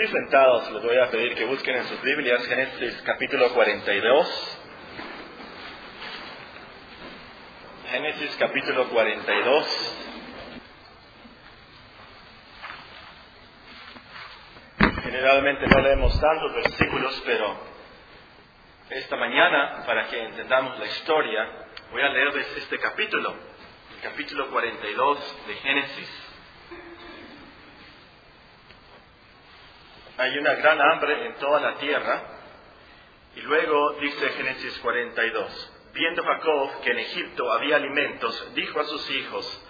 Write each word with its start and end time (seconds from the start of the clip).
Así 0.00 0.12
sentados, 0.12 0.72
les 0.72 0.82
voy 0.82 0.96
a 0.96 1.10
pedir 1.10 1.34
que 1.34 1.44
busquen 1.44 1.76
en 1.76 1.84
sus 1.84 2.00
Biblias 2.00 2.46
Génesis 2.46 3.02
capítulo 3.04 3.52
42. 3.52 4.58
Génesis 7.90 8.34
capítulo 8.38 8.88
42. 8.88 9.96
Generalmente 15.02 15.66
no 15.66 15.82
leemos 15.82 16.18
tantos 16.18 16.54
versículos, 16.54 17.22
pero 17.26 17.58
esta 18.88 19.16
mañana, 19.16 19.84
para 19.84 20.06
que 20.08 20.18
entendamos 20.18 20.78
la 20.78 20.86
historia, 20.86 21.46
voy 21.90 22.00
a 22.00 22.08
leerles 22.08 22.56
este 22.56 22.78
capítulo, 22.78 23.34
el 23.96 24.00
capítulo 24.10 24.48
42 24.48 25.46
de 25.46 25.54
Génesis. 25.56 26.29
Hay 30.20 30.36
una 30.36 30.54
gran 30.56 30.78
hambre 30.78 31.26
en 31.26 31.34
toda 31.36 31.60
la 31.60 31.74
tierra. 31.76 32.22
Y 33.36 33.40
luego 33.40 33.92
dice 34.00 34.28
Génesis 34.30 34.78
42, 34.80 35.72
viendo 35.94 36.22
Jacob 36.22 36.80
que 36.82 36.90
en 36.90 36.98
Egipto 36.98 37.50
había 37.50 37.76
alimentos, 37.76 38.52
dijo 38.54 38.80
a 38.80 38.84
sus 38.84 39.10
hijos, 39.10 39.66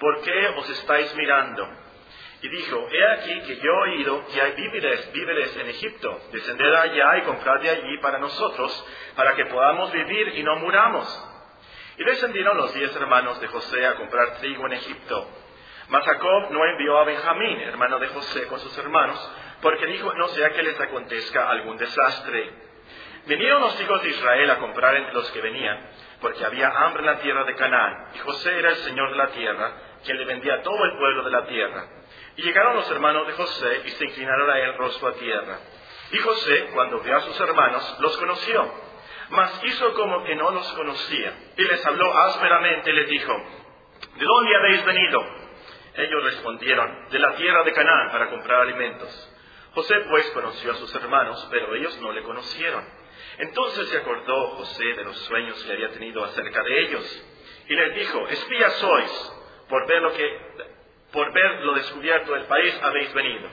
¿por 0.00 0.22
qué 0.22 0.48
os 0.48 0.68
estáis 0.70 1.14
mirando? 1.14 1.68
Y 2.42 2.48
dijo, 2.48 2.88
he 2.90 3.12
aquí 3.12 3.40
que 3.42 3.56
yo 3.56 3.70
he 3.70 3.90
oído 3.90 4.26
que 4.26 4.40
hay 4.40 4.52
víveres, 4.52 5.12
víveres 5.12 5.56
en 5.56 5.68
Egipto, 5.68 6.20
descended 6.32 6.74
allá 6.74 7.18
y 7.18 7.22
comprad 7.22 7.60
de 7.60 7.70
allí 7.70 7.98
para 7.98 8.18
nosotros, 8.18 8.86
para 9.14 9.36
que 9.36 9.46
podamos 9.46 9.92
vivir 9.92 10.28
y 10.36 10.42
no 10.42 10.56
muramos. 10.56 11.30
Y 11.98 12.04
descendieron 12.04 12.56
los 12.56 12.74
diez 12.74 12.94
hermanos 12.96 13.40
de 13.40 13.46
José 13.46 13.86
a 13.86 13.94
comprar 13.94 14.38
trigo 14.38 14.66
en 14.66 14.72
Egipto. 14.72 15.30
Mas 15.88 16.04
Jacob 16.04 16.50
no 16.50 16.64
envió 16.64 16.98
a 16.98 17.04
Benjamín, 17.04 17.60
hermano 17.60 17.98
de 17.98 18.08
José, 18.08 18.46
con 18.46 18.58
sus 18.58 18.76
hermanos, 18.78 19.32
porque 19.64 19.86
dijo, 19.86 20.12
no 20.12 20.28
sea 20.28 20.50
que 20.50 20.62
les 20.62 20.78
acontezca 20.78 21.48
algún 21.48 21.78
desastre. 21.78 22.50
Vinieron 23.24 23.62
los 23.62 23.80
hijos 23.80 24.02
de 24.02 24.10
Israel 24.10 24.50
a 24.50 24.58
comprar 24.58 24.94
entre 24.94 25.14
los 25.14 25.30
que 25.30 25.40
venían, 25.40 25.88
porque 26.20 26.44
había 26.44 26.68
hambre 26.68 27.00
en 27.00 27.06
la 27.06 27.18
tierra 27.20 27.44
de 27.44 27.54
Canaán, 27.54 28.08
y 28.14 28.18
José 28.18 28.58
era 28.58 28.68
el 28.68 28.76
señor 28.76 29.12
de 29.12 29.16
la 29.16 29.28
tierra, 29.28 29.72
quien 30.04 30.18
le 30.18 30.26
vendía 30.26 30.56
a 30.56 30.62
todo 30.62 30.84
el 30.84 30.98
pueblo 30.98 31.24
de 31.24 31.30
la 31.30 31.46
tierra. 31.46 31.82
Y 32.36 32.42
llegaron 32.42 32.76
los 32.76 32.90
hermanos 32.90 33.26
de 33.26 33.32
José 33.32 33.82
y 33.86 33.88
se 33.88 34.04
inclinaron 34.04 34.50
a 34.50 34.58
él 34.58 34.76
rostro 34.76 35.08
a 35.08 35.14
tierra. 35.14 35.58
Y 36.12 36.18
José, 36.18 36.66
cuando 36.74 37.00
vio 37.00 37.16
a 37.16 37.20
sus 37.22 37.40
hermanos, 37.40 37.96
los 38.00 38.18
conoció, 38.18 38.70
mas 39.30 39.64
hizo 39.64 39.94
como 39.94 40.24
que 40.24 40.36
no 40.36 40.50
los 40.50 40.70
conocía, 40.74 41.32
y 41.56 41.62
les 41.62 41.86
habló 41.86 42.14
ásperamente 42.18 42.90
y 42.90 42.92
les 42.96 43.08
dijo, 43.08 43.32
¿de 44.14 44.24
dónde 44.26 44.56
habéis 44.56 44.84
venido? 44.84 45.26
Ellos 45.94 46.22
respondieron, 46.22 47.08
de 47.08 47.18
la 47.18 47.34
tierra 47.36 47.62
de 47.62 47.72
Canaán 47.72 48.10
para 48.10 48.28
comprar 48.28 48.60
alimentos. 48.60 49.30
José 49.74 49.94
pues 50.08 50.30
conoció 50.30 50.72
a 50.72 50.76
sus 50.76 50.94
hermanos, 50.94 51.48
pero 51.50 51.74
ellos 51.74 51.98
no 52.00 52.12
le 52.12 52.22
conocieron. 52.22 52.84
Entonces 53.38 53.88
se 53.88 53.98
acordó 53.98 54.50
José 54.56 54.84
de 54.84 55.04
los 55.04 55.16
sueños 55.24 55.62
que 55.64 55.72
había 55.72 55.90
tenido 55.90 56.24
acerca 56.24 56.62
de 56.62 56.80
ellos, 56.82 57.26
y 57.68 57.74
les 57.74 57.94
dijo, 57.96 58.28
espías 58.28 58.72
sois, 58.74 59.32
por 59.68 61.32
ver 61.32 61.60
lo 61.62 61.74
descubierto 61.74 62.32
del 62.34 62.44
país 62.44 62.78
habéis 62.82 63.12
venido. 63.14 63.48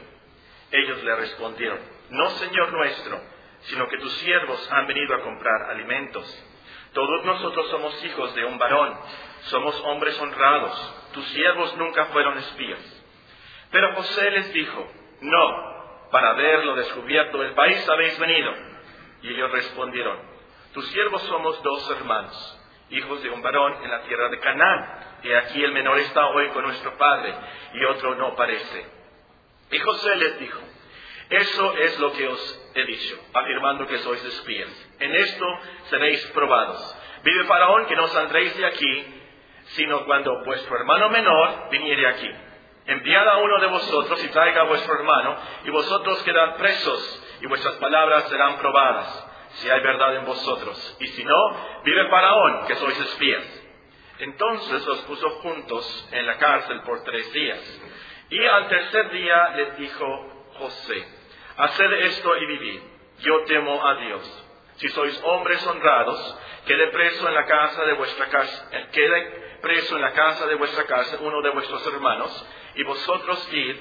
Ellos 0.71 1.03
le 1.03 1.15
respondieron, 1.15 1.79
no 2.11 2.29
Señor 2.31 2.71
nuestro, 2.73 3.19
sino 3.61 3.87
que 3.87 3.97
tus 3.97 4.13
siervos 4.17 4.71
han 4.71 4.87
venido 4.87 5.15
a 5.15 5.21
comprar 5.21 5.71
alimentos. 5.71 6.47
Todos 6.93 7.25
nosotros 7.25 7.69
somos 7.69 8.05
hijos 8.05 8.35
de 8.35 8.45
un 8.45 8.57
varón, 8.57 8.97
somos 9.43 9.79
hombres 9.85 10.19
honrados, 10.19 10.95
tus 11.13 11.25
siervos 11.29 11.75
nunca 11.77 12.05
fueron 12.05 12.37
espías. 12.37 13.03
Pero 13.71 13.95
José 13.95 14.29
les 14.31 14.53
dijo, 14.53 14.91
no, 15.21 15.70
para 16.11 16.33
ver 16.33 16.65
lo 16.65 16.75
descubierto 16.75 17.37
del 17.37 17.53
país 17.53 17.87
habéis 17.89 18.19
venido. 18.19 18.53
Y 19.23 19.29
ellos 19.29 19.51
respondieron, 19.51 20.19
tus 20.73 20.85
siervos 20.87 21.21
somos 21.23 21.61
dos 21.63 21.91
hermanos, 21.91 22.59
hijos 22.89 23.21
de 23.23 23.29
un 23.29 23.41
varón 23.41 23.83
en 23.83 23.89
la 23.89 24.01
tierra 24.03 24.29
de 24.29 24.39
Canaán, 24.39 25.19
y 25.23 25.31
aquí 25.33 25.63
el 25.63 25.71
menor 25.71 25.99
está 25.99 26.27
hoy 26.27 26.49
con 26.49 26.63
nuestro 26.63 26.97
padre, 26.97 27.33
y 27.73 27.85
otro 27.85 28.15
no 28.15 28.35
parece. 28.35 28.85
Y 29.71 29.79
José 29.79 30.15
les 30.17 30.39
dijo, 30.39 30.59
eso 31.29 31.77
es 31.77 31.99
lo 31.99 32.11
que 32.11 32.27
os 32.27 32.71
he 32.75 32.83
dicho, 32.85 33.19
afirmando 33.33 33.87
que 33.87 33.99
sois 33.99 34.23
espías. 34.23 34.89
En 34.99 35.15
esto 35.15 35.45
seréis 35.89 36.25
probados. 36.33 36.97
Vive 37.23 37.45
Faraón 37.45 37.85
que 37.85 37.95
no 37.95 38.07
saldréis 38.07 38.57
de 38.57 38.65
aquí, 38.65 39.05
sino 39.75 40.05
cuando 40.05 40.43
vuestro 40.43 40.75
hermano 40.75 41.09
menor 41.09 41.69
viniere 41.69 42.07
aquí 42.07 42.29
enviad 42.85 43.27
a 43.27 43.37
uno 43.37 43.59
de 43.59 43.67
vosotros 43.67 44.23
y 44.23 44.27
traiga 44.29 44.61
a 44.61 44.65
vuestro 44.65 44.93
hermano, 44.95 45.35
y 45.65 45.69
vosotros 45.69 46.21
quedad 46.23 46.55
presos, 46.57 47.23
y 47.41 47.47
vuestras 47.47 47.75
palabras 47.75 48.29
serán 48.29 48.57
probadas, 48.57 49.27
si 49.53 49.69
hay 49.69 49.81
verdad 49.81 50.15
en 50.17 50.25
vosotros. 50.25 50.97
Y 50.99 51.07
si 51.07 51.23
no, 51.23 51.81
vive 51.83 52.09
Faraón, 52.09 52.67
que 52.67 52.75
sois 52.75 52.99
espías. 52.99 53.61
Entonces 54.19 54.85
los 54.85 54.99
puso 55.01 55.29
juntos 55.41 56.09
en 56.11 56.25
la 56.27 56.37
cárcel 56.37 56.81
por 56.81 57.03
tres 57.03 57.31
días. 57.33 57.81
Y 58.29 58.45
al 58.45 58.67
tercer 58.67 59.11
día 59.11 59.49
les 59.55 59.77
dijo 59.77 60.47
José, 60.59 61.07
haced 61.57 61.91
esto 61.93 62.37
y 62.37 62.45
vivid. 62.45 62.81
Yo 63.19 63.43
temo 63.45 63.85
a 63.85 63.95
Dios. 63.95 64.47
Si 64.75 64.87
sois 64.89 65.19
hombres 65.23 65.65
honrados, 65.67 66.37
quede 66.65 66.87
preso 66.87 67.27
en 67.27 67.33
la 67.33 67.45
casa 67.45 67.83
de 67.83 67.93
vuestra 67.93 68.27
casa, 68.27 68.69
quede 68.91 69.50
preso 69.61 69.95
en 69.95 70.01
la 70.01 70.13
casa 70.13 70.45
de 70.47 70.55
vuestra 70.55 70.85
casa 70.85 71.17
uno 71.21 71.41
de 71.41 71.49
vuestros 71.51 71.85
hermanos, 71.87 72.47
y 72.75 72.83
vosotros 72.83 73.53
id 73.53 73.75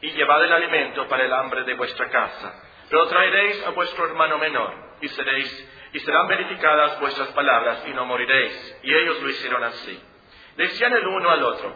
y 0.00 0.10
llevad 0.12 0.44
el 0.44 0.52
alimento 0.52 1.08
para 1.08 1.24
el 1.24 1.32
hambre 1.32 1.64
de 1.64 1.74
vuestra 1.74 2.08
casa. 2.08 2.62
Pero 2.88 3.06
traeréis 3.08 3.66
a 3.66 3.70
vuestro 3.70 4.06
hermano 4.06 4.38
menor, 4.38 4.72
y 5.00 5.08
seréis, 5.08 5.70
y 5.92 6.00
serán 6.00 6.28
verificadas 6.28 7.00
vuestras 7.00 7.28
palabras, 7.28 7.84
y 7.86 7.90
no 7.90 8.04
moriréis. 8.04 8.78
Y 8.82 8.94
ellos 8.94 9.20
lo 9.22 9.28
hicieron 9.28 9.62
así. 9.64 10.02
Decían 10.56 10.92
el 10.92 11.06
uno 11.06 11.30
al 11.30 11.42
otro, 11.42 11.74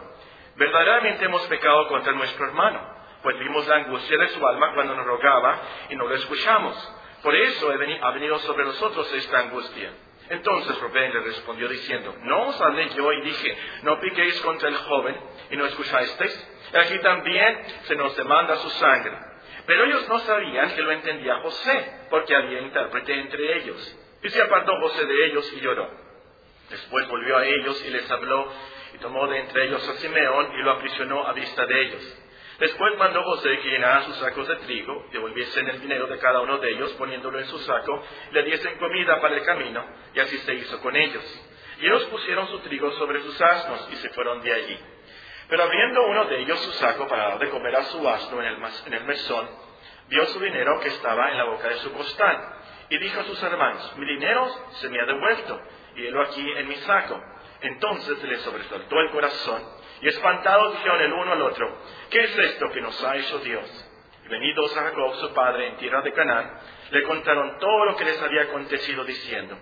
verdaderamente 0.55 1.25
hemos 1.25 1.45
pecado 1.47 1.87
contra 1.87 2.13
nuestro 2.13 2.45
hermano, 2.45 2.81
pues 3.21 3.39
vimos 3.39 3.67
la 3.67 3.75
angustia 3.77 4.17
de 4.17 4.27
su 4.29 4.45
alma 4.45 4.73
cuando 4.73 4.95
nos 4.95 5.05
rogaba 5.05 5.61
y 5.89 5.95
no 5.95 6.07
lo 6.07 6.15
escuchamos. 6.15 6.75
Por 7.21 7.33
eso 7.35 7.71
ha 8.01 8.11
venido 8.11 8.37
sobre 8.39 8.65
nosotros 8.65 9.13
esta 9.13 9.39
angustia. 9.39 9.91
Entonces 10.29 10.79
Rubén 10.79 11.13
le 11.13 11.19
respondió 11.19 11.67
diciendo, 11.67 12.15
¿no 12.21 12.47
os 12.47 12.61
hablé 12.61 12.89
yo 12.95 13.11
y 13.11 13.21
dije, 13.21 13.57
no 13.83 13.99
piquéis 13.99 14.39
contra 14.41 14.69
el 14.69 14.75
joven 14.75 15.15
y 15.51 15.57
no 15.57 15.65
escuchasteis? 15.65 16.49
Aquí 16.73 16.97
también 16.99 17.61
se 17.83 17.95
nos 17.95 18.15
demanda 18.15 18.55
su 18.57 18.69
sangre. 18.71 19.17
Pero 19.65 19.85
ellos 19.85 20.07
no 20.09 20.19
sabían 20.19 20.75
que 20.75 20.81
lo 20.81 20.91
entendía 20.91 21.39
José, 21.39 21.91
porque 22.09 22.35
había 22.35 22.61
intérprete 22.61 23.13
entre 23.13 23.57
ellos. 23.57 23.97
Y 24.21 24.29
se 24.29 24.41
apartó 24.41 24.73
José 24.79 25.05
de 25.05 25.25
ellos 25.25 25.53
y 25.53 25.61
lloró. 25.61 25.89
Después 26.69 27.07
volvió 27.07 27.37
a 27.37 27.45
ellos 27.45 27.83
y 27.85 27.89
les 27.91 28.09
habló 28.09 28.51
y 28.93 28.97
tomó 28.97 29.27
de 29.27 29.39
entre 29.39 29.65
ellos 29.65 29.87
a 29.87 29.93
Simeón 29.95 30.53
y 30.53 30.63
lo 30.63 30.71
aprisionó 30.71 31.27
a 31.27 31.33
vista 31.33 31.65
de 31.65 31.81
ellos. 31.81 32.17
Después 32.59 32.97
mandó 32.97 33.23
José 33.23 33.59
que 33.59 33.69
llenara 33.69 34.03
sus 34.03 34.15
sacos 34.17 34.47
de 34.47 34.55
trigo, 34.57 35.07
devolviesen 35.11 35.67
el 35.69 35.81
dinero 35.81 36.07
de 36.07 36.19
cada 36.19 36.41
uno 36.41 36.59
de 36.59 36.69
ellos, 36.71 36.93
poniéndolo 36.93 37.39
en 37.39 37.45
su 37.45 37.57
saco, 37.59 38.03
le 38.31 38.43
diesen 38.43 38.77
comida 38.77 39.19
para 39.19 39.35
el 39.35 39.43
camino, 39.43 39.83
y 40.13 40.19
así 40.19 40.37
se 40.39 40.53
hizo 40.53 40.79
con 40.81 40.95
ellos. 40.95 41.23
Y 41.79 41.85
ellos 41.85 42.05
pusieron 42.05 42.47
su 42.49 42.59
trigo 42.59 42.91
sobre 42.91 43.21
sus 43.21 43.41
asnos 43.41 43.89
y 43.91 43.95
se 43.95 44.09
fueron 44.09 44.41
de 44.41 44.53
allí. 44.53 44.79
Pero 45.49 45.63
abriendo 45.63 46.05
uno 46.05 46.25
de 46.25 46.39
ellos 46.41 46.59
su 46.59 46.71
saco 46.73 47.07
para 47.07 47.29
dar 47.29 47.39
de 47.39 47.49
comer 47.49 47.75
a 47.75 47.83
su 47.85 48.07
asno 48.07 48.41
en 48.41 48.47
el, 48.47 48.57
en 48.85 48.93
el 48.93 49.03
mesón, 49.05 49.49
vio 50.07 50.25
su 50.27 50.39
dinero 50.39 50.79
que 50.79 50.89
estaba 50.89 51.31
en 51.31 51.37
la 51.37 51.45
boca 51.45 51.69
de 51.69 51.77
su 51.77 51.91
costal, 51.91 52.37
y 52.89 52.97
dijo 52.99 53.19
a 53.19 53.23
sus 53.23 53.41
hermanos, 53.41 53.97
mi 53.97 54.05
dinero 54.05 54.47
se 54.73 54.89
me 54.89 54.99
ha 54.99 55.05
devuelto, 55.05 55.59
y 55.95 56.05
helo 56.05 56.21
aquí 56.21 56.51
en 56.55 56.67
mi 56.67 56.75
saco. 56.75 57.19
Entonces 57.61 58.21
le 58.23 58.37
sobresaltó 58.39 58.99
el 58.99 59.11
corazón, 59.11 59.63
y 60.03 60.07
espantados 60.09 60.73
dijeron 60.73 61.01
el 61.01 61.13
uno 61.13 61.31
al 61.31 61.41
otro, 61.43 61.77
¿qué 62.09 62.19
es 62.19 62.37
esto 62.37 62.69
que 62.71 62.81
nos 62.81 63.01
ha 63.05 63.15
hecho 63.15 63.39
Dios? 63.39 63.89
Y 64.25 64.27
venidos 64.27 64.75
a 64.75 64.81
Jacob, 64.81 65.15
su 65.15 65.33
padre, 65.33 65.67
en 65.67 65.77
tierra 65.77 66.01
de 66.01 66.11
Canaán, 66.11 66.59
le 66.91 67.03
contaron 67.03 67.57
todo 67.57 67.85
lo 67.85 67.95
que 67.95 68.03
les 68.03 68.21
había 68.21 68.41
acontecido, 68.43 69.05
diciendo, 69.05 69.57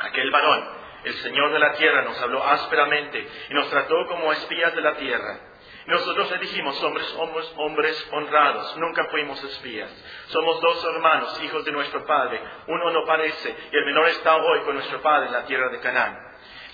aquel 0.00 0.28
varón, 0.32 0.64
el 1.04 1.14
Señor 1.14 1.52
de 1.52 1.60
la 1.60 1.72
tierra, 1.74 2.02
nos 2.02 2.20
habló 2.20 2.44
ásperamente 2.44 3.24
y 3.48 3.54
nos 3.54 3.70
trató 3.70 4.06
como 4.08 4.32
espías 4.32 4.74
de 4.74 4.80
la 4.80 4.96
tierra. 4.96 5.38
Nosotros 5.86 6.30
le 6.32 6.38
dijimos, 6.38 6.82
hombres, 6.82 7.14
hombres, 7.16 7.54
hombres 7.56 8.08
honrados, 8.10 8.76
nunca 8.76 9.04
fuimos 9.04 9.42
espías. 9.44 9.90
Somos 10.26 10.60
dos 10.60 10.84
hermanos, 10.84 11.40
hijos 11.44 11.64
de 11.64 11.70
nuestro 11.70 12.04
padre. 12.06 12.40
Uno 12.66 12.90
no 12.90 13.04
parece 13.06 13.56
y 13.72 13.76
el 13.76 13.84
menor 13.86 14.08
está 14.08 14.34
hoy 14.34 14.60
con 14.60 14.74
nuestro 14.74 15.00
padre 15.00 15.28
en 15.28 15.32
la 15.32 15.44
tierra 15.44 15.68
de 15.68 15.78
Canaán. 15.78 16.18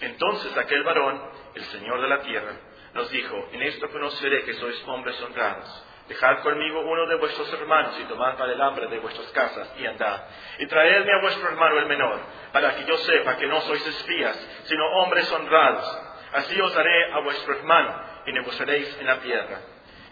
Entonces 0.01 0.57
aquel 0.57 0.83
varón, 0.83 1.23
el 1.55 1.63
Señor 1.65 2.01
de 2.01 2.09
la 2.09 2.21
tierra, 2.21 2.53
nos 2.97 3.11
dijo, 3.11 3.49
en 3.53 3.63
esto 3.63 3.89
conoceré 3.91 4.43
que 4.45 4.55
sois 4.55 4.83
hombres 4.89 5.21
honrados. 5.23 5.85
Dejad 6.09 6.41
conmigo 6.43 6.81
uno 6.81 7.07
de 7.07 7.17
vuestros 7.17 7.53
hermanos 7.53 7.99
y 8.01 8.05
tomad 8.05 8.37
para 8.37 8.53
el 8.53 8.63
hambre 8.63 8.87
de 8.87 8.99
vuestras 9.01 9.27
casas 9.33 9.75
y 9.77 9.87
andad. 9.87 10.23
Y 10.59 10.67
traedme 10.67 11.13
a 11.13 11.21
vuestro 11.21 11.49
hermano 11.49 11.79
el 11.79 11.87
menor, 11.87 12.21
para 12.53 12.77
que 12.77 12.85
yo 12.85 12.97
sepa 12.99 13.37
que 13.37 13.47
no 13.47 13.61
sois 13.63 13.85
espías, 13.87 14.37
sino 14.65 14.85
hombres 14.99 15.31
honrados. 15.33 16.03
Así 16.33 16.61
os 16.61 16.75
daré 16.75 17.13
a 17.13 17.21
vuestro 17.21 17.55
hermano 17.57 18.01
y 18.27 18.33
negociaréis 18.33 18.99
en 19.01 19.07
la 19.07 19.19
tierra. 19.19 19.61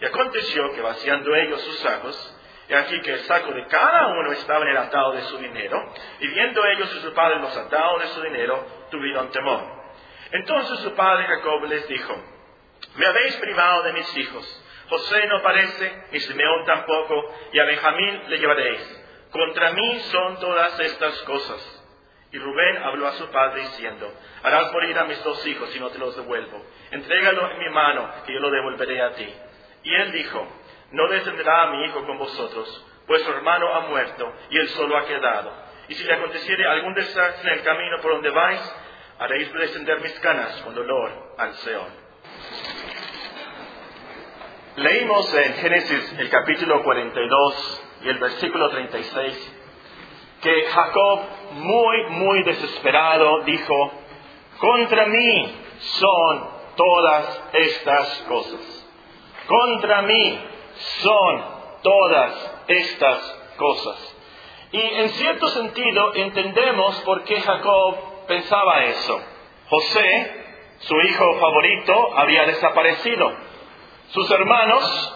Y 0.01 0.05
aconteció 0.05 0.73
que 0.73 0.81
vaciando 0.81 1.33
ellos 1.35 1.61
sus 1.61 1.79
sacos, 1.79 2.31
Y 2.67 2.73
aquí 2.73 2.99
que 3.01 3.13
el 3.13 3.19
saco 3.19 3.51
de 3.51 3.67
cada 3.67 4.07
uno 4.07 4.31
estaba 4.31 4.63
en 4.63 4.71
el 4.71 4.77
atado 4.77 5.11
de 5.11 5.21
su 5.21 5.37
dinero, 5.37 5.77
y 6.19 6.27
viendo 6.27 6.65
ellos 6.65 6.95
y 6.95 6.99
su 7.01 7.13
padre 7.13 7.39
los 7.39 7.55
atados 7.55 8.01
de 8.01 8.07
su 8.07 8.21
dinero, 8.23 8.65
tuvieron 8.89 9.29
temor. 9.29 9.61
Entonces 10.31 10.79
su 10.79 10.93
padre 10.95 11.25
Jacob 11.25 11.63
les 11.65 11.87
dijo, 11.87 12.34
me 12.97 13.05
habéis 13.05 13.35
privado 13.37 13.83
de 13.83 13.93
mis 13.93 14.17
hijos. 14.17 14.63
José 14.89 15.27
no 15.27 15.41
parece, 15.41 16.03
ni 16.11 16.19
Simeón 16.19 16.65
tampoco, 16.65 17.33
y 17.51 17.59
a 17.59 17.65
Benjamín 17.65 18.21
le 18.27 18.37
llevaréis. 18.37 19.03
Contra 19.31 19.71
mí 19.71 19.99
son 20.11 20.39
todas 20.39 20.79
estas 20.79 21.21
cosas. 21.23 21.83
Y 22.31 22.37
Rubén 22.37 22.83
habló 22.83 23.07
a 23.07 23.13
su 23.13 23.29
padre 23.29 23.61
diciendo, 23.61 24.11
harás 24.43 24.71
morir 24.73 24.97
a 24.97 25.05
mis 25.05 25.23
dos 25.23 25.45
hijos 25.47 25.69
si 25.69 25.79
no 25.79 25.89
te 25.89 25.97
los 25.97 26.15
devuelvo. 26.15 26.65
Entrégalo 26.91 27.51
en 27.51 27.59
mi 27.59 27.69
mano, 27.69 28.09
que 28.25 28.33
yo 28.33 28.39
lo 28.39 28.51
devolveré 28.51 29.01
a 29.01 29.13
ti. 29.13 29.33
Y 29.83 29.95
él 29.95 30.11
dijo, 30.11 30.47
no 30.91 31.07
descenderá 31.07 31.63
a 31.63 31.71
mi 31.71 31.85
hijo 31.85 32.05
con 32.05 32.17
vosotros, 32.17 32.85
su 33.07 33.31
hermano 33.31 33.73
ha 33.73 33.81
muerto 33.81 34.33
y 34.49 34.57
él 34.57 34.67
solo 34.69 34.97
ha 34.97 35.05
quedado. 35.05 35.51
Y 35.87 35.95
si 35.95 36.03
le 36.03 36.13
aconteciere 36.13 36.65
algún 36.67 36.93
desastre 36.93 37.51
en 37.51 37.59
el 37.59 37.63
camino 37.63 37.99
por 38.01 38.13
donde 38.13 38.29
vais, 38.29 38.75
haréis 39.19 39.53
descender 39.53 39.99
mis 40.01 40.19
canas 40.19 40.61
con 40.63 40.73
dolor 40.73 41.35
al 41.37 41.53
Seol. 41.55 42.04
Leímos 44.77 45.33
en 45.33 45.53
Génesis 45.53 46.15
el 46.19 46.29
capítulo 46.29 46.83
42 46.83 47.83
y 48.03 48.09
el 48.09 48.17
versículo 48.17 48.69
36 48.69 49.53
que 50.41 50.65
Jacob, 50.65 51.19
muy, 51.53 52.03
muy 52.09 52.43
desesperado, 52.43 53.41
dijo, 53.45 53.91
contra 54.59 55.05
mí 55.05 55.55
son 55.79 56.49
todas 56.75 57.43
estas 57.53 58.17
cosas. 58.27 58.87
Contra 59.47 60.01
mí 60.01 60.39
son 60.75 61.45
todas 61.81 62.51
estas 62.67 63.41
cosas. 63.57 64.17
Y 64.73 64.81
en 64.81 65.09
cierto 65.09 65.47
sentido 65.47 66.13
entendemos 66.15 66.99
por 67.05 67.23
qué 67.23 67.39
Jacob 67.39 68.27
pensaba 68.27 68.83
eso. 68.83 69.21
José, 69.69 70.45
su 70.79 70.95
hijo 70.99 71.39
favorito, 71.39 72.09
había 72.17 72.45
desaparecido. 72.45 73.54
Sus 74.15 74.31
hermanos 74.31 75.13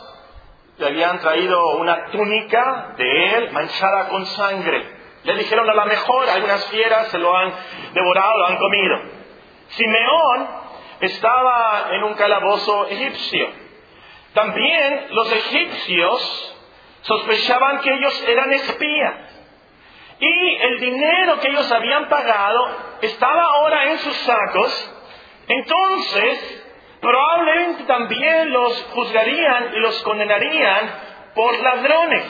le 0.78 0.88
habían 0.88 1.20
traído 1.20 1.78
una 1.78 2.08
túnica 2.08 2.96
de 2.98 3.36
él 3.36 3.52
manchada 3.54 4.10
con 4.10 4.26
sangre. 4.26 4.94
Le 5.24 5.36
dijeron 5.36 5.70
a 5.70 5.74
la 5.74 5.86
mejor, 5.86 6.30
algunas 6.30 6.66
fieras 6.66 7.08
se 7.08 7.18
lo 7.18 7.34
han 7.34 7.50
devorado, 7.94 8.38
lo 8.40 8.48
han 8.48 8.58
comido. 8.58 9.00
Simeón 9.70 10.48
estaba 11.00 11.92
en 11.92 12.04
un 12.04 12.14
calabozo 12.16 12.88
egipcio. 12.88 13.50
También 14.34 15.08
los 15.12 15.32
egipcios 15.32 16.58
sospechaban 17.04 17.80
que 17.80 17.94
ellos 17.94 18.26
eran 18.28 18.52
espías. 18.52 19.14
Y 20.20 20.56
el 20.56 20.80
dinero 20.82 21.40
que 21.40 21.48
ellos 21.48 21.72
habían 21.72 22.10
pagado 22.10 22.68
estaba 23.02 23.44
ahora 23.44 23.92
en 23.92 23.98
sus 24.00 24.18
sacos. 24.18 24.92
Entonces, 25.48 26.59
probablemente 27.02 27.84
también 27.84 28.52
los 28.52 28.84
juzgarían 28.94 29.74
y 29.76 29.80
los 29.80 30.02
condenarían 30.04 30.92
por 31.36 31.58
ladrones. 31.60 32.26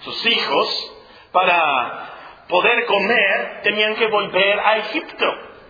Sus 0.00 0.26
hijos 0.26 0.92
para 1.32 2.14
poder 2.48 2.86
comer, 2.86 3.60
tenían 3.62 3.94
que 3.96 4.06
volver 4.06 4.60
a 4.60 4.76
Egipto. 4.78 5.26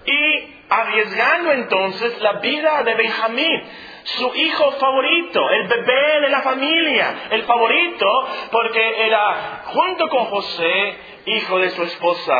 Y 0.06 0.54
arriesgando 0.68 1.52
entonces 1.52 2.20
la 2.20 2.34
vida 2.34 2.82
de 2.82 2.94
Benjamín, 2.94 3.62
su 4.04 4.34
hijo 4.34 4.72
favorito, 4.72 5.50
el 5.50 5.66
bebé 5.66 6.20
de 6.20 6.28
la 6.28 6.42
familia, 6.42 7.14
el 7.30 7.42
favorito, 7.44 8.06
porque 8.50 9.06
era, 9.06 9.62
junto 9.64 10.08
con 10.08 10.26
José, 10.26 10.98
hijo 11.26 11.58
de 11.58 11.70
su 11.70 11.82
esposa 11.84 12.34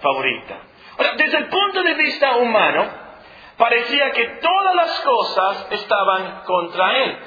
favorita. 0.00 0.58
Ahora, 0.98 1.12
desde 1.16 1.38
el 1.38 1.46
punto 1.46 1.82
de 1.82 1.94
vista 1.94 2.36
humano, 2.36 3.05
parecía 3.56 4.10
que 4.12 4.24
todas 4.40 4.74
las 4.74 5.00
cosas 5.00 5.66
estaban 5.70 6.42
contra 6.44 6.96
él. 6.98 7.18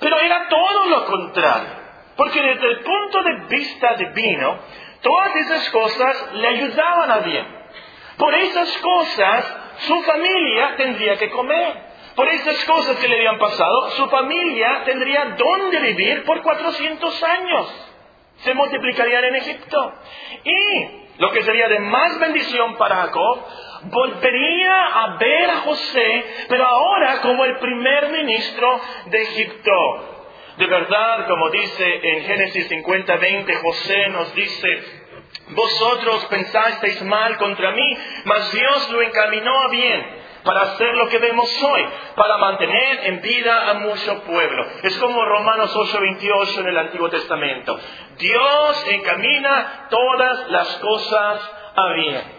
Pero 0.00 0.18
era 0.18 0.48
todo 0.48 0.86
lo 0.86 1.04
contrario. 1.06 1.88
Porque 2.16 2.42
desde 2.42 2.66
el 2.66 2.80
punto 2.80 3.22
de 3.22 3.34
vista 3.48 3.94
divino, 3.94 4.58
Todas 5.02 5.36
esas 5.36 5.70
cosas 5.70 6.34
le 6.34 6.48
ayudaban 6.48 7.10
a 7.10 7.18
bien. 7.18 7.46
Por 8.16 8.34
esas 8.34 8.76
cosas 8.78 9.56
su 9.78 10.02
familia 10.02 10.74
tendría 10.76 11.16
que 11.16 11.30
comer. 11.30 11.88
Por 12.16 12.28
esas 12.28 12.64
cosas 12.64 12.96
que 12.96 13.06
le 13.06 13.14
habían 13.14 13.38
pasado, 13.38 13.90
su 13.90 14.08
familia 14.08 14.82
tendría 14.84 15.36
dónde 15.36 15.78
vivir 15.78 16.24
por 16.24 16.42
400 16.42 17.22
años. 17.22 17.90
Se 18.38 18.54
multiplicarían 18.54 19.24
en 19.24 19.36
Egipto. 19.36 19.92
Y 20.42 21.18
lo 21.18 21.30
que 21.30 21.44
sería 21.44 21.68
de 21.68 21.78
más 21.78 22.18
bendición 22.18 22.74
para 22.74 22.96
Jacob, 22.96 23.46
volvería 23.84 24.86
a 24.86 25.16
ver 25.16 25.50
a 25.50 25.56
José, 25.58 26.24
pero 26.48 26.66
ahora 26.66 27.20
como 27.20 27.44
el 27.44 27.56
primer 27.58 28.08
ministro 28.10 28.80
de 29.06 29.22
Egipto. 29.22 30.14
De 30.56 30.66
verdad, 30.66 31.28
como 31.28 31.50
dice 31.50 32.00
en 32.02 32.24
Génesis 32.24 32.66
50, 32.68 33.16
20, 33.16 33.54
José 33.54 34.08
nos 34.08 34.34
dice, 34.34 34.82
vosotros 35.50 36.26
pensasteis 36.26 37.02
mal 37.02 37.36
contra 37.36 37.70
mí, 37.72 37.96
mas 38.24 38.52
Dios 38.52 38.90
lo 38.90 39.02
encaminó 39.02 39.60
a 39.60 39.68
bien 39.68 40.18
para 40.44 40.62
hacer 40.62 40.94
lo 40.94 41.08
que 41.08 41.18
vemos 41.18 41.62
hoy, 41.62 41.86
para 42.16 42.38
mantener 42.38 43.06
en 43.06 43.20
vida 43.20 43.70
a 43.70 43.74
mucho 43.74 44.22
pueblo. 44.22 44.66
Es 44.82 44.96
como 44.98 45.24
Romanos 45.24 45.74
8:28 45.76 46.60
en 46.60 46.68
el 46.68 46.78
Antiguo 46.78 47.08
Testamento. 47.10 47.78
Dios 48.18 48.86
encamina 48.90 49.86
todas 49.90 50.48
las 50.48 50.68
cosas 50.78 51.52
a 51.76 51.92
bien. 51.92 52.37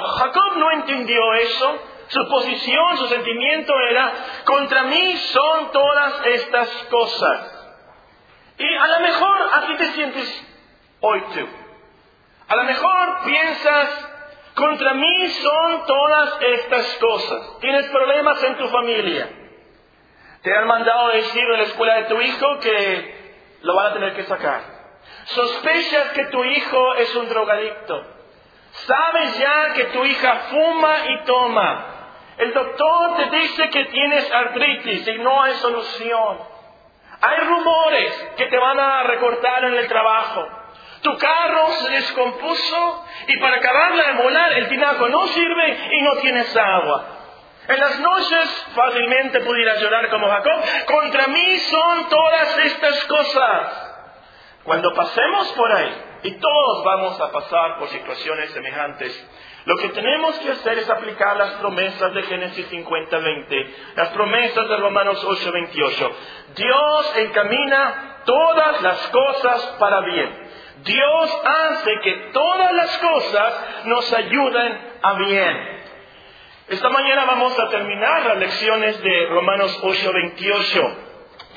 Jacob 0.00 0.56
no 0.56 0.70
entendió 0.72 1.34
eso, 1.34 1.78
su 2.08 2.28
posición, 2.28 2.98
su 2.98 3.06
sentimiento 3.08 3.72
era, 3.90 4.12
contra 4.44 4.82
mí 4.84 5.16
son 5.16 5.70
todas 5.72 6.26
estas 6.26 6.68
cosas. 6.90 7.50
Y 8.58 8.74
a 8.76 8.86
lo 8.86 9.00
mejor 9.00 9.50
así 9.54 9.74
te 9.76 9.86
sientes 9.92 10.46
hoy 11.00 11.20
tú. 11.34 11.48
A 12.46 12.56
lo 12.56 12.64
mejor 12.64 13.24
piensas, 13.24 14.10
contra 14.54 14.94
mí 14.94 15.28
son 15.28 15.86
todas 15.86 16.36
estas 16.40 16.94
cosas. 16.96 17.58
Tienes 17.60 17.86
problemas 17.88 18.42
en 18.44 18.56
tu 18.58 18.68
familia. 18.68 19.28
Te 20.42 20.54
han 20.54 20.66
mandado 20.66 21.08
decir 21.08 21.42
en 21.42 21.56
la 21.56 21.62
escuela 21.62 21.94
de 21.96 22.04
tu 22.04 22.20
hijo 22.20 22.58
que 22.60 23.24
lo 23.62 23.74
van 23.74 23.86
a 23.86 23.92
tener 23.94 24.14
que 24.14 24.24
sacar. 24.24 24.60
Sospechas 25.24 26.10
que 26.10 26.26
tu 26.26 26.44
hijo 26.44 26.94
es 26.96 27.16
un 27.16 27.28
drogadicto. 27.28 28.13
Sabes 28.74 29.38
ya 29.38 29.72
que 29.74 29.84
tu 29.84 30.04
hija 30.04 30.34
fuma 30.50 30.96
y 31.08 31.24
toma. 31.24 31.86
El 32.36 32.52
doctor 32.52 33.16
te 33.16 33.36
dice 33.36 33.70
que 33.70 33.84
tienes 33.86 34.30
artritis 34.32 35.06
y 35.06 35.18
no 35.18 35.42
hay 35.42 35.54
solución. 35.54 36.38
Hay 37.20 37.38
rumores 37.46 38.30
que 38.36 38.46
te 38.46 38.58
van 38.58 38.78
a 38.78 39.04
recortar 39.04 39.64
en 39.64 39.74
el 39.74 39.86
trabajo. 39.86 40.46
Tu 41.02 41.16
carro 41.18 41.68
se 41.68 41.92
descompuso 41.92 43.06
y 43.28 43.36
para 43.36 43.56
acabarla 43.56 44.04
de 44.08 44.12
molar 44.14 44.52
el 44.54 44.68
tinaco 44.68 45.08
no 45.08 45.26
sirve 45.28 45.88
y 45.92 46.02
no 46.02 46.16
tienes 46.16 46.56
agua. 46.56 47.04
En 47.68 47.80
las 47.80 48.00
noches 48.00 48.66
fácilmente 48.74 49.40
pudieras 49.40 49.80
llorar 49.80 50.10
como 50.10 50.28
Jacob. 50.28 50.64
Contra 50.86 51.26
mí 51.28 51.58
son 51.58 52.08
todas 52.08 52.58
estas 52.58 53.04
cosas. 53.04 53.90
Cuando 54.64 54.92
pasemos 54.92 55.52
por 55.52 55.72
ahí, 55.72 55.94
y 56.24 56.30
todos 56.32 56.84
vamos 56.84 57.20
a 57.20 57.30
pasar 57.30 57.78
por 57.78 57.88
situaciones 57.88 58.50
semejantes, 58.50 59.28
lo 59.66 59.76
que 59.76 59.90
tenemos 59.90 60.38
que 60.38 60.52
hacer 60.52 60.78
es 60.78 60.88
aplicar 60.88 61.36
las 61.36 61.52
promesas 61.52 62.14
de 62.14 62.22
Génesis 62.22 62.70
50-20, 62.70 63.74
las 63.94 64.08
promesas 64.08 64.68
de 64.68 64.76
Romanos 64.78 65.22
8-28. 65.22 66.12
Dios 66.56 67.16
encamina 67.16 68.22
todas 68.24 68.80
las 68.80 68.98
cosas 69.08 69.76
para 69.78 70.00
bien. 70.00 70.48
Dios 70.82 71.40
hace 71.44 71.90
que 72.02 72.12
todas 72.32 72.72
las 72.72 72.98
cosas 72.98 73.54
nos 73.84 74.12
ayuden 74.12 74.98
a 75.02 75.12
bien. 75.14 75.74
Esta 76.68 76.88
mañana 76.88 77.26
vamos 77.26 77.58
a 77.58 77.68
terminar 77.68 78.24
las 78.24 78.38
lecciones 78.38 79.02
de 79.02 79.26
Romanos 79.26 79.78
8-28. 79.82 80.94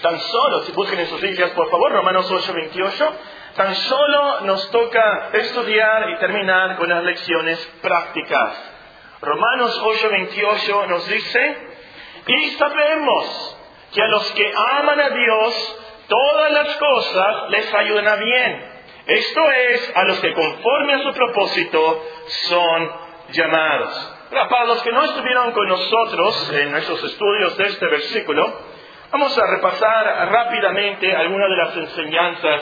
Tan 0.01 0.19
solo, 0.19 0.62
si 0.63 0.74
busquen 0.74 1.00
en 1.00 1.07
sus 1.07 1.21
Biblias, 1.21 1.51
por 1.51 1.69
favor, 1.69 1.91
Romanos 1.91 2.29
8-28. 2.29 3.13
Tan 3.58 3.74
solo 3.74 4.42
nos 4.42 4.70
toca 4.70 5.30
estudiar 5.34 6.12
y 6.12 6.20
terminar 6.20 6.78
con 6.78 6.90
las 6.90 7.04
lecciones 7.04 7.58
prácticas. 7.82 8.54
Romanos 9.20 9.82
8:28 9.84 10.88
nos 10.88 11.08
dice, 11.08 11.58
y 12.28 12.50
sabemos 12.52 13.58
que 13.96 14.04
a 14.04 14.08
los 14.10 14.32
que 14.34 14.54
aman 14.56 15.00
a 15.00 15.10
Dios, 15.10 15.80
todas 16.08 16.52
las 16.52 16.76
cosas 16.76 17.50
les 17.50 17.74
ayudan 17.74 18.08
a 18.08 18.16
bien. 18.18 18.72
Esto 19.08 19.52
es, 19.52 19.94
a 19.96 20.04
los 20.04 20.20
que 20.20 20.34
conforme 20.36 20.94
a 20.94 21.00
su 21.00 21.14
propósito 21.14 22.06
son 22.50 22.92
llamados. 23.30 24.14
para 24.30 24.66
los 24.66 24.84
que 24.84 24.92
no 24.92 25.02
estuvieron 25.04 25.52
con 25.54 25.68
nosotros 25.68 26.54
en 26.54 26.72
nuestros 26.74 27.04
estudios 27.06 27.58
de 27.58 27.66
este 27.66 27.88
versículo, 27.88 28.54
Vamos 29.10 29.38
a 29.38 29.48
repasar 29.56 30.30
rápidamente 30.30 31.16
algunas 31.16 31.50
de 31.50 31.56
las 31.56 31.78
enseñanzas 31.78 32.62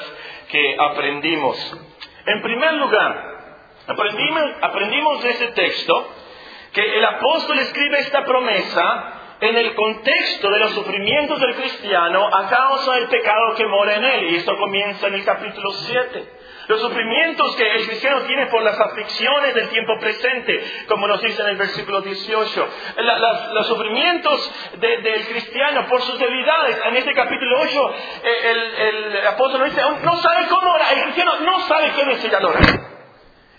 que 0.49 0.75
aprendimos. 0.79 1.77
En 2.25 2.41
primer 2.41 2.73
lugar, 2.73 3.35
aprendimos, 3.87 5.23
de 5.23 5.29
ese 5.29 5.47
texto 5.47 6.09
que 6.73 6.97
el 6.97 7.05
apóstol 7.05 7.59
escribe 7.59 7.99
esta 7.99 8.23
promesa 8.25 9.13
en 9.39 9.55
el 9.55 9.75
contexto 9.75 10.49
de 10.49 10.59
los 10.59 10.73
sufrimientos 10.73 11.39
del 11.39 11.55
cristiano 11.55 12.27
a 12.33 12.49
causa 12.49 12.95
del 12.95 13.07
pecado 13.07 13.55
que 13.55 13.65
mora 13.65 13.95
en 13.95 14.03
él. 14.03 14.31
Y 14.31 14.35
esto 14.37 14.57
comienza 14.57 15.07
en 15.07 15.15
el 15.15 15.23
capítulo 15.23 15.71
7. 15.71 16.34
Los 16.67 16.81
sufrimientos 16.81 17.55
que 17.55 17.75
el 17.75 17.87
cristiano 17.87 18.21
tiene 18.21 18.47
por 18.47 18.63
las 18.63 18.79
aflicciones 18.79 19.53
del 19.53 19.69
tiempo 19.69 19.99
presente, 19.99 20.85
como 20.87 21.07
nos 21.07 21.21
dice 21.21 21.41
en 21.41 21.49
el 21.49 21.57
versículo 21.57 22.01
18. 22.01 22.69
los 23.53 23.67
sufrimientos 23.67 24.51
del 24.79 25.27
cristiano 25.27 25.87
por 25.87 26.01
sus 26.01 26.17
debilidades. 26.17 26.81
En 26.85 26.95
este 26.97 27.13
capítulo 27.13 27.59
8, 27.61 27.95
eh, 28.23 28.51
el, 28.77 29.27
apóstol 29.27 29.65
dice, 29.65 29.81
no 30.03 30.17
sabe 30.17 30.47
cómo 30.47 30.71
orar. 30.71 30.93
El 30.93 31.03
cristiano 31.03 31.39
no 31.41 31.59
sabe 31.61 31.91
qué 31.95 32.05
decir 32.05 32.31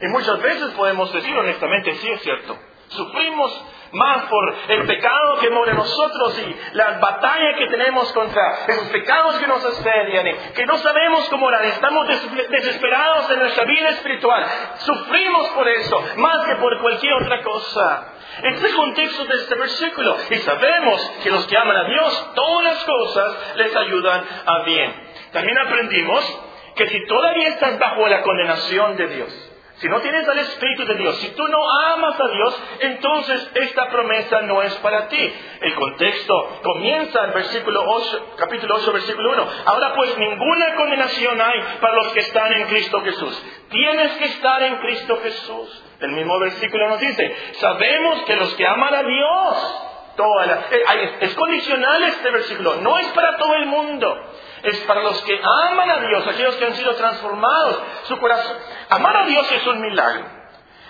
Y 0.00 0.08
muchas 0.08 0.42
veces 0.42 0.70
podemos 0.72 1.12
decir 1.12 1.36
honestamente, 1.36 1.94
sí 1.94 2.10
es 2.10 2.20
cierto. 2.22 2.58
Sufrimos 2.88 3.64
más 3.92 4.24
por 4.24 4.54
el 4.68 4.86
pecado 4.86 5.38
que 5.38 5.50
mora 5.50 5.72
en 5.72 5.76
nosotros 5.76 6.38
y 6.38 6.76
la 6.76 6.98
batalla 6.98 7.54
que 7.56 7.66
tenemos 7.66 8.12
contra 8.12 8.64
esos 8.66 8.88
pecados 8.88 9.36
que 9.36 9.46
nos 9.46 9.64
asedian, 9.64 10.52
que 10.54 10.66
no 10.66 10.76
sabemos 10.78 11.28
cómo 11.28 11.46
orar, 11.46 11.64
estamos 11.64 12.06
desesperados 12.08 13.30
en 13.30 13.38
nuestra 13.40 13.64
vida 13.64 13.88
espiritual, 13.90 14.46
sufrimos 14.78 15.48
por 15.50 15.68
eso, 15.68 16.04
más 16.16 16.46
que 16.46 16.56
por 16.56 16.78
cualquier 16.80 17.14
otra 17.14 17.42
cosa. 17.42 18.12
Este 18.42 18.66
es 18.66 18.70
el 18.70 18.76
contexto 18.76 19.24
de 19.24 19.34
este 19.34 19.54
versículo 19.54 20.16
y 20.30 20.36
sabemos 20.36 21.10
que 21.22 21.30
los 21.30 21.46
que 21.46 21.56
aman 21.56 21.76
a 21.76 21.84
Dios, 21.84 22.32
todas 22.34 22.64
las 22.64 22.84
cosas 22.84 23.56
les 23.56 23.74
ayudan 23.74 24.24
a 24.46 24.62
bien. 24.64 24.94
También 25.32 25.58
aprendimos 25.58 26.42
que 26.74 26.86
si 26.88 27.06
todavía 27.06 27.48
estás 27.48 27.78
bajo 27.78 28.06
la 28.06 28.22
condenación 28.22 28.96
de 28.96 29.06
Dios, 29.08 29.45
si 29.78 29.88
no 29.88 30.00
tienes 30.00 30.26
al 30.26 30.38
Espíritu 30.38 30.86
de 30.86 30.94
Dios, 30.94 31.18
si 31.18 31.28
tú 31.32 31.46
no 31.48 31.58
amas 31.86 32.18
a 32.18 32.28
Dios, 32.28 32.62
entonces 32.80 33.50
esta 33.54 33.90
promesa 33.90 34.40
no 34.42 34.62
es 34.62 34.74
para 34.76 35.08
ti. 35.08 35.34
El 35.60 35.74
contexto 35.74 36.60
comienza 36.62 37.24
en 37.24 37.34
versículo 37.34 37.84
8, 37.86 38.34
capítulo 38.38 38.76
8, 38.76 38.92
versículo 38.92 39.32
1. 39.32 39.48
Ahora 39.66 39.92
pues 39.94 40.16
ninguna 40.16 40.74
condenación 40.76 41.40
hay 41.42 41.60
para 41.80 41.94
los 41.94 42.12
que 42.12 42.20
están 42.20 42.52
en 42.54 42.66
Cristo 42.68 43.02
Jesús. 43.02 43.44
Tienes 43.68 44.12
que 44.12 44.24
estar 44.24 44.62
en 44.62 44.76
Cristo 44.76 45.18
Jesús. 45.22 45.84
El 46.00 46.12
mismo 46.12 46.38
versículo 46.38 46.88
nos 46.88 47.00
dice, 47.00 47.36
sabemos 47.52 48.22
que 48.24 48.36
los 48.36 48.54
que 48.54 48.66
aman 48.66 48.94
a 48.94 49.02
Dios, 49.02 49.82
toda 50.16 50.68
eh, 50.70 51.16
es 51.20 51.34
condicional 51.34 52.02
este 52.02 52.30
versículo, 52.30 52.76
no 52.76 52.98
es 52.98 53.08
para 53.08 53.36
todo 53.36 53.54
el 53.56 53.66
mundo 53.66 54.26
es 54.70 54.80
para 54.80 55.02
los 55.02 55.22
que 55.22 55.40
aman 55.42 55.90
a 55.90 56.00
Dios, 56.00 56.26
aquellos 56.26 56.56
que 56.56 56.66
han 56.66 56.74
sido 56.74 56.94
transformados. 56.94 57.82
Su 58.04 58.18
corazón. 58.18 58.56
Amar 58.90 59.16
a 59.16 59.26
Dios 59.26 59.50
es 59.52 59.66
un 59.66 59.80
milagro. 59.80 60.36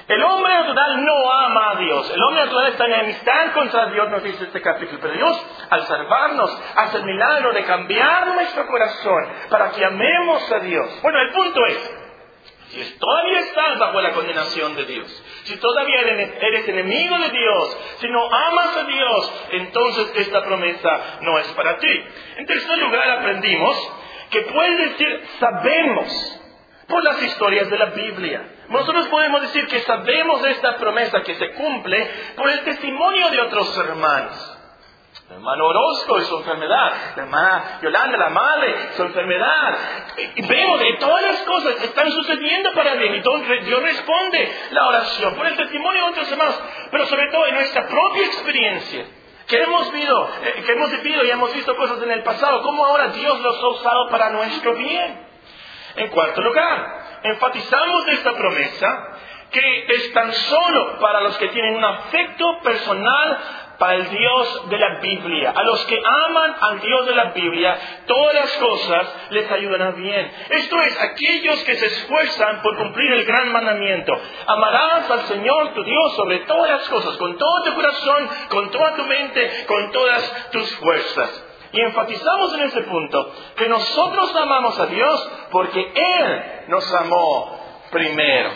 El 0.08 0.22
hombre 0.22 0.54
natural 0.54 1.04
no 1.04 1.32
ama 1.32 1.70
a 1.70 1.74
Dios. 1.76 2.12
El 2.14 2.22
hombre 2.22 2.44
natural 2.44 2.66
está 2.68 2.84
en 2.84 2.94
amistad 2.94 3.52
contra 3.54 3.86
Dios, 3.86 4.08
nos 4.08 4.22
dice 4.22 4.44
este 4.44 4.62
capítulo. 4.62 5.00
Pero 5.02 5.14
Dios, 5.14 5.46
al 5.68 5.84
salvarnos, 5.86 6.62
hace 6.76 6.98
el 6.98 7.04
milagro 7.04 7.52
de 7.52 7.64
cambiar 7.64 8.28
nuestro 8.28 8.66
corazón 8.68 9.28
para 9.50 9.70
que 9.72 9.84
amemos 9.84 10.52
a 10.52 10.60
Dios. 10.60 11.02
Bueno, 11.02 11.18
el 11.18 11.32
punto 11.32 11.66
es, 11.66 11.95
si 12.84 12.98
todavía 12.98 13.40
estás 13.40 13.78
bajo 13.78 14.00
la 14.00 14.12
condenación 14.12 14.76
de 14.76 14.84
Dios, 14.84 15.24
si 15.44 15.56
todavía 15.56 16.00
eres 16.00 16.68
enemigo 16.68 17.18
de 17.18 17.30
Dios, 17.30 17.78
si 18.00 18.08
no 18.08 18.24
amas 18.24 18.76
a 18.76 18.84
Dios, 18.84 19.32
entonces 19.52 20.12
esta 20.16 20.42
promesa 20.42 21.18
no 21.22 21.38
es 21.38 21.46
para 21.48 21.78
ti. 21.78 22.04
En 22.36 22.46
tercer 22.46 22.78
lugar, 22.78 23.10
aprendimos 23.10 23.92
que 24.30 24.42
puedes 24.42 24.90
decir 24.90 25.22
sabemos 25.38 26.40
por 26.88 27.02
las 27.02 27.22
historias 27.22 27.68
de 27.70 27.78
la 27.78 27.86
Biblia. 27.86 28.48
Nosotros 28.68 29.08
podemos 29.08 29.42
decir 29.42 29.66
que 29.66 29.80
sabemos 29.80 30.44
esta 30.46 30.76
promesa 30.76 31.22
que 31.22 31.34
se 31.34 31.52
cumple 31.52 32.10
por 32.36 32.50
el 32.50 32.60
testimonio 32.60 33.30
de 33.30 33.40
otros 33.40 33.76
hermanos. 33.78 34.55
El 35.28 35.38
hermano 35.38 35.66
Orozco 35.66 36.20
y 36.20 36.22
su 36.22 36.36
enfermedad, 36.36 36.92
la 37.16 37.22
hermana 37.24 37.78
Yolanda, 37.82 38.16
la 38.16 38.28
madre, 38.28 38.92
su 38.94 39.02
enfermedad. 39.02 39.76
Y 40.36 40.46
vemos 40.46 40.80
que 40.80 40.92
todas 41.00 41.22
las 41.22 41.42
cosas 41.42 41.82
están 41.82 42.08
sucediendo 42.12 42.72
para 42.72 42.94
bien 42.94 43.16
y 43.16 43.20
Dios 43.64 43.82
responde 43.82 44.56
la 44.70 44.86
oración 44.86 45.34
por 45.34 45.46
el 45.48 45.56
testimonio 45.56 46.04
de 46.04 46.10
otros 46.10 46.30
hermanos, 46.30 46.62
pero 46.92 47.06
sobre 47.06 47.28
todo 47.32 47.44
en 47.46 47.54
nuestra 47.54 47.88
propia 47.88 48.24
experiencia. 48.24 49.06
Que 49.48 49.62
hemos, 49.62 49.92
vivido, 49.92 50.30
eh, 50.44 50.62
que 50.64 50.72
hemos 50.72 50.90
vivido 50.92 51.24
y 51.24 51.30
hemos 51.30 51.52
visto 51.52 51.74
cosas 51.76 52.00
en 52.02 52.10
el 52.12 52.22
pasado, 52.22 52.62
cómo 52.62 52.86
ahora 52.86 53.08
Dios 53.08 53.40
los 53.40 53.62
ha 53.62 53.68
usado 53.68 54.08
para 54.10 54.30
nuestro 54.30 54.74
bien. 54.74 55.26
En 55.96 56.08
cuarto 56.10 56.40
lugar, 56.40 57.20
enfatizamos 57.24 58.08
esta 58.08 58.32
promesa 58.32 58.86
que 59.50 59.86
es 59.88 60.12
tan 60.12 60.32
solo 60.32 60.98
para 60.98 61.20
los 61.20 61.36
que 61.38 61.48
tienen 61.48 61.76
un 61.76 61.84
afecto 61.84 62.44
personal 62.62 63.38
para 63.78 63.94
el 63.94 64.08
Dios 64.08 64.70
de 64.70 64.78
la 64.78 65.00
Biblia. 65.00 65.52
A 65.54 65.62
los 65.62 65.84
que 65.86 66.00
aman 66.26 66.56
al 66.60 66.80
Dios 66.80 67.06
de 67.06 67.14
la 67.14 67.24
Biblia, 67.32 67.78
todas 68.06 68.34
las 68.34 68.52
cosas 68.54 69.14
les 69.30 69.50
ayudarán 69.50 69.96
bien. 69.96 70.30
Esto 70.50 70.80
es, 70.82 71.00
aquellos 71.00 71.64
que 71.64 71.74
se 71.74 71.86
esfuerzan 71.86 72.62
por 72.62 72.76
cumplir 72.76 73.12
el 73.12 73.24
gran 73.24 73.52
mandamiento. 73.52 74.18
Amarás 74.46 75.10
al 75.10 75.20
Señor 75.26 75.74
tu 75.74 75.84
Dios 75.84 76.16
sobre 76.16 76.40
todas 76.40 76.70
las 76.70 76.88
cosas, 76.88 77.16
con 77.16 77.36
todo 77.36 77.62
tu 77.64 77.74
corazón, 77.74 78.28
con 78.48 78.70
toda 78.70 78.96
tu 78.96 79.04
mente, 79.04 79.64
con 79.66 79.92
todas 79.92 80.50
tus 80.50 80.76
fuerzas. 80.76 81.44
Y 81.72 81.80
enfatizamos 81.80 82.54
en 82.54 82.60
ese 82.62 82.82
punto 82.82 83.32
que 83.56 83.68
nosotros 83.68 84.34
amamos 84.34 84.78
a 84.78 84.86
Dios 84.86 85.32
porque 85.50 85.92
Él 85.94 86.42
nos 86.68 86.94
amó 86.94 87.60
primero. 87.90 88.50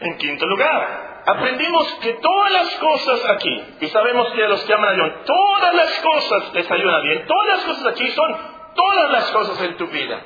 En 0.00 0.16
quinto 0.16 0.46
lugar, 0.46 1.09
aprendimos 1.30 1.86
que 2.00 2.14
todas 2.14 2.52
las 2.52 2.74
cosas 2.76 3.30
aquí, 3.30 3.64
y 3.80 3.88
sabemos 3.88 4.32
que 4.32 4.48
los 4.48 4.62
que 4.64 4.74
aman 4.74 4.90
a 4.90 4.92
Dios, 4.92 5.10
todas 5.24 5.74
las 5.74 6.00
cosas 6.00 6.54
les 6.54 6.70
ayudan 6.70 7.02
bien, 7.02 7.26
todas 7.26 7.46
las 7.48 7.64
cosas 7.66 7.86
aquí 7.86 8.08
son 8.08 8.36
todas 8.74 9.10
las 9.12 9.24
cosas 9.30 9.60
en 9.62 9.76
tu 9.76 9.86
vida. 9.88 10.22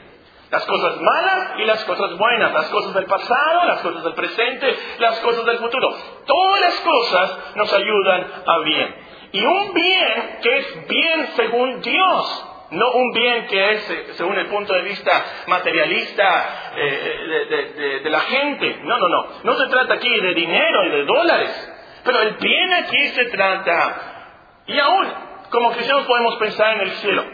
Las 0.51 0.65
cosas 0.67 1.01
malas 1.01 1.59
y 1.59 1.65
las 1.65 1.85
cosas 1.85 2.17
buenas, 2.17 2.53
las 2.53 2.67
cosas 2.67 2.95
del 2.95 3.07
pasado, 3.07 3.65
las 3.67 3.81
cosas 3.81 4.05
del 4.05 4.15
presente, 4.15 4.79
las 4.99 5.19
cosas 5.21 5.45
del 5.47 5.59
futuro. 5.59 5.89
Todas 6.27 6.61
las 6.61 6.75
cosas 6.81 7.39
nos 7.57 7.73
ayudan 7.73 8.27
a 8.47 8.59
bien. 8.59 8.97
Y 9.33 9.45
un 9.45 9.75
bien 9.75 10.39
que 10.43 10.57
es 10.59 10.87
bien 10.87 11.29
según 11.35 11.81
Dios, 11.81 12.54
no 12.71 12.91
un 12.93 13.13
bien 13.13 13.47
que 13.47 13.71
es 13.73 13.91
eh, 13.91 14.07
según 14.15 14.39
el 14.39 14.47
punto 14.47 14.73
de 14.75 14.83
vista 14.83 15.25
materialista 15.47 16.73
eh, 16.77 18.01
de, 18.03 18.11
la 18.11 18.21
gente. 18.21 18.81
No, 18.83 18.99
no, 18.99 19.09
no. 19.09 19.27
No 19.45 19.55
se 19.55 19.67
trata 19.69 19.95
aquí 19.95 20.21
de 20.21 20.35
dinero 20.35 20.85
y 20.87 20.89
de 20.91 21.05
dólares. 21.05 21.73
Pero 22.05 22.21
el 22.21 22.35
bien 22.37 22.73
aquí 22.75 23.09
se 23.09 23.25
trata. 23.27 24.63
Y 24.67 24.79
aún, 24.79 25.13
como 25.51 25.73
cristianos 25.73 26.07
podemos 26.07 26.37
pensar 26.37 26.75
en 26.75 26.81
el 26.81 26.91
cielo. 26.93 27.25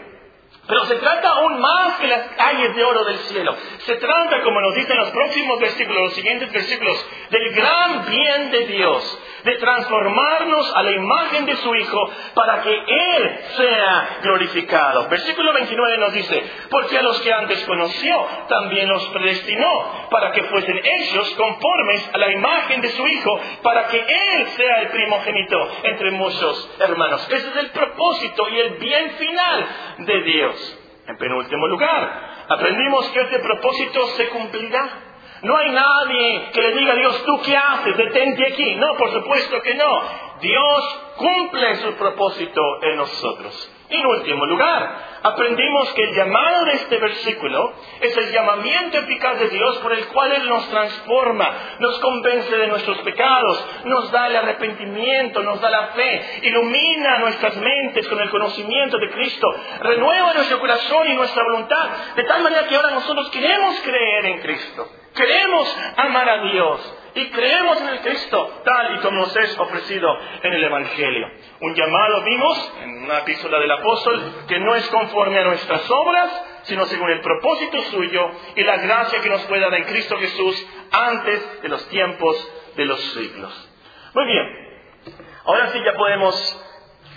Pero 0.67 0.85
se 0.85 0.95
trata 0.95 1.29
aún 1.29 1.59
más 1.59 1.97
que 1.99 2.07
las 2.07 2.27
calles 2.37 2.75
de 2.75 2.83
oro 2.83 3.03
del 3.03 3.17
cielo. 3.17 3.55
Se 3.79 3.95
trata, 3.95 4.41
como 4.41 4.61
nos 4.61 4.75
dicen 4.75 4.97
los 4.97 5.09
próximos 5.09 5.59
versículos, 5.59 6.03
los 6.03 6.13
siguientes 6.13 6.51
versículos, 6.51 7.05
del 7.29 7.53
gran 7.53 8.05
bien 8.05 8.51
de 8.51 8.67
Dios, 8.67 9.19
de 9.43 9.55
transformarnos 9.57 10.75
a 10.75 10.83
la 10.83 10.91
imagen 10.91 11.45
de 11.45 11.55
su 11.57 11.75
Hijo 11.75 12.11
para 12.33 12.61
que 12.61 12.73
Él 12.73 13.39
sea 13.57 14.19
glorificado. 14.21 15.07
Versículo 15.09 15.53
29 15.53 15.97
nos 15.97 16.13
dice, 16.13 16.43
porque 16.69 16.97
a 16.97 17.01
los 17.01 17.19
que 17.21 17.33
antes 17.33 17.63
conoció, 17.65 18.27
también 18.47 18.87
los 18.89 19.07
predestinó, 19.09 20.07
para 20.09 20.31
que 20.31 20.43
fuesen 20.43 20.79
ellos 20.83 21.29
conformes 21.31 22.09
a 22.13 22.17
la 22.17 22.31
imagen 22.31 22.81
de 22.81 22.89
su 22.89 23.07
Hijo, 23.07 23.39
para 23.63 23.87
que 23.87 23.99
Él 23.99 24.47
sea 24.55 24.81
el 24.81 24.87
primogénito 24.89 25.57
entre 25.83 26.11
muchos 26.11 26.69
hermanos. 26.79 27.27
Ese 27.29 27.47
es 27.47 27.55
el 27.57 27.69
propósito 27.71 28.49
y 28.49 28.59
el 28.59 28.69
bien 28.75 29.11
final 29.11 29.67
de 29.99 30.21
Dios. 30.23 30.77
En 31.07 31.17
penúltimo 31.17 31.67
lugar, 31.67 32.45
aprendimos 32.47 33.09
que 33.09 33.21
este 33.21 33.39
propósito 33.39 34.07
se 34.07 34.29
cumplirá 34.29 35.10
no 35.43 35.57
hay 35.57 35.71
nadie 35.71 36.49
que 36.53 36.61
le 36.61 36.71
diga 36.73 36.93
a 36.93 36.97
Dios, 36.97 37.23
¿tú 37.25 37.41
qué 37.43 37.57
haces? 37.57 37.97
Detente 37.97 38.47
aquí. 38.47 38.75
No, 38.75 38.95
por 38.95 39.11
supuesto 39.11 39.61
que 39.61 39.73
no. 39.73 40.01
Dios 40.39 40.99
cumple 41.17 41.75
su 41.77 41.93
propósito 41.93 42.61
en 42.83 42.97
nosotros. 42.97 43.71
En 43.89 44.05
último 44.05 44.45
lugar, 44.45 45.19
aprendimos 45.21 45.93
que 45.93 46.03
el 46.03 46.15
llamado 46.15 46.65
de 46.65 46.73
este 46.73 46.97
versículo 46.97 47.73
es 47.99 48.15
el 48.15 48.31
llamamiento 48.31 48.99
eficaz 48.99 49.37
de 49.39 49.49
Dios 49.49 49.79
por 49.79 49.91
el 49.91 50.07
cual 50.07 50.31
Él 50.31 50.47
nos 50.47 50.69
transforma, 50.69 51.75
nos 51.79 51.99
convence 51.99 52.55
de 52.55 52.67
nuestros 52.67 52.99
pecados, 52.99 53.65
nos 53.85 54.09
da 54.11 54.27
el 54.27 54.35
arrepentimiento, 54.37 55.43
nos 55.43 55.59
da 55.59 55.69
la 55.69 55.87
fe, 55.87 56.39
ilumina 56.43 57.19
nuestras 57.19 57.57
mentes 57.57 58.07
con 58.07 58.21
el 58.21 58.29
conocimiento 58.29 58.97
de 58.97 59.09
Cristo, 59.09 59.47
renueva 59.81 60.35
nuestro 60.35 60.59
corazón 60.59 61.09
y 61.09 61.15
nuestra 61.15 61.43
voluntad, 61.43 61.89
de 62.15 62.23
tal 62.23 62.43
manera 62.43 62.67
que 62.67 62.75
ahora 62.75 62.91
nosotros 62.91 63.29
queremos 63.31 63.81
creer 63.81 64.25
en 64.27 64.39
Cristo. 64.39 65.00
Queremos 65.15 65.77
amar 65.97 66.29
a 66.29 66.43
Dios 66.43 66.97
y 67.13 67.29
creemos 67.31 67.81
en 67.81 67.89
el 67.89 67.99
Cristo 67.99 68.61
tal 68.63 68.95
y 68.95 68.99
como 68.99 69.19
nos 69.19 69.35
es 69.35 69.59
ofrecido 69.59 70.17
en 70.43 70.53
el 70.53 70.63
Evangelio. 70.63 71.27
Un 71.59 71.75
llamado 71.75 72.23
vimos 72.23 72.73
en 72.81 73.03
una 73.03 73.19
epístola 73.19 73.59
del 73.59 73.71
apóstol 73.71 74.45
que 74.47 74.59
no 74.59 74.73
es 74.75 74.87
conforme 74.87 75.39
a 75.39 75.43
nuestras 75.43 75.89
obras, 75.91 76.45
sino 76.63 76.85
según 76.85 77.09
el 77.09 77.19
propósito 77.19 77.81
suyo 77.91 78.31
y 78.55 78.63
la 78.63 78.77
gracia 78.77 79.19
que 79.21 79.29
nos 79.29 79.41
puede 79.47 79.61
dar 79.61 79.73
en 79.73 79.83
Cristo 79.83 80.17
Jesús 80.17 80.67
antes 80.91 81.61
de 81.61 81.69
los 81.69 81.87
tiempos 81.89 82.53
de 82.77 82.85
los 82.85 83.01
siglos. 83.13 83.69
Muy 84.13 84.25
bien, 84.25 85.17
ahora 85.45 85.67
sí 85.67 85.79
ya 85.83 85.93
podemos 85.93 86.65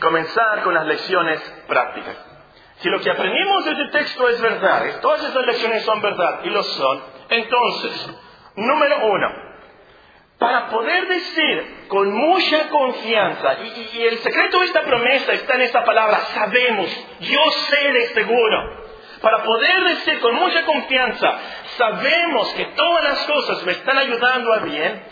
comenzar 0.00 0.62
con 0.64 0.74
las 0.74 0.86
lecciones 0.86 1.40
prácticas. 1.68 2.16
Si 2.78 2.88
lo 2.88 3.00
que 3.00 3.10
aprendimos 3.10 3.64
de 3.64 3.70
este 3.70 3.98
texto 3.98 4.28
es 4.28 4.40
verdad, 4.40 5.00
todas 5.00 5.22
esas 5.22 5.46
lecciones 5.46 5.84
son 5.84 6.02
verdad 6.02 6.40
y 6.44 6.50
lo 6.50 6.62
son, 6.62 7.13
entonces, 7.28 8.10
número 8.56 9.06
uno, 9.06 9.44
para 10.38 10.68
poder 10.68 11.06
decir 11.08 11.86
con 11.88 12.12
mucha 12.12 12.68
confianza, 12.68 13.56
y, 13.94 14.02
el 14.02 14.18
secreto 14.18 14.60
de 14.60 14.66
esta 14.66 14.82
promesa 14.82 15.32
está 15.32 15.54
en 15.54 15.62
esta 15.62 15.84
palabra, 15.84 16.18
sabemos, 16.34 16.90
yo 17.20 17.50
sé 17.50 17.92
de 17.92 18.06
seguro, 18.08 18.84
para 19.20 19.42
poder 19.42 19.84
decir 19.84 20.20
con 20.20 20.34
mucha 20.34 20.64
confianza, 20.64 21.38
sabemos 21.78 22.52
que 22.54 22.64
todas 22.66 23.04
las 23.04 23.18
cosas 23.26 23.64
me 23.64 23.72
están 23.72 23.96
ayudando 23.96 24.52
a 24.52 24.58
bien, 24.58 25.02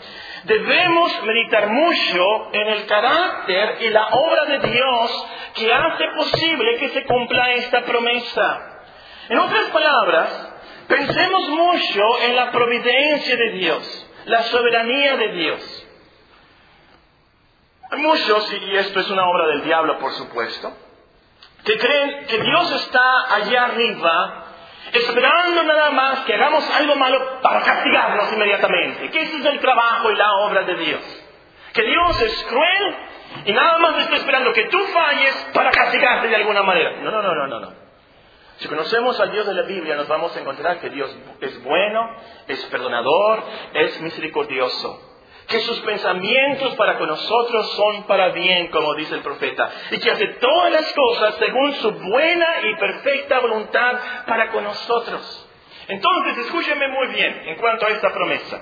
debemos 0.43 1.23
meditar 1.23 1.67
mucho 1.67 2.49
en 2.53 2.67
el 2.67 2.85
carácter 2.85 3.77
y 3.81 3.89
la 3.89 4.07
obra 4.09 4.45
de 4.45 4.59
Dios 4.69 5.27
que 5.55 5.73
hace 5.73 6.07
posible 6.15 6.77
que 6.77 6.89
se 6.89 7.05
cumpla 7.05 7.53
esta 7.53 7.81
promesa. 7.81 8.81
En 9.29 9.39
otras 9.39 9.63
palabras, 9.71 10.52
pensemos 10.87 11.49
mucho 11.49 12.19
en 12.21 12.35
la 12.35 12.51
providencia 12.51 13.35
de 13.35 13.49
Dios, 13.51 14.07
la 14.25 14.43
soberanía 14.43 15.17
de 15.17 15.27
Dios. 15.29 15.87
Hay 17.91 17.99
muchos, 17.99 18.53
y 18.53 18.75
esto 18.75 18.99
es 18.99 19.09
una 19.09 19.27
obra 19.27 19.47
del 19.47 19.63
diablo, 19.63 19.99
por 19.99 20.11
supuesto, 20.13 20.73
que 21.63 21.77
creen 21.77 22.25
que 22.25 22.41
Dios 22.41 22.71
está 22.71 23.35
allá 23.35 23.65
arriba 23.65 24.45
esperando 24.91 25.63
nada 25.63 25.91
más 25.91 26.19
que 26.21 26.33
hagamos 26.33 26.69
algo 26.71 26.95
malo 26.95 27.41
para 27.41 27.61
castigarnos 27.61 28.31
inmediatamente. 28.33 29.09
Que 29.09 29.21
ese 29.21 29.37
es 29.37 29.45
el 29.45 29.59
trabajo 29.59 30.11
y 30.11 30.15
la 30.15 30.31
obra 30.33 30.63
de 30.63 30.75
Dios. 30.75 31.23
Que 31.73 31.83
Dios 31.83 32.21
es 32.21 32.43
cruel 32.45 32.95
y 33.45 33.53
nada 33.53 33.77
más 33.79 33.97
está 33.99 34.15
esperando 34.15 34.53
que 34.53 34.65
tú 34.65 34.79
falles 34.87 35.49
para 35.53 35.71
castigarte 35.71 36.27
de 36.27 36.35
alguna 36.35 36.63
manera. 36.63 36.97
No, 37.01 37.11
no, 37.11 37.21
no, 37.21 37.47
no, 37.47 37.59
no. 37.59 37.82
Si 38.63 38.69
conocemos 38.69 39.19
al 39.19 39.29
Dios 39.29 39.45
de 39.45 39.55
la 39.55 39.63
Biblia, 39.63 39.95
nos 39.95 40.07
vamos 40.07 40.33
a 40.33 40.39
encontrar 40.39 40.79
que 40.79 40.89
Dios 40.89 41.13
es 41.41 41.61
bueno, 41.63 42.15
es 42.47 42.63
perdonador, 42.67 43.43
es 43.73 43.99
misericordioso 43.99 45.09
que 45.49 45.59
sus 45.59 45.81
pensamientos 45.81 46.73
para 46.75 46.97
con 46.97 47.09
nosotros 47.09 47.73
son 47.73 48.03
para 48.03 48.29
bien, 48.29 48.69
como 48.69 48.95
dice 48.95 49.15
el 49.15 49.21
profeta, 49.21 49.69
y 49.91 49.99
que 49.99 50.09
hace 50.09 50.27
todas 50.39 50.71
las 50.71 50.93
cosas 50.93 51.35
según 51.39 51.73
su 51.73 51.91
buena 51.91 52.47
y 52.63 52.75
perfecta 52.77 53.41
voluntad 53.41 53.99
para 54.25 54.49
con 54.51 54.63
nosotros. 54.63 55.49
Entonces, 55.89 56.45
escúcheme 56.45 56.87
muy 56.87 57.07
bien 57.07 57.41
en 57.45 57.57
cuanto 57.57 57.85
a 57.85 57.89
esta 57.89 58.13
promesa. 58.13 58.61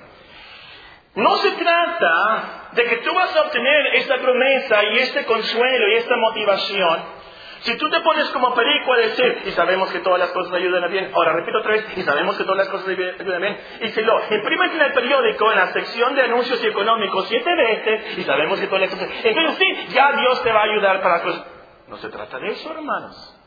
No 1.13 1.37
se 1.37 1.51
trata 1.51 2.69
de 2.71 2.85
que 2.85 2.97
tú 2.97 3.13
vas 3.13 3.35
a 3.35 3.41
obtener 3.41 3.95
esta 3.97 4.17
promesa 4.17 4.83
y 4.83 4.97
este 4.97 5.25
consuelo 5.25 5.89
y 5.89 5.97
esta 5.97 6.17
motivación 6.17 7.20
si 7.61 7.77
tú 7.77 7.89
te 7.89 7.99
pones 8.01 8.27
como 8.29 8.53
perico 8.55 8.93
a 8.93 8.97
decir, 8.97 9.43
y 9.45 9.51
sabemos 9.51 9.91
que 9.91 9.99
todas 9.99 10.19
las 10.19 10.31
cosas 10.31 10.53
ayudan 10.53 10.83
a 10.83 10.87
bien, 10.87 11.11
ahora 11.13 11.33
repito 11.33 11.59
otra 11.59 11.73
vez, 11.73 11.85
y 11.95 12.01
sabemos 12.01 12.35
que 12.35 12.43
todas 12.43 12.57
las 12.57 12.69
cosas 12.69 12.87
ayudan 12.87 13.35
a 13.35 13.39
bien, 13.39 13.57
y 13.81 13.87
si 13.89 14.01
lo 14.01 14.19
imprimes 14.31 14.73
en 14.73 14.81
el 14.81 14.93
periódico, 14.93 15.51
en 15.51 15.57
la 15.57 15.67
sección 15.67 16.15
de 16.15 16.23
anuncios 16.23 16.63
económicos, 16.63 17.27
siete 17.27 17.55
veces, 17.55 18.17
y 18.17 18.23
sabemos 18.23 18.59
que 18.59 18.67
todas 18.67 18.81
las 18.81 18.89
cosas, 18.89 19.09
entonces 19.23 19.57
sí, 19.57 19.93
ya 19.93 20.11
Dios 20.13 20.41
te 20.43 20.51
va 20.51 20.61
a 20.61 20.63
ayudar 20.63 21.01
para 21.01 21.21
cosas. 21.21 21.45
No 21.87 21.97
se 21.97 22.09
trata 22.09 22.39
de 22.39 22.47
eso, 22.47 22.71
hermanos. 22.71 23.37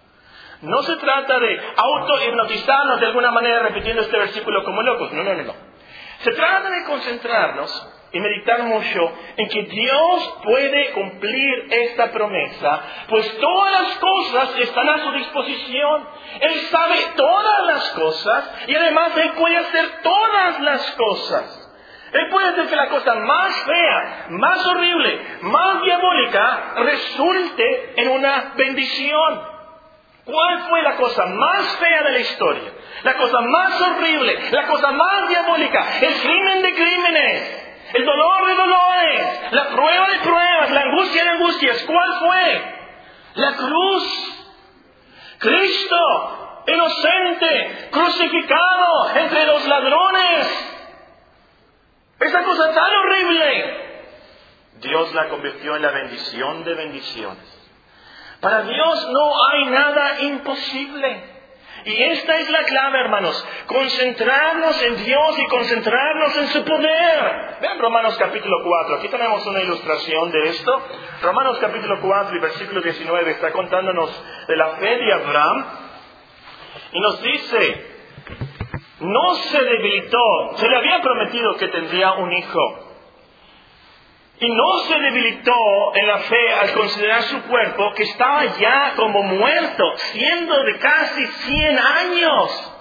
No 0.62 0.82
se 0.82 0.96
trata 0.96 1.38
de 1.38 1.60
auto-hipnotizarnos 1.76 3.00
de 3.00 3.06
alguna 3.06 3.30
manera 3.32 3.60
repitiendo 3.60 4.02
este 4.02 4.16
versículo 4.16 4.62
como 4.64 4.82
locos. 4.82 5.12
No, 5.12 5.24
no, 5.24 5.34
no, 5.34 5.42
no. 5.42 5.54
Se 6.18 6.30
trata 6.32 6.70
de 6.70 6.84
concentrarnos 6.84 7.93
y 8.14 8.20
meditar 8.20 8.62
mucho 8.62 9.12
en 9.36 9.48
que 9.48 9.62
Dios 9.64 10.38
puede 10.44 10.92
cumplir 10.92 11.66
esta 11.68 12.12
promesa, 12.12 12.82
pues 13.08 13.38
todas 13.38 13.72
las 13.82 13.98
cosas 13.98 14.58
están 14.60 14.88
a 14.88 14.98
su 14.98 15.12
disposición. 15.12 16.08
Él 16.40 16.60
sabe 16.70 16.96
todas 17.16 17.66
las 17.66 17.90
cosas 17.90 18.50
y 18.68 18.74
además 18.76 19.16
Él 19.16 19.32
puede 19.32 19.56
hacer 19.56 20.00
todas 20.02 20.60
las 20.60 20.92
cosas. 20.92 21.60
Él 22.12 22.28
puede 22.30 22.48
hacer 22.50 22.68
que 22.68 22.76
la 22.76 22.88
cosa 22.88 23.14
más 23.16 23.64
fea, 23.64 24.26
más 24.30 24.64
horrible, 24.64 25.38
más 25.42 25.82
diabólica 25.82 26.74
resulte 26.76 27.94
en 27.96 28.08
una 28.10 28.52
bendición. 28.56 29.54
¿Cuál 30.24 30.62
fue 30.68 30.82
la 30.82 30.96
cosa 30.96 31.26
más 31.26 31.76
fea 31.76 32.02
de 32.04 32.12
la 32.12 32.18
historia? 32.20 32.72
La 33.02 33.14
cosa 33.14 33.40
más 33.40 33.80
horrible, 33.82 34.38
la 34.52 34.66
cosa 34.66 34.92
más 34.92 35.28
diabólica, 35.28 35.86
el 36.00 36.14
crimen 36.14 36.62
de 36.62 36.74
crímenes, 36.74 37.63
el 37.94 38.04
dolor 38.04 38.46
de 38.46 38.54
dolores, 38.56 39.52
la 39.52 39.68
prueba 39.68 40.08
de 40.08 40.18
pruebas, 40.18 40.70
la 40.72 40.80
angustia 40.80 41.22
de 41.22 41.30
angustias. 41.30 41.84
¿Cuál 41.84 42.18
fue? 42.18 42.74
La 43.34 43.52
cruz. 43.52 44.46
Cristo, 45.38 46.64
inocente, 46.66 47.88
crucificado 47.92 49.10
entre 49.14 49.46
los 49.46 49.66
ladrones. 49.68 50.80
Esa 52.18 52.42
cosa 52.42 52.74
tan 52.74 52.96
horrible. 52.96 53.84
Dios 54.80 55.14
la 55.14 55.28
convirtió 55.28 55.76
en 55.76 55.82
la 55.82 55.90
bendición 55.90 56.64
de 56.64 56.74
bendiciones. 56.74 57.70
Para 58.40 58.62
Dios 58.62 59.08
no 59.10 59.46
hay 59.46 59.64
nada 59.66 60.20
imposible. 60.20 61.33
Y 61.86 62.02
esta 62.02 62.38
es 62.38 62.48
la 62.48 62.62
clave, 62.64 63.00
hermanos. 63.00 63.46
Concentrarnos 63.66 64.82
en 64.82 65.04
Dios 65.04 65.38
y 65.38 65.46
concentrarnos 65.48 66.36
en 66.36 66.46
su 66.48 66.64
poder. 66.64 67.58
Vean 67.60 67.78
Romanos 67.78 68.16
capítulo 68.18 68.62
4. 68.64 68.96
Aquí 68.96 69.08
tenemos 69.08 69.46
una 69.46 69.60
ilustración 69.60 70.30
de 70.30 70.48
esto. 70.48 70.82
Romanos 71.22 71.58
capítulo 71.60 72.00
4 72.00 72.36
y 72.36 72.40
versículo 72.40 72.80
19 72.80 73.30
está 73.32 73.52
contándonos 73.52 74.10
de 74.48 74.56
la 74.56 74.68
fe 74.76 74.96
de 74.96 75.12
Abraham. 75.12 75.66
Y 76.92 77.00
nos 77.00 77.22
dice, 77.22 77.86
no 79.00 79.34
se 79.34 79.62
debilitó. 79.62 80.56
Se 80.56 80.68
le 80.68 80.76
había 80.78 81.00
prometido 81.02 81.54
que 81.56 81.68
tendría 81.68 82.12
un 82.12 82.32
hijo. 82.32 82.93
Y 84.40 84.48
no 84.50 84.78
se 84.88 84.98
debilitó 84.98 85.94
en 85.94 86.06
la 86.08 86.18
fe 86.18 86.52
al 86.60 86.72
considerar 86.72 87.22
su 87.22 87.42
cuerpo 87.42 87.92
que 87.94 88.02
estaba 88.02 88.44
ya 88.58 88.94
como 88.96 89.22
muerto, 89.22 89.84
siendo 89.96 90.62
de 90.64 90.78
casi 90.78 91.26
100 91.26 91.78
años. 91.78 92.73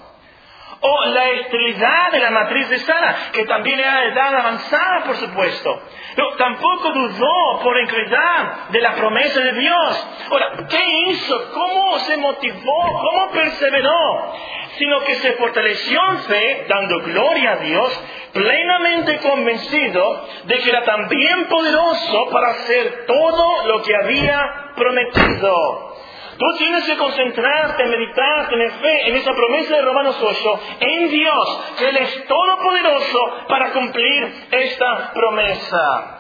O 0.86 1.06
la 1.06 1.30
esterilidad 1.30 2.12
de 2.12 2.19
la 2.19 2.30
matriz 2.30 2.69
de 2.69 2.78
Sara, 2.80 3.15
que 3.32 3.46
también 3.46 3.80
era 3.80 4.04
edad 4.04 4.36
avanzada, 4.36 5.04
por 5.06 5.15
supuesto. 5.15 5.82
Pero 6.13 6.36
tampoco 6.36 6.91
dudó 6.91 7.60
por 7.63 7.80
incredulidad 7.80 8.69
de 8.69 8.82
la 8.82 8.93
promesa 8.93 9.39
de 9.39 9.54
Dios. 9.54 10.08
Ahora, 10.30 10.67
¿qué 10.69 10.86
hizo? 11.08 11.52
¿Cómo 11.54 12.00
se 12.00 12.17
motivó? 12.17 13.02
¿Cómo 13.02 13.32
perseveró? 13.32 14.34
Sino 14.78 15.00
que 15.06 15.15
se 15.15 15.34
fortaleció 15.34 16.00
en 16.12 16.19
fe, 16.24 16.65
dando 16.67 17.00
gloria 17.00 17.52
a 17.54 17.56
Dios, 17.58 18.04
plenamente 18.34 19.19
convencido 19.19 20.28
de 20.46 20.58
que 20.58 20.69
era 20.69 20.84
también 20.84 21.46
poderoso 21.46 22.26
para 22.30 22.50
hacer 22.50 23.06
todo 23.06 23.67
lo 23.67 23.82
que 23.84 23.96
había 23.96 24.74
prometido. 24.76 25.92
Tú 26.38 26.46
tienes 26.58 26.86
que 26.86 26.98
concentrarte, 26.98 27.86
meditar, 27.86 28.50
tener 28.50 28.72
fe 28.72 29.10
en 29.10 29.15
esa 29.17 29.34
promesa 29.34 29.76
de 29.76 29.82
Romanos 29.82 30.17
8, 30.19 30.62
en 30.80 31.10
Dios, 31.10 31.60
que 31.78 31.89
Él 31.89 31.98
es 31.98 32.28
todopoderoso 32.28 33.46
para 33.48 33.72
cumplir 33.72 34.48
esta 34.50 35.13
promesa. 35.13 36.19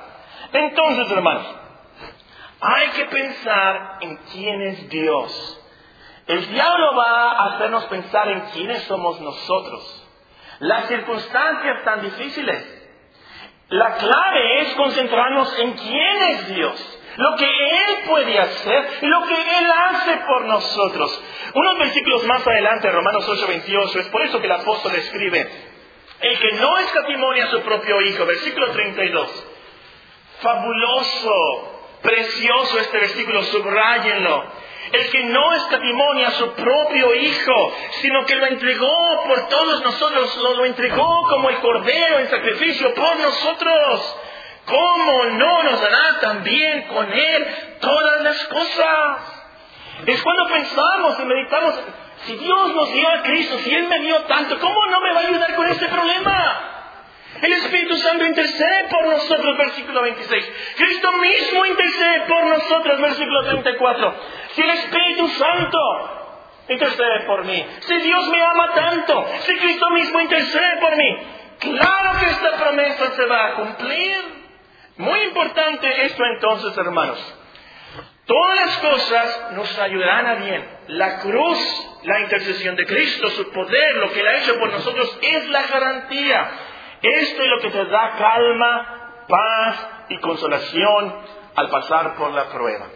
Entonces, 0.53 1.11
hermanos, 1.11 1.55
hay 2.61 2.87
que 2.89 3.05
pensar 3.05 3.97
en 4.01 4.17
quién 4.31 4.61
es 4.61 4.89
Dios. 4.89 5.59
El 6.27 6.47
diablo 6.47 6.95
va 6.95 7.31
a 7.31 7.55
hacernos 7.55 7.85
pensar 7.85 8.27
en 8.29 8.41
quiénes 8.53 8.83
somos 8.83 9.19
nosotros. 9.19 10.07
Las 10.59 10.87
circunstancias 10.87 11.83
tan 11.83 12.01
difíciles. 12.01 12.81
La 13.69 13.95
clave 13.95 14.61
es 14.61 14.75
concentrarnos 14.75 15.59
en 15.59 15.73
quién 15.73 16.23
es 16.29 16.47
Dios 16.55 16.99
lo 17.15 17.35
que 17.37 17.45
Él 17.45 17.97
puede 18.07 18.39
hacer 18.39 18.99
y 19.01 19.05
lo 19.05 19.23
que 19.25 19.57
Él 19.59 19.71
hace 19.71 20.17
por 20.27 20.45
nosotros. 20.45 21.23
Unos 21.53 21.77
versículos 21.79 22.23
más 22.25 22.45
adelante, 22.45 22.89
Romanos 22.89 23.27
8, 23.27 23.47
28, 23.47 23.99
es 23.99 24.07
por 24.07 24.21
eso 24.23 24.39
que 24.39 24.47
el 24.47 24.51
apóstol 24.51 24.95
escribe, 24.95 25.47
el 26.21 26.39
que 26.39 26.51
no 26.53 26.77
escatimonia 26.79 27.45
a 27.45 27.51
su 27.51 27.61
propio 27.61 28.01
Hijo, 28.01 28.25
versículo 28.25 28.71
32. 28.71 29.47
Fabuloso, 30.41 31.73
precioso 32.01 32.79
este 32.79 32.99
versículo, 32.99 33.43
subrayenlo. 33.43 34.63
el 34.91 35.09
que 35.09 35.23
no 35.23 35.53
escatimonia 35.55 36.27
a 36.27 36.31
su 36.31 36.51
propio 36.53 37.15
Hijo, 37.15 37.75
sino 38.01 38.25
que 38.25 38.35
lo 38.35 38.45
entregó 38.47 39.23
por 39.25 39.47
todos 39.47 39.83
nosotros, 39.83 40.37
lo 40.37 40.65
entregó 40.65 41.21
como 41.29 41.49
el 41.49 41.57
Cordero 41.57 42.19
en 42.19 42.29
sacrificio 42.29 42.93
por 42.93 43.19
nosotros. 43.19 44.17
¿Cómo 44.65 45.25
no 45.25 45.63
nos 45.63 45.81
dará 45.81 46.19
también 46.21 46.83
con 46.83 47.11
Él 47.11 47.47
todas 47.81 48.21
las 48.21 48.45
cosas? 48.45 49.43
Es 50.05 50.21
cuando 50.21 50.47
pensamos 50.47 51.19
y 51.19 51.25
meditamos, 51.25 51.79
si 52.25 52.35
Dios 52.37 52.73
nos 52.73 52.91
dio 52.91 53.09
a 53.09 53.23
Cristo, 53.23 53.57
si 53.59 53.73
Él 53.73 53.87
me 53.87 53.99
dio 53.99 54.21
tanto, 54.23 54.59
¿cómo 54.59 54.85
no 54.87 55.01
me 55.01 55.13
va 55.13 55.19
a 55.19 55.23
ayudar 55.23 55.55
con 55.55 55.67
este 55.67 55.87
problema? 55.87 56.69
El 57.41 57.51
Espíritu 57.53 57.97
Santo 57.97 58.25
intercede 58.25 58.85
por 58.89 59.05
nosotros, 59.05 59.57
versículo 59.57 60.01
26. 60.01 60.51
Cristo 60.77 61.11
mismo 61.11 61.65
intercede 61.65 62.21
por 62.21 62.45
nosotros, 62.45 63.01
versículo 63.01 63.43
34. 63.45 64.15
Si 64.53 64.61
el 64.61 64.69
Espíritu 64.69 65.27
Santo 65.29 65.79
intercede 66.69 67.19
por 67.21 67.43
mí, 67.43 67.65
si 67.81 67.97
Dios 67.97 68.27
me 68.29 68.41
ama 68.41 68.73
tanto, 68.73 69.27
si 69.45 69.57
Cristo 69.57 69.89
mismo 69.89 70.21
intercede 70.21 70.77
por 70.79 70.95
mí, 70.95 71.17
claro 71.59 72.19
que 72.19 72.25
esta 72.29 72.51
promesa 72.51 73.11
se 73.11 73.25
va 73.25 73.45
a 73.47 73.53
cumplir. 73.55 74.42
Muy 74.97 75.19
importante 75.21 76.05
esto 76.05 76.23
entonces, 76.25 76.77
hermanos. 76.77 77.19
Todas 78.25 78.65
las 78.65 78.77
cosas 78.77 79.51
nos 79.53 79.79
ayudarán 79.79 80.25
a 80.27 80.35
bien. 80.35 80.65
La 80.87 81.19
cruz, 81.19 81.59
la 82.03 82.21
intercesión 82.21 82.75
de 82.75 82.85
Cristo, 82.85 83.29
su 83.31 83.51
poder, 83.51 83.95
lo 83.95 84.11
que 84.11 84.21
Él 84.21 84.27
ha 84.27 84.37
hecho 84.37 84.59
por 84.59 84.71
nosotros, 84.71 85.19
es 85.21 85.49
la 85.49 85.63
garantía. 85.63 86.51
Esto 87.01 87.43
es 87.43 87.49
lo 87.49 87.59
que 87.59 87.69
te 87.69 87.85
da 87.85 88.15
calma, 88.17 89.25
paz 89.27 89.87
y 90.09 90.17
consolación 90.19 91.15
al 91.55 91.69
pasar 91.69 92.15
por 92.15 92.31
la 92.31 92.45
prueba. 92.45 92.87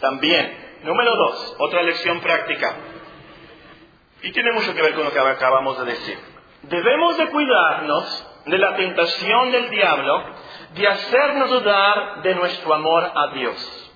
También, 0.00 0.78
número 0.82 1.14
dos, 1.16 1.56
otra 1.58 1.82
lección 1.82 2.20
práctica. 2.20 2.76
Y 4.22 4.32
tiene 4.32 4.52
mucho 4.52 4.74
que 4.74 4.82
ver 4.82 4.94
con 4.94 5.04
lo 5.04 5.12
que 5.12 5.18
acabamos 5.18 5.78
de 5.78 5.92
decir. 5.92 6.18
Debemos 6.62 7.16
de 7.16 7.28
cuidarnos 7.28 8.28
de 8.46 8.58
la 8.58 8.76
tentación 8.76 9.50
del 9.50 9.70
diablo 9.70 10.24
de 10.74 10.88
hacernos 10.88 11.50
dudar 11.50 12.22
de 12.22 12.34
nuestro 12.34 12.74
amor 12.74 13.10
a 13.14 13.28
Dios. 13.34 13.92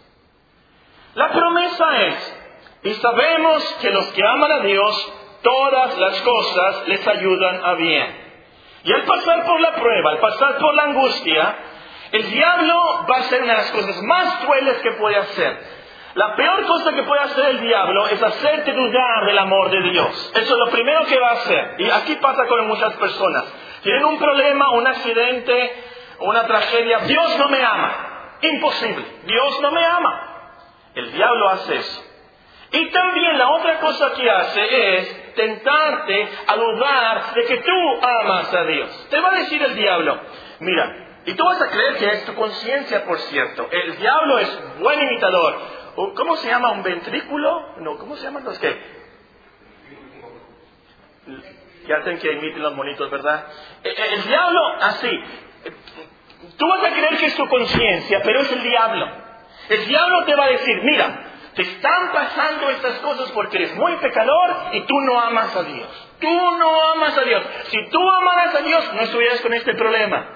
La 1.15 1.29
promesa 1.29 2.03
es, 2.03 2.43
y 2.83 2.95
sabemos 2.95 3.65
que 3.81 3.91
los 3.91 4.07
que 4.13 4.23
aman 4.23 4.53
a 4.53 4.61
Dios, 4.61 5.13
todas 5.43 5.99
las 5.99 6.21
cosas 6.21 6.89
les 6.89 7.07
ayudan 7.07 7.65
a 7.65 7.75
bien. 7.75 8.27
Y 8.85 8.93
al 8.93 9.03
pasar 9.03 9.45
por 9.47 9.61
la 9.61 9.73
prueba, 9.75 10.11
al 10.11 10.19
pasar 10.19 10.59
por 10.59 10.75
la 10.75 10.83
angustia, 10.85 11.57
el 12.13 12.31
diablo 12.31 13.07
va 13.11 13.17
a 13.17 13.23
ser 13.25 13.43
una 13.43 13.53
de 13.53 13.59
las 13.59 13.71
cosas 13.73 14.03
más 14.03 14.37
crueles 14.45 14.77
que 14.79 14.93
puede 14.93 15.17
hacer. 15.17 15.77
La 16.15 16.35
peor 16.35 16.65
cosa 16.67 16.93
que 16.95 17.03
puede 17.03 17.21
hacer 17.23 17.45
el 17.47 17.61
diablo 17.61 18.09
es 18.09 18.23
hacerte 18.23 18.73
dudar 18.73 19.27
del 19.27 19.39
amor 19.39 19.71
de 19.71 19.83
Dios. 19.91 20.33
Eso 20.35 20.53
es 20.53 20.59
lo 20.65 20.71
primero 20.71 21.05
que 21.05 21.19
va 21.19 21.29
a 21.29 21.33
hacer. 21.33 21.75
Y 21.79 21.91
aquí 21.91 22.17
pasa 22.17 22.47
con 22.47 22.67
muchas 22.69 22.95
personas. 22.95 23.45
Tienen 23.83 24.05
un 24.05 24.19
problema, 24.19 24.71
un 24.71 24.87
accidente, 24.87 25.75
una 26.21 26.47
tragedia. 26.47 26.99
Dios 27.01 27.39
no 27.39 27.49
me 27.49 27.63
ama. 27.63 28.39
Imposible. 28.43 29.05
Dios 29.25 29.61
no 29.61 29.71
me 29.71 29.85
ama. 29.85 30.27
El 30.95 31.13
diablo 31.13 31.49
hace 31.51 31.77
eso. 31.77 32.05
Y 32.73 32.91
también 32.91 33.39
la 33.39 33.51
otra 33.51 33.81
cosa 33.81 34.13
que 34.15 34.31
hace 34.31 34.97
es 34.97 35.35
tentarte 35.35 36.29
a 36.47 36.57
dudar 36.57 37.35
de 37.35 37.45
que 37.45 37.57
tú 37.59 38.07
amas 38.07 38.53
a 38.53 38.65
Dios. 38.65 39.07
Te 39.09 39.21
va 39.21 39.29
a 39.29 39.39
decir 39.39 39.63
el 39.63 39.77
diablo, 39.77 40.21
mira, 40.61 41.07
y 41.27 41.35
tú 41.35 41.45
vas 41.45 41.61
a 41.63 41.69
creer 41.69 41.97
que 41.97 42.07
es 42.07 42.25
tu 42.25 42.35
conciencia, 42.35 43.05
por 43.05 43.19
cierto. 43.19 43.69
El 43.71 43.97
diablo 43.99 44.39
es 44.39 44.79
buen 44.81 45.01
imitador. 45.01 45.59
¿Cómo 46.15 46.37
se 46.37 46.49
llama 46.49 46.73
un 46.73 46.83
ventrículo? 46.83 47.77
No, 47.79 47.99
¿cómo 47.99 48.17
se 48.17 48.25
llaman 48.25 48.45
los 48.45 48.59
que? 48.59 48.97
Que 51.87 51.95
hacen 51.95 52.19
que 52.19 52.33
imiten 52.33 52.63
los 52.63 52.75
monitos, 52.75 53.11
¿verdad? 53.11 53.47
Eh, 53.83 53.91
eh, 53.91 54.15
el 54.15 54.23
diablo, 54.25 54.61
así. 54.81 55.25
Tú 56.57 56.67
vas 56.69 56.85
a 56.85 56.95
creer 56.95 57.17
que 57.19 57.27
es 57.27 57.37
tu 57.37 57.47
conciencia, 57.49 58.21
pero 58.23 58.41
es 58.41 58.53
el 58.53 58.63
diablo. 58.63 59.07
El 59.69 59.87
diablo 59.87 60.25
te 60.25 60.35
va 60.35 60.45
a 60.45 60.49
decir, 60.49 60.81
mira, 60.83 61.27
te 61.55 61.63
están 61.63 62.13
pasando 62.13 62.71
estas 62.71 62.99
cosas 63.01 63.31
porque 63.33 63.57
eres 63.57 63.75
muy 63.77 63.97
pecador 63.97 64.57
y 64.73 64.81
tú 64.83 65.01
no 65.01 65.21
amas 65.21 65.57
a 65.57 65.63
Dios. 65.63 65.89
Tú 66.21 66.51
no 66.59 66.83
amas 66.93 67.17
a 67.17 67.23
Dios. 67.23 67.45
Si 67.69 67.89
tú 67.91 68.11
amaras 68.11 68.55
a 68.55 68.61
Dios, 68.61 68.95
no 68.95 69.01
estuvieras 69.01 69.41
con 69.41 69.55
este 69.55 69.75
problema. 69.75 70.27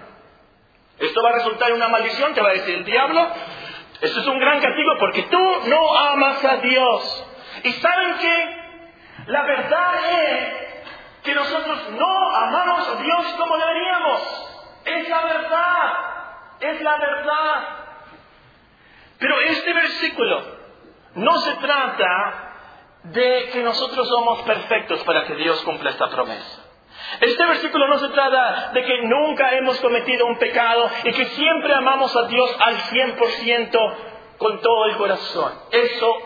Esto 0.98 1.22
va 1.22 1.30
a 1.30 1.34
resultar 1.34 1.70
en 1.70 1.76
una 1.76 1.88
maldición, 1.88 2.34
te 2.34 2.40
va 2.40 2.50
a 2.50 2.54
decir 2.54 2.74
el 2.74 2.84
diablo. 2.84 3.26
Esto 4.00 4.20
es 4.20 4.26
un 4.26 4.38
gran 4.38 4.60
castigo 4.60 4.92
porque 4.98 5.22
tú 5.24 5.62
no 5.66 5.98
amas 5.98 6.44
a 6.44 6.56
Dios. 6.56 7.26
¿Y 7.64 7.72
saben 7.72 8.14
qué? 8.18 8.60
La 9.26 9.42
verdad 9.42 9.92
es 10.22 10.48
que 11.22 11.34
nosotros 11.34 11.90
no 11.90 12.36
amamos 12.36 12.88
a 12.88 13.02
Dios 13.02 13.26
como 13.38 13.58
deberíamos. 13.58 14.46
Es 14.86 15.08
la 15.08 15.20
verdad. 15.22 16.09
Es 16.60 16.80
la 16.80 16.96
verdad. 16.96 17.68
Pero 19.18 19.40
este 19.40 19.72
versículo 19.72 20.42
no 21.14 21.38
se 21.40 21.54
trata 21.56 22.46
de 23.04 23.50
que 23.52 23.62
nosotros 23.62 24.08
somos 24.08 24.42
perfectos 24.42 25.00
para 25.04 25.24
que 25.24 25.34
Dios 25.36 25.60
cumpla 25.62 25.90
esta 25.90 26.08
promesa. 26.08 26.66
Este 27.20 27.44
versículo 27.46 27.88
no 27.88 27.98
se 27.98 28.08
trata 28.08 28.70
de 28.72 28.82
que 28.82 29.02
nunca 29.02 29.56
hemos 29.56 29.80
cometido 29.80 30.26
un 30.26 30.38
pecado 30.38 30.90
y 31.04 31.12
que 31.12 31.24
siempre 31.26 31.74
amamos 31.74 32.14
a 32.14 32.28
Dios 32.28 32.56
al 32.60 32.76
100% 32.76 33.94
con 34.38 34.60
todo 34.60 34.86
el 34.86 34.96
corazón. 34.96 35.52
Eso 35.70 36.16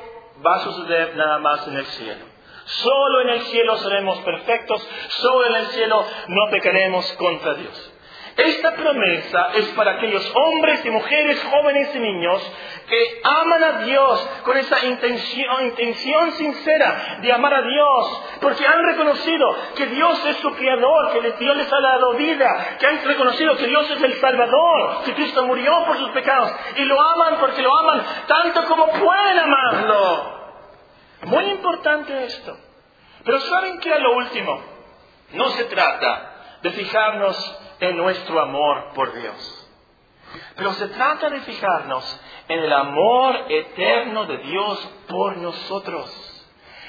va 0.45 0.57
a 0.57 0.61
suceder 0.61 1.17
nada 1.17 1.39
más 1.39 1.67
en 1.69 1.77
el 1.77 1.87
cielo. 1.87 2.25
Solo 2.65 3.21
en 3.23 3.29
el 3.31 3.41
cielo 3.43 3.77
seremos 3.77 4.19
perfectos, 4.21 4.89
solo 5.09 5.47
en 5.47 5.55
el 5.57 5.67
cielo 5.67 6.07
no 6.29 6.51
pecaremos 6.51 7.13
contra 7.15 7.55
Dios. 7.55 7.94
Esta 8.37 8.73
promesa 8.75 9.51
es 9.55 9.67
para 9.69 9.93
aquellos 9.93 10.33
hombres 10.35 10.85
y 10.85 10.91
mujeres, 10.91 11.41
jóvenes 11.45 11.95
y 11.95 11.99
niños 12.01 12.53
que 12.89 13.21
aman 13.23 13.63
a 13.63 13.73
Dios 13.85 14.29
con 14.43 14.57
esa 14.57 14.85
intención, 14.85 15.67
intención 15.67 16.33
sincera 16.33 17.19
de 17.21 17.33
amar 17.33 17.55
a 17.55 17.63
Dios, 17.63 18.23
porque 18.41 18.67
han 18.67 18.83
reconocido 18.85 19.57
que 19.77 19.87
Dios 19.87 20.27
es 20.27 20.37
su 20.39 20.53
creador, 20.53 21.13
que 21.13 21.33
Dios 21.33 21.57
les 21.57 21.73
ha 21.73 21.81
dado 21.81 22.15
vida, 22.15 22.77
que 22.81 22.87
han 22.87 23.05
reconocido 23.05 23.57
que 23.57 23.69
Dios 23.69 23.89
es 23.91 24.03
el 24.03 24.15
Salvador, 24.15 25.05
que 25.05 25.15
Cristo 25.15 25.45
murió 25.45 25.85
por 25.87 25.97
sus 25.99 26.11
pecados, 26.11 26.53
y 26.77 26.85
lo 26.87 27.01
aman 27.01 27.37
porque 27.39 27.63
lo 27.63 27.77
aman 27.79 28.05
tanto 28.27 28.65
como 28.65 28.89
pueden 28.89 29.39
amarlo. 29.39 30.35
Muy 31.23 31.45
importante 31.45 32.25
esto. 32.25 32.59
Pero 33.25 33.41
¿saben 33.41 33.79
qué 33.79 33.95
a 33.95 33.99
lo 33.99 34.17
último? 34.17 34.61
No 35.33 35.49
se 35.51 35.65
trata 35.65 36.33
de 36.63 36.71
fijarnos 36.73 37.64
en 37.85 37.97
nuestro 37.97 38.41
amor 38.41 38.93
por 38.95 39.15
Dios. 39.15 39.61
Pero 40.57 40.73
se 40.75 40.89
trata 40.89 41.31
de 41.31 41.41
fijarnos 41.41 42.21
en 42.49 42.59
el 42.61 42.73
amor 42.73 43.47
eterno 43.49 44.27
de 44.27 44.39
Dios 44.39 44.93
por 45.09 45.37
nosotros. 45.37 46.21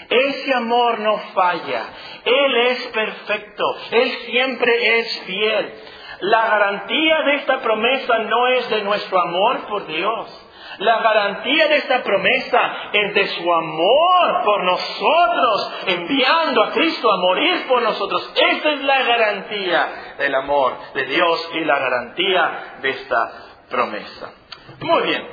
Ese 0.09 0.53
amor 0.53 0.99
no 0.99 1.17
falla, 1.33 1.83
Él 2.23 2.57
es 2.67 2.87
perfecto, 2.87 3.63
Él 3.91 4.09
siempre 4.25 4.99
es 4.99 5.19
fiel. 5.21 5.73
La 6.21 6.47
garantía 6.47 7.21
de 7.23 7.35
esta 7.35 7.59
promesa 7.59 8.19
no 8.19 8.47
es 8.47 8.69
de 8.69 8.81
nuestro 8.83 9.19
amor 9.19 9.67
por 9.67 9.87
Dios, 9.87 10.44
la 10.79 10.99
garantía 11.01 11.67
de 11.67 11.77
esta 11.77 12.03
promesa 12.03 12.73
es 12.91 13.13
de 13.13 13.27
su 13.27 13.53
amor 13.53 14.43
por 14.43 14.63
nosotros, 14.63 15.73
enviando 15.87 16.63
a 16.63 16.71
Cristo 16.71 17.11
a 17.11 17.17
morir 17.17 17.65
por 17.67 17.81
nosotros. 17.81 18.31
Esta 18.35 18.71
es 18.71 18.83
la 18.83 19.03
garantía 19.03 20.15
del 20.17 20.35
amor 20.35 20.77
de 20.93 21.05
Dios 21.05 21.49
y 21.53 21.65
la 21.65 21.79
garantía 21.79 22.77
de 22.81 22.89
esta 22.89 23.31
promesa. 23.69 24.31
Muy 24.79 25.03
bien, 25.03 25.27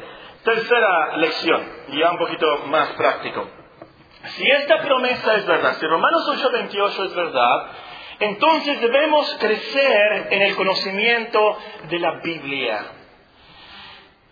tercera 0.44 1.16
lección, 1.16 1.66
ya 1.88 2.10
un 2.10 2.18
poquito 2.18 2.58
más 2.66 2.88
práctico. 2.90 3.48
Si 4.24 4.48
esta 4.48 4.82
promesa 4.82 5.34
es 5.34 5.46
verdad, 5.46 5.74
si 5.80 5.86
Romanos 5.86 6.28
8:28 6.28 7.04
es 7.06 7.14
verdad, 7.14 7.66
entonces 8.20 8.80
debemos 8.80 9.36
crecer 9.40 10.28
en 10.30 10.42
el 10.42 10.54
conocimiento 10.54 11.58
de 11.88 11.98
la 11.98 12.20
Biblia. 12.22 13.01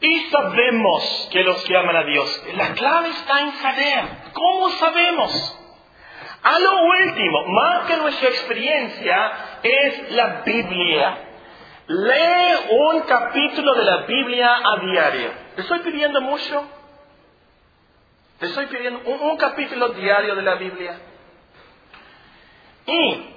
Y 0.00 0.20
sabemos 0.30 1.28
que 1.30 1.42
los 1.42 1.62
que 1.64 1.76
aman 1.76 1.96
a 1.96 2.04
Dios, 2.04 2.44
la 2.54 2.72
clave 2.72 3.10
está 3.10 3.40
en 3.40 3.52
saber. 3.52 4.04
¿Cómo 4.32 4.70
sabemos? 4.70 5.58
A 6.42 6.58
lo 6.58 6.82
último, 6.84 7.46
más 7.48 7.84
que 7.84 7.96
nuestra 7.98 8.30
experiencia, 8.30 9.32
es 9.62 10.12
la 10.12 10.42
Biblia. 10.42 11.18
Lee 11.86 12.56
un 12.70 13.00
capítulo 13.02 13.74
de 13.74 13.84
la 13.84 13.96
Biblia 14.06 14.56
a 14.64 14.76
diario. 14.78 15.32
¿Te 15.56 15.62
estoy 15.62 15.80
pidiendo 15.80 16.22
mucho? 16.22 16.66
Te 18.38 18.46
estoy 18.46 18.66
pidiendo 18.66 19.00
un, 19.00 19.36
capítulo 19.36 19.90
diario 19.90 20.34
de 20.34 20.42
la 20.42 20.54
Biblia. 20.54 20.98
Y, 22.86 23.34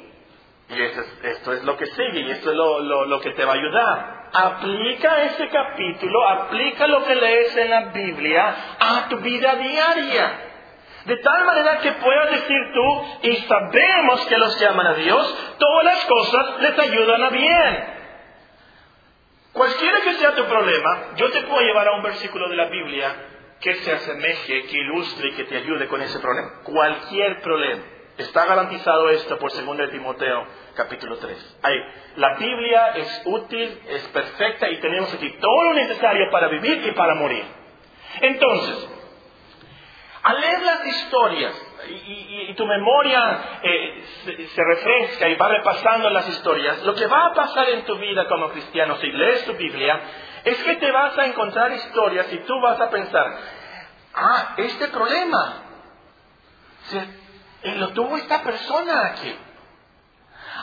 esto 1.23 1.51
es 1.51 1.63
lo 1.65 1.75
que 1.75 1.87
sigue 1.87 2.21
y 2.21 2.31
esto 2.31 2.51
es 2.51 2.55
lo 2.55 3.19
que 3.19 3.31
te 3.31 3.43
va 3.43 3.51
a 3.51 3.55
ayudar 3.55 4.12
aplica 4.33 5.23
ese 5.23 5.47
capítulo, 5.49 6.27
aplica 6.27 6.87
lo 6.87 7.03
que 7.05 7.15
lees 7.15 7.55
en 7.55 7.69
la 7.69 7.81
Biblia 7.91 8.55
a 8.79 9.07
tu 9.09 9.17
vida 9.17 9.55
diaria. 9.55 10.49
De 11.05 11.17
tal 11.17 11.45
manera 11.45 11.79
que 11.79 11.91
puedas 11.93 12.31
decir 12.31 12.57
tú, 12.73 13.05
y 13.23 13.35
sabemos 13.47 14.25
que 14.25 14.37
los 14.37 14.55
que 14.55 14.65
aman 14.65 14.87
a 14.87 14.93
Dios, 14.93 15.55
todas 15.59 15.85
las 15.85 16.05
cosas 16.05 16.61
les 16.61 16.79
ayudan 16.79 17.23
a 17.23 17.29
bien. 17.29 17.93
Cualquiera 19.51 20.01
que 20.01 20.13
sea 20.13 20.33
tu 20.33 20.45
problema, 20.45 21.09
yo 21.15 21.29
te 21.29 21.41
puedo 21.41 21.61
llevar 21.61 21.87
a 21.89 21.95
un 21.97 22.03
versículo 22.03 22.49
de 22.49 22.55
la 22.55 22.65
Biblia 22.65 23.15
que 23.59 23.75
se 23.75 23.91
asemeje, 23.91 24.63
que 24.63 24.77
ilustre 24.77 25.29
y 25.29 25.33
que 25.33 25.43
te 25.43 25.57
ayude 25.57 25.87
con 25.87 26.01
ese 26.01 26.19
problema. 26.19 26.61
Cualquier 26.63 27.41
problema. 27.41 27.83
Está 28.17 28.45
garantizado 28.45 29.09
esto 29.09 29.37
por 29.37 29.51
2 29.51 29.77
de 29.77 29.87
Timoteo 29.89 30.47
capítulo 30.75 31.17
3. 31.17 31.59
Ahí, 31.63 31.75
la 32.17 32.35
Biblia 32.35 32.87
es 32.95 33.21
útil, 33.25 33.81
es 33.87 34.03
perfecta 34.07 34.69
y 34.69 34.77
tenemos 34.77 35.13
aquí 35.13 35.29
todo 35.39 35.63
lo 35.63 35.73
necesario 35.73 36.29
para 36.31 36.47
vivir 36.47 36.85
y 36.85 36.91
para 36.91 37.15
morir. 37.15 37.45
Entonces, 38.21 38.89
al 40.23 40.39
leer 40.39 40.61
las 40.61 40.85
historias 40.85 41.53
y, 41.89 42.53
tu 42.55 42.65
memoria 42.65 43.59
eh, 43.63 44.03
se, 44.23 44.63
refresca 44.63 45.27
y 45.27 45.35
va 45.35 45.47
repasando 45.47 46.09
las 46.11 46.29
historias, 46.29 46.83
lo 46.83 46.93
que 46.93 47.07
va 47.07 47.27
a 47.27 47.33
pasar 47.33 47.69
en 47.69 47.83
tu 47.83 47.97
vida 47.97 48.27
como 48.27 48.49
cristiano 48.49 48.95
si 48.97 49.07
lees 49.07 49.45
tu 49.45 49.53
Biblia 49.53 49.99
es 50.43 50.63
que 50.63 50.75
te 50.75 50.91
vas 50.91 51.17
a 51.17 51.25
encontrar 51.25 51.71
historias 51.71 52.31
y 52.31 52.37
tú 52.39 52.53
vas 52.61 52.79
a 52.79 52.89
pensar, 52.89 53.37
ah, 54.13 54.53
este 54.57 54.87
problema 54.89 55.63
lo 57.75 57.89
tuvo 57.89 58.17
esta 58.17 58.43
persona 58.43 59.07
aquí. 59.07 59.35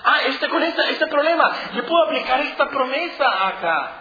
Ah, 0.05 0.21
este 0.27 0.49
con 0.49 0.63
este 0.63 1.07
problema, 1.07 1.53
yo 1.75 1.85
puedo 1.85 2.05
aplicar 2.05 2.41
esta 2.41 2.69
promesa 2.69 3.49
acá. 3.49 3.93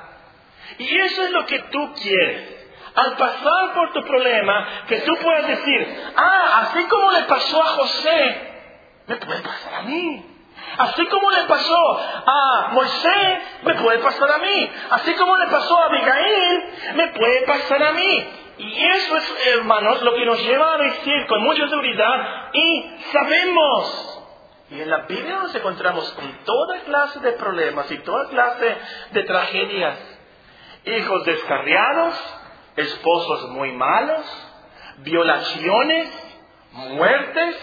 Y 0.77 0.97
eso 0.97 1.23
es 1.23 1.31
lo 1.31 1.45
que 1.45 1.59
tú 1.59 1.93
quieres 2.01 2.59
al 2.95 3.15
pasar 3.17 3.73
por 3.75 3.93
tu 3.93 4.03
problema, 4.03 4.67
que 4.87 5.01
tú 5.01 5.15
puedas 5.21 5.47
decir, 5.47 6.11
ah, 6.15 6.61
así 6.61 6.83
como 6.85 7.11
le 7.11 7.21
pasó 7.23 7.61
a 7.61 7.65
José, 7.67 8.49
me 9.07 9.15
puede 9.17 9.41
pasar 9.41 9.73
a 9.75 9.81
mí. 9.83 10.25
Así 10.77 11.05
como 11.07 11.31
le 11.31 11.43
pasó 11.43 11.99
a 12.25 12.69
Moisés, 12.71 13.39
me 13.63 13.73
puede 13.75 13.99
pasar 13.99 14.31
a 14.31 14.37
mí. 14.37 14.71
Así 14.91 15.13
como 15.13 15.35
le 15.37 15.47
pasó 15.47 15.77
a 15.77 15.85
Abigail, 15.85 16.63
me 16.95 17.07
puede 17.09 17.41
pasar 17.41 17.83
a 17.83 17.91
mí. 17.91 18.27
Y 18.59 18.85
eso 18.85 19.17
es, 19.17 19.47
hermanos, 19.55 20.01
lo 20.01 20.13
que 20.13 20.25
nos 20.25 20.41
lleva 20.43 20.73
a 20.73 20.77
decir 20.77 21.25
con 21.27 21.43
mucha 21.43 21.67
seguridad 21.67 22.49
y 22.53 22.95
sabemos. 23.11 24.18
Y 24.71 24.81
en 24.81 24.89
la 24.89 24.99
Biblia 25.07 25.37
nos 25.37 25.55
encontramos 25.55 26.11
con 26.11 26.31
toda 26.43 26.81
clase 26.81 27.19
de 27.21 27.31
problemas 27.33 27.89
y 27.91 27.97
toda 27.99 28.29
clase 28.29 28.77
de 29.11 29.23
tragedias. 29.23 29.97
Hijos 30.85 31.25
descarriados, 31.25 32.15
esposos 32.75 33.49
muy 33.49 33.71
malos, 33.71 34.25
violaciones, 34.97 36.09
muertes, 36.71 37.55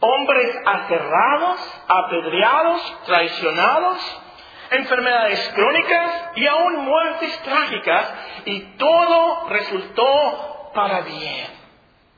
hombres 0.00 0.56
aterrados, 0.64 1.82
apedreados, 1.88 2.96
traicionados, 3.04 4.22
enfermedades 4.70 5.52
crónicas 5.54 6.30
y 6.36 6.46
aún 6.46 6.76
muertes 6.84 7.42
trágicas, 7.42 8.14
y 8.46 8.60
todo 8.76 9.48
resultó 9.48 10.70
para 10.74 11.00
bien. 11.02 11.48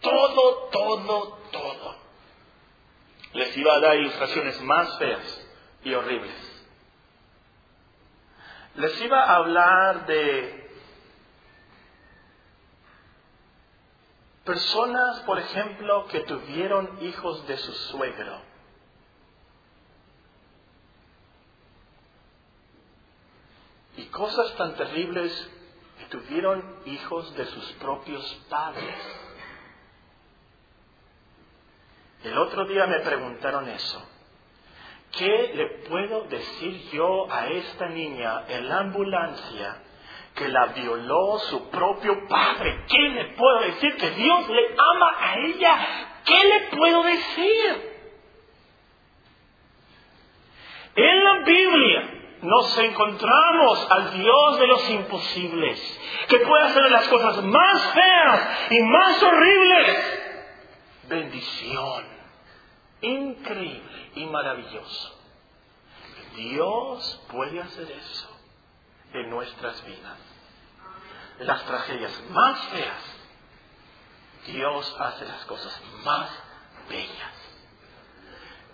Todo, 0.00 0.68
todo, 0.70 1.38
todo. 1.50 2.05
Les 3.32 3.56
iba 3.56 3.74
a 3.74 3.80
dar 3.80 3.96
ilustraciones 3.96 4.60
más 4.62 4.98
feas 4.98 5.48
y 5.84 5.94
horribles. 5.94 6.64
Les 8.76 9.00
iba 9.00 9.22
a 9.22 9.36
hablar 9.36 10.06
de 10.06 10.66
Personas, 14.46 15.18
por 15.22 15.40
ejemplo, 15.40 16.06
que 16.06 16.20
tuvieron 16.20 17.02
hijos 17.02 17.44
de 17.48 17.56
su 17.56 17.72
suegro. 17.72 18.40
Y 23.96 24.04
cosas 24.04 24.54
tan 24.54 24.76
terribles 24.76 25.50
que 25.98 26.04
tuvieron 26.16 26.62
hijos 26.86 27.34
de 27.34 27.44
sus 27.46 27.72
propios 27.72 28.24
padres. 28.48 28.94
El 32.24 32.38
otro 32.38 32.64
día 32.64 32.86
me 32.86 33.00
preguntaron 33.00 33.68
eso. 33.68 34.02
¿Qué 35.12 35.52
le 35.54 35.66
puedo 35.88 36.22
decir 36.24 36.90
yo 36.92 37.30
a 37.30 37.48
esta 37.48 37.88
niña 37.88 38.44
en 38.48 38.68
la 38.68 38.78
ambulancia 38.80 39.82
que 40.36 40.48
la 40.48 40.66
violó 40.66 41.38
su 41.38 41.70
propio 41.70 42.28
padre. 42.28 42.84
¿Qué 42.88 43.08
le 43.08 43.24
puedo 43.34 43.60
decir? 43.60 43.96
Que 43.96 44.10
Dios 44.10 44.48
le 44.48 44.74
ama 44.78 45.14
a 45.18 45.38
ella. 45.38 45.78
¿Qué 46.24 46.44
le 46.44 46.76
puedo 46.76 47.02
decir? 47.02 47.96
En 50.94 51.24
la 51.24 51.38
Biblia 51.38 52.12
nos 52.42 52.78
encontramos 52.78 53.90
al 53.90 54.12
Dios 54.12 54.58
de 54.58 54.66
los 54.66 54.90
imposibles, 54.90 56.00
que 56.28 56.38
puede 56.40 56.64
hacer 56.64 56.90
las 56.90 57.08
cosas 57.08 57.42
más 57.42 57.92
feas 57.92 58.70
y 58.70 58.80
más 58.82 59.22
horribles. 59.22 60.22
Bendición, 61.08 62.04
increíble 63.00 64.10
y 64.14 64.26
maravilloso. 64.26 65.18
Dios 66.36 67.20
puede 67.30 67.60
hacer 67.60 67.90
eso 67.90 68.36
en 69.12 69.30
nuestras 69.30 69.84
vidas. 69.84 70.18
Las 71.40 71.64
tragedias 71.64 72.12
más 72.30 72.58
feas, 72.68 73.02
Dios 74.46 74.96
hace 74.98 75.26
las 75.26 75.44
cosas 75.44 75.80
más 76.04 76.30
bellas. 76.88 77.32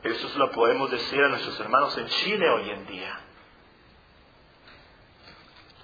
Eso 0.03 0.39
lo 0.39 0.51
podemos 0.51 0.91
decir 0.91 1.23
a 1.23 1.29
nuestros 1.29 1.59
hermanos 1.61 1.97
en 1.97 2.09
Chile 2.09 2.49
hoy 2.51 2.71
en 2.71 2.87
día. 2.87 3.21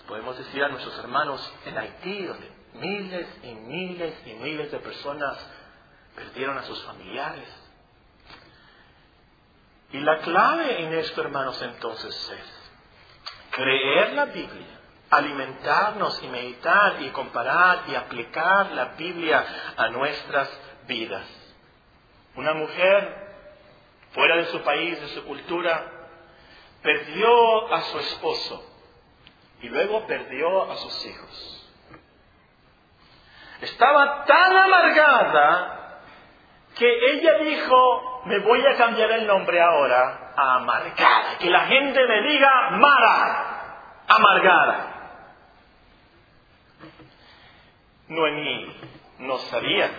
Podemos 0.08 0.38
decir 0.38 0.64
a 0.64 0.68
nuestros 0.68 0.98
hermanos 0.98 1.52
en 1.66 1.78
Haití, 1.78 2.24
donde 2.24 2.50
miles 2.74 3.28
y 3.42 3.54
miles 3.54 4.14
y 4.26 4.32
miles 4.34 4.72
de 4.72 4.78
personas 4.78 5.38
perdieron 6.18 6.59
a 6.59 6.64
sus 6.64 6.83
familiares. 6.83 7.48
Y 9.92 10.00
la 10.00 10.18
clave 10.18 10.83
en 10.83 10.94
esto, 10.94 11.22
hermanos, 11.22 11.62
entonces 11.62 12.14
es 12.31 12.59
creer 13.52 14.12
la 14.14 14.26
Biblia, 14.26 14.81
alimentarnos 15.11 16.22
y 16.22 16.28
meditar 16.28 17.00
y 17.02 17.11
comparar 17.11 17.85
y 17.88 17.94
aplicar 17.94 18.72
la 18.72 18.96
Biblia 18.96 19.44
a 19.76 19.88
nuestras 19.88 20.50
vidas. 20.87 21.24
Una 22.35 22.52
mujer 22.52 23.28
fuera 24.12 24.37
de 24.37 24.46
su 24.46 24.61
país, 24.62 25.00
de 25.00 25.09
su 25.09 25.24
cultura, 25.24 25.92
perdió 26.83 27.72
a 27.72 27.83
su 27.83 27.98
esposo 28.00 28.64
y 29.62 29.68
luego 29.68 30.07
perdió 30.07 30.70
a 30.70 30.76
sus 30.76 31.07
hijos. 31.07 31.54
Estaba 33.61 34.24
tan 34.24 34.57
amargada 34.57 35.78
que 36.79 37.12
ella 37.12 37.38
dijo, 37.38 38.23
me 38.27 38.38
voy 38.38 38.64
a 38.64 38.77
cambiar 38.77 39.11
el 39.11 39.27
nombre 39.27 39.61
ahora 39.61 40.33
amargada. 40.37 41.38
Que 41.38 41.51
la 41.51 41.67
gente 41.67 42.07
me 42.07 42.23
diga 42.23 42.71
Mara, 42.73 44.05
amargada. 44.07 44.95
Noemí 48.09 48.77
no 49.19 49.38
sabía. 49.38 49.91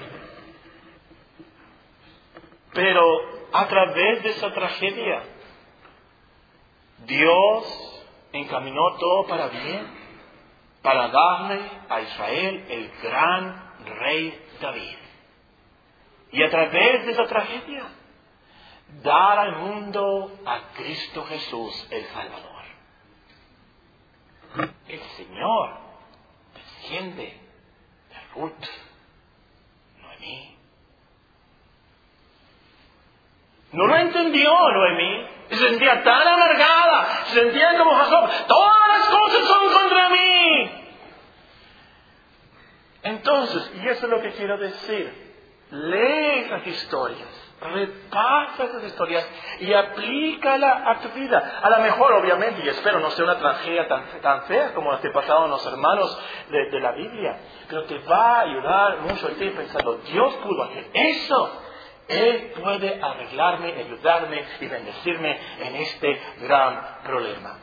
Pero 2.73 3.03
a 3.51 3.67
través 3.67 4.23
de 4.23 4.29
esa 4.29 4.51
tragedia, 4.53 5.23
Dios 6.99 8.05
encaminó 8.31 8.95
todo 8.97 9.27
para 9.27 9.47
bien, 9.47 9.87
para 10.81 11.09
darle 11.09 11.61
a 11.89 12.01
Israel 12.01 12.65
el 12.69 12.91
gran 13.01 13.73
rey 13.99 14.47
David. 14.61 15.08
Y 16.31 16.43
a 16.43 16.49
través 16.49 17.05
de 17.05 17.11
esa 17.11 17.25
tragedia, 17.25 17.83
dar 19.03 19.39
al 19.39 19.55
mundo 19.57 20.31
a 20.45 20.73
Cristo 20.75 21.25
Jesús 21.25 21.87
el 21.91 22.05
Salvador. 22.05 22.49
El 24.87 24.99
Señor 24.99 25.77
desciende 26.53 27.23
de 27.23 28.33
Ruth, 28.35 28.65
Noemí. 30.01 30.57
No 33.71 33.85
lo 33.85 33.95
entendió 33.97 34.51
Noemí. 34.51 35.27
Se 35.49 35.55
sentía 35.55 36.03
tan 36.03 36.27
amargada, 36.27 37.25
se 37.25 37.41
sentía 37.41 37.77
como 37.77 37.95
Jacob. 37.95 38.29
Todas 38.47 38.87
las 38.87 39.07
cosas 39.07 39.45
son 39.47 39.73
contra 39.73 40.09
mí. 40.09 40.71
Entonces, 43.01 43.71
y 43.81 43.87
eso 43.87 44.05
es 44.05 44.11
lo 44.11 44.21
que 44.21 44.31
quiero 44.33 44.57
decir, 44.57 45.28
lee 45.71 46.45
esas 46.45 46.67
historias 46.67 47.39
Repasa 47.61 48.63
esas 48.63 48.83
historias 48.85 49.29
y 49.59 49.73
aplícala 49.73 50.89
a 50.89 50.99
tu 51.01 51.09
vida. 51.09 51.59
A 51.61 51.69
lo 51.69 51.79
mejor, 51.81 52.13
obviamente, 52.13 52.61
y 52.63 52.69
espero 52.69 52.99
no 53.01 53.11
sea 53.11 53.25
una 53.25 53.37
tragedia 53.37 53.85
tan, 53.85 54.05
tan 54.21 54.43
fea 54.43 54.73
como 54.73 54.93
la 54.93 55.01
que 55.01 55.09
pasaron 55.09 55.49
los 55.49 55.65
hermanos 55.65 56.17
de, 56.49 56.79
la 56.79 56.93
Biblia, 56.93 57.37
pero 57.67 57.83
te 57.83 57.97
va 57.99 58.37
a 58.37 58.41
ayudar 58.41 58.99
mucho 58.99 59.27
a 59.27 59.31
ti 59.31 59.49
pensando, 59.49 59.97
Dios 60.09 60.35
pudo 60.35 60.63
hacer 60.63 60.85
eso. 60.93 61.63
Él 62.07 62.53
puede 62.63 62.99
arreglarme, 63.03 63.73
ayudarme 63.73 64.43
y 64.61 64.67
bendecirme 64.67 65.39
en 65.59 65.75
este 65.75 66.21
gran 66.41 67.01
problema. 67.03 67.57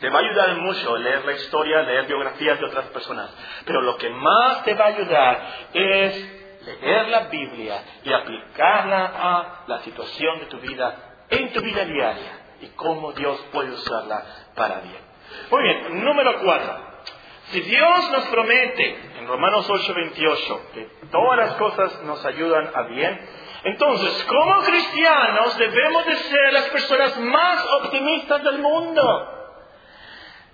Te 0.00 0.10
va 0.10 0.18
a 0.18 0.22
ayudar 0.22 0.54
mucho 0.56 0.96
leer 0.98 1.24
la 1.24 1.32
historia, 1.32 1.82
leer 1.82 2.06
biografías 2.06 2.60
de 2.60 2.66
otras 2.66 2.84
personas, 2.86 3.34
pero 3.64 3.80
lo 3.80 3.96
que 3.96 4.10
más 4.10 4.64
te 4.64 4.74
va 4.74 4.84
a 4.84 4.88
ayudar 4.88 5.48
es 5.72 6.43
leer 6.64 7.08
la 7.08 7.20
Biblia 7.20 7.82
y 8.02 8.12
aplicarla 8.12 9.12
a 9.14 9.64
la 9.66 9.80
situación 9.80 10.40
de 10.40 10.46
tu 10.46 10.58
vida, 10.58 10.94
en 11.30 11.52
tu 11.52 11.60
vida 11.60 11.84
diaria, 11.84 12.40
y 12.60 12.66
cómo 12.76 13.12
Dios 13.12 13.38
puede 13.52 13.70
usarla 13.70 14.22
para 14.54 14.80
bien. 14.80 15.02
Muy 15.50 15.62
bien, 15.62 16.04
número 16.04 16.40
cuatro. 16.40 16.94
Si 17.46 17.60
Dios 17.60 18.10
nos 18.10 18.24
promete 18.26 18.98
en 19.18 19.26
Romanos 19.26 19.68
8:28 19.68 20.60
que 20.72 20.88
todas 21.10 21.36
las 21.38 21.54
cosas 21.56 22.02
nos 22.04 22.24
ayudan 22.24 22.70
a 22.74 22.82
bien, 22.82 23.20
entonces 23.64 24.24
como 24.24 24.62
cristianos 24.62 25.58
debemos 25.58 26.06
de 26.06 26.16
ser 26.16 26.52
las 26.52 26.64
personas 26.70 27.18
más 27.18 27.64
optimistas 27.82 28.42
del 28.42 28.58
mundo. 28.58 29.33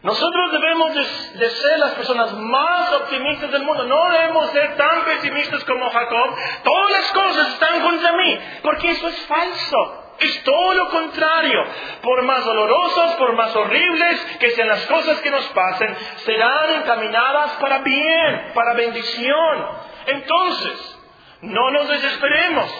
Nosotros 0.02 0.52
debemos 0.52 0.94
de, 0.94 1.50
ser 1.50 1.78
las 1.78 1.92
personas 1.92 2.32
más 2.32 2.92
optimistas 2.94 3.50
del 3.52 3.64
mundo. 3.64 3.84
No 3.84 4.10
debemos 4.10 4.50
ser 4.50 4.74
tan 4.76 5.04
pesimistas 5.04 5.62
como 5.64 5.90
Jacob. 5.90 6.36
Todas 6.64 6.90
las 6.90 7.12
cosas 7.12 7.48
están 7.48 7.82
contra 7.82 8.12
mí. 8.12 8.38
Porque 8.62 8.90
eso 8.92 9.08
es 9.08 9.26
falso. 9.26 10.14
Es 10.18 10.42
todo 10.42 10.74
lo 10.74 10.88
contrario. 10.88 11.64
Por 12.00 12.22
más 12.22 12.44
dolorosas, 12.46 13.16
por 13.16 13.34
más 13.34 13.54
horribles 13.54 14.20
que 14.38 14.50
sean 14.52 14.68
las 14.68 14.86
cosas 14.86 15.20
que 15.20 15.30
nos 15.30 15.44
pasen, 15.48 15.94
serán 16.24 16.76
encaminadas 16.76 17.52
para 17.60 17.78
bien, 17.80 18.52
para 18.54 18.72
bendición. 18.72 19.66
Entonces, 20.06 20.98
no 21.42 21.70
nos 21.72 21.88
desesperemos. 21.88 22.70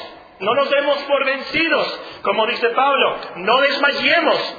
No 0.41 0.55
nos 0.55 0.71
demos 0.71 0.97
por 1.03 1.23
vencidos. 1.27 2.01
Como 2.23 2.47
dice 2.47 2.71
Pablo, 2.71 3.17
no 3.37 3.61
desmayemos. 3.61 4.57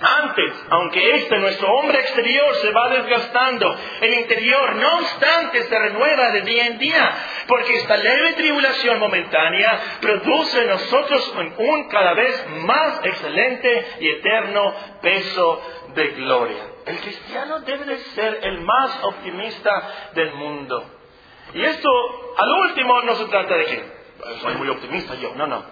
Antes, 0.00 0.54
aunque 0.70 1.16
este 1.16 1.38
nuestro 1.38 1.70
hombre 1.74 2.00
exterior 2.00 2.54
se 2.54 2.70
va 2.72 2.88
desgastando, 2.88 3.76
el 4.00 4.14
interior 4.14 4.76
no 4.76 4.98
obstante 4.98 5.62
se 5.64 5.78
renueva 5.78 6.30
de 6.30 6.40
día 6.40 6.66
en 6.68 6.78
día, 6.78 7.14
porque 7.46 7.74
esta 7.76 7.98
leve 7.98 8.32
tribulación 8.32 8.98
momentánea 8.98 9.98
produce 10.00 10.62
en 10.62 10.68
nosotros 10.70 11.34
un 11.58 11.88
cada 11.88 12.14
vez 12.14 12.46
más 12.60 13.04
excelente 13.04 13.96
y 14.00 14.08
eterno 14.08 14.74
peso 15.02 15.62
de 15.94 16.06
gloria. 16.12 16.64
El 16.86 16.98
cristiano 17.00 17.60
debe 17.60 17.84
de 17.84 17.98
ser 17.98 18.38
el 18.42 18.62
más 18.62 19.04
optimista 19.04 20.10
del 20.14 20.32
mundo. 20.32 20.82
Y 21.52 21.62
esto, 21.62 21.88
al 22.38 22.52
último, 22.68 23.02
no 23.02 23.16
se 23.16 23.26
trata 23.26 23.54
de 23.54 23.64
que 23.66 23.84
soy 24.40 24.54
muy 24.54 24.68
optimista 24.70 25.14
yo, 25.16 25.34
no, 25.34 25.46
no. 25.46 25.62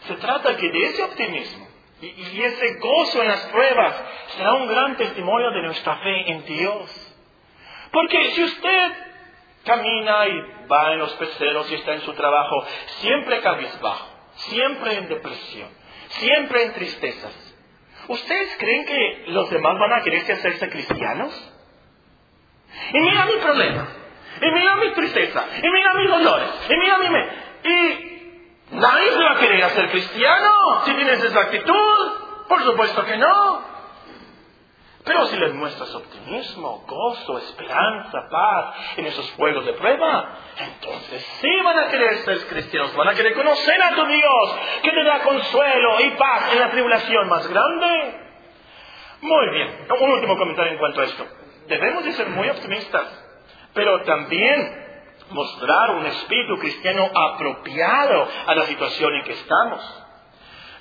Se 0.00 0.14
trata 0.14 0.56
que 0.56 0.68
de 0.68 0.84
ese 0.86 1.02
optimismo 1.04 1.65
y, 2.00 2.42
ese 2.42 2.74
gozo 2.74 3.22
en 3.22 3.28
las 3.28 3.40
pruebas 3.46 4.04
será 4.36 4.54
un 4.54 4.68
gran 4.68 4.96
testimonio 4.96 5.50
de 5.50 5.62
nuestra 5.62 5.96
fe 5.96 6.30
en 6.30 6.44
Dios. 6.44 7.16
Porque 7.90 8.30
si 8.32 8.44
usted 8.44 8.92
camina 9.64 10.26
y 10.26 10.40
va 10.70 10.92
en 10.92 10.98
los 10.98 11.12
peceros 11.14 11.70
y 11.70 11.74
está 11.74 11.94
en 11.94 12.02
su 12.02 12.12
trabajo, 12.12 12.66
siempre 13.00 13.40
cabizbajo, 13.40 14.08
siempre 14.34 14.94
en 14.96 15.08
depresión, 15.08 15.70
siempre 16.08 16.64
en 16.64 16.72
tristezas, 16.74 17.56
¿ustedes 18.08 18.56
creen 18.58 18.84
que 18.84 19.24
los 19.28 19.48
demás 19.50 19.78
van 19.78 19.94
a 19.94 20.02
querer 20.02 20.30
hacerse 20.30 20.68
cristianos? 20.68 21.52
Y 22.92 23.00
mira 23.00 23.24
mi 23.24 23.36
problema, 23.40 23.88
y 24.42 24.50
mira 24.50 24.76
mi 24.76 24.92
tristeza, 24.92 25.46
y 25.62 25.70
mira 25.70 25.94
mis 25.94 26.10
dolores, 26.10 26.48
y 26.68 26.76
mira 26.76 26.98
mi... 26.98 27.06
Y 27.68 28.15
Nadie 28.70 29.10
se 29.10 29.22
va 29.22 29.32
a 29.32 29.38
querer 29.38 29.64
hacer 29.64 29.90
cristiano 29.90 30.84
si 30.84 30.94
tienes 30.94 31.22
esa 31.22 31.40
actitud. 31.40 32.12
Por 32.48 32.62
supuesto 32.62 33.04
que 33.04 33.16
no. 33.16 33.76
Pero 35.06 35.24
si 35.26 35.36
les 35.36 35.54
muestras 35.54 35.94
optimismo, 35.94 36.84
gozo, 36.84 37.38
esperanza, 37.38 38.28
paz 38.28 38.74
en 38.96 39.06
esos 39.06 39.30
juegos 39.32 39.64
de 39.64 39.72
prueba, 39.74 40.34
entonces 40.58 41.24
sí 41.40 41.60
van 41.62 41.78
a 41.78 41.88
querer 41.88 42.16
ser 42.24 42.44
cristianos, 42.48 42.92
van 42.96 43.10
a 43.10 43.14
querer 43.14 43.34
conocer 43.34 43.80
a 43.82 43.94
tu 43.94 44.04
Dios, 44.04 44.56
que 44.82 44.90
te 44.90 45.04
da 45.04 45.20
consuelo 45.20 46.00
y 46.00 46.10
paz 46.10 46.52
en 46.52 46.58
la 46.58 46.70
tribulación 46.72 47.28
más 47.28 47.46
grande. 47.46 48.20
Muy 49.20 49.50
bien, 49.50 49.86
un 50.00 50.10
último 50.10 50.36
comentario 50.36 50.72
en 50.72 50.78
cuanto 50.78 51.00
a 51.00 51.04
esto. 51.04 51.24
Debemos 51.68 52.04
de 52.04 52.12
ser 52.12 52.28
muy 52.30 52.48
optimistas, 52.48 53.06
pero 53.74 54.02
también 54.02 54.85
mostrar 55.30 55.90
un 55.92 56.06
espíritu 56.06 56.56
cristiano 56.58 57.10
apropiado 57.14 58.28
a 58.46 58.54
la 58.54 58.66
situación 58.66 59.14
en 59.14 59.24
que 59.24 59.32
estamos. 59.32 60.02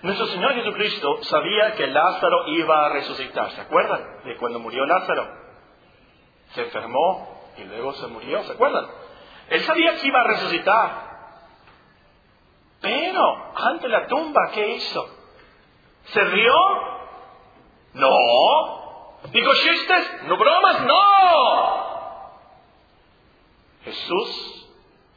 Nuestro 0.02 0.28
Señor 0.28 0.54
Jesucristo 0.54 1.24
sabía 1.24 1.74
que 1.74 1.88
Lázaro 1.88 2.48
iba 2.48 2.86
a 2.86 2.90
resucitar. 2.90 3.52
¿Se 3.52 3.62
acuerdan 3.62 4.24
de 4.24 4.38
cuando 4.38 4.60
murió 4.60 4.86
Lázaro? 4.86 5.28
Se 6.54 6.62
enfermó 6.62 7.52
y 7.58 7.64
luego 7.64 7.94
se 7.94 8.08
murió. 8.08 8.44
¿Se 8.44 8.52
acuerdan? 8.52 8.86
Él 9.50 9.62
sabía 9.62 9.96
que 9.96 10.08
iba 10.08 10.22
a 10.22 10.28
resucitar. 10.28 11.06
Pero 12.82 13.52
ante 13.56 13.88
la 13.88 14.06
tumba, 14.06 14.52
¿qué 14.54 14.76
hizo? 14.76 15.10
¿Se 16.04 16.24
rió? 16.24 16.54
No. 17.94 19.20
¿Dijo 19.32 19.52
chistes? 19.56 20.24
No 20.28 20.38
bromas, 20.38 20.82
no. 20.82 21.85
Jesús 23.86 24.68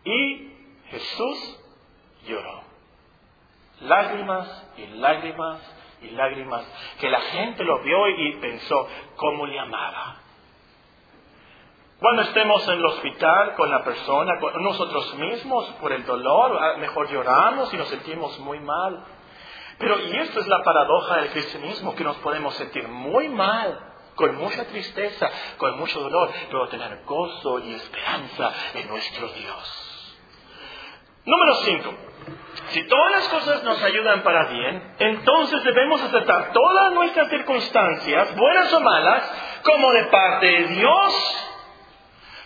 y 0.05 0.53
Jesús 0.91 1.61
lloró. 2.27 2.63
Lágrimas 3.81 4.67
y 4.77 4.87
lágrimas 4.99 5.61
y 6.03 6.11
lágrimas, 6.11 6.65
que 7.01 7.09
la 7.09 7.21
gente 7.21 7.65
lo 7.65 7.81
vio 7.81 8.09
y 8.09 8.37
pensó 8.37 8.87
cómo 9.17 9.47
le 9.47 9.59
amaba. 9.59 10.17
Cuando 11.99 12.23
estemos 12.23 12.69
en 12.69 12.75
el 12.75 12.87
hospital 12.87 13.55
con 13.57 13.71
la 13.71 13.83
persona, 13.83 14.39
con 14.39 14.63
nosotros 14.63 15.15
mismos, 15.17 15.67
por 15.81 15.93
el 15.93 16.05
dolor, 16.07 16.79
mejor 16.79 17.11
lloramos 17.11 17.75
y 17.75 17.77
nos 17.77 17.89
sentimos 17.89 18.39
muy 18.39 18.61
mal. 18.61 19.05
Pero, 19.79 19.99
y 20.01 20.17
esto 20.19 20.41
es 20.41 20.47
la 20.47 20.63
paradoja 20.63 21.17
del 21.17 21.31
cristianismo, 21.31 21.97
que 21.97 22.05
nos 22.05 22.17
podemos 22.19 22.55
sentir 22.55 22.87
muy 22.87 23.29
mal 23.29 23.88
con 24.19 24.35
mucha 24.35 24.65
tristeza, 24.65 25.31
con 25.57 25.79
mucho 25.79 26.01
dolor, 26.01 26.31
pero 26.51 26.69
tener 26.69 27.05
gozo 27.05 27.61
y 27.61 27.73
esperanza 27.73 28.53
en 28.75 28.89
nuestro 28.89 29.29
Dios. 29.29 30.17
Número 31.25 31.55
5. 31.55 31.95
Si 32.71 32.85
todas 32.89 33.13
las 33.13 33.29
cosas 33.29 33.63
nos 33.63 33.81
ayudan 33.83 34.23
para 34.23 34.47
bien, 34.47 34.95
entonces 34.99 35.63
debemos 35.63 36.03
aceptar 36.03 36.53
todas 36.53 36.93
nuestras 36.93 37.29
circunstancias, 37.29 38.35
buenas 38.35 38.73
o 38.73 38.81
malas, 38.81 39.61
como 39.63 39.93
de 39.93 40.05
parte 40.07 40.47
de 40.47 40.65
Dios. 40.67 41.45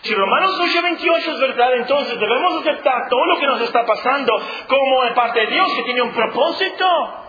Si 0.03 0.13
Romanos 0.13 0.59
8:28 0.59 1.31
es 1.31 1.39
verdad, 1.39 1.73
entonces 1.73 2.19
debemos 2.19 2.61
aceptar 2.61 3.09
todo 3.09 3.25
lo 3.25 3.39
que 3.39 3.47
nos 3.47 3.61
está 3.61 3.83
pasando 3.83 4.33
como 4.67 5.03
de 5.05 5.11
parte 5.11 5.39
de 5.39 5.47
Dios, 5.47 5.67
que 5.75 5.83
tiene 5.83 6.01
un 6.03 6.13
propósito. 6.13 7.22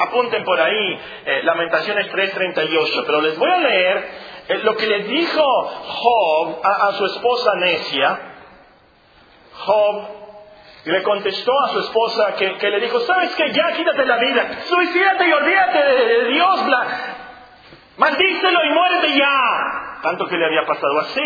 Apunten 0.00 0.44
por 0.44 0.58
ahí 0.58 0.98
eh, 1.26 1.42
Lamentaciones 1.42 2.10
3:38, 2.10 3.02
pero 3.04 3.20
les 3.20 3.36
voy 3.36 3.50
a 3.50 3.58
leer 3.58 4.08
eh, 4.48 4.58
lo 4.62 4.74
que 4.74 4.86
le 4.86 5.02
dijo 5.04 5.42
Job 5.42 6.60
a, 6.64 6.92
su 6.92 7.04
esposa 7.04 7.54
Necia. 7.56 8.18
Job 9.58 10.08
le 10.86 11.02
contestó 11.02 11.52
a 11.64 11.68
su 11.68 11.80
esposa 11.80 12.34
que, 12.34 12.70
le 12.70 12.80
dijo, 12.80 12.98
¿sabes 13.00 13.34
qué? 13.36 13.52
Ya 13.52 13.72
quítate 13.72 14.06
la 14.06 14.16
vida, 14.16 14.62
suicídate 14.66 15.28
y 15.28 15.32
olvídate 15.32 15.78
de, 15.78 16.24
Dios, 16.30 16.60
maldícelo 17.98 18.64
y 18.64 18.70
muérete 18.70 19.18
ya. 19.18 19.98
Tanto 20.02 20.26
que 20.28 20.38
le 20.38 20.46
había 20.46 20.64
pasado 20.64 20.98
así. 21.00 21.20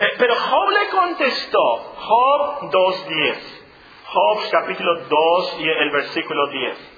Eh, 0.00 0.12
pero 0.18 0.34
Job 0.34 0.68
le 0.70 0.88
contestó, 0.88 1.94
Job 1.96 2.72
2.10. 2.72 3.36
Job 4.06 4.38
capítulo 4.50 4.96
2 5.08 5.56
y 5.60 5.68
el 5.68 5.90
versículo 5.90 6.48
10. 6.48 6.89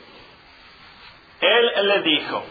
Él 1.42 1.88
le 1.88 2.02
dijo, 2.02 2.44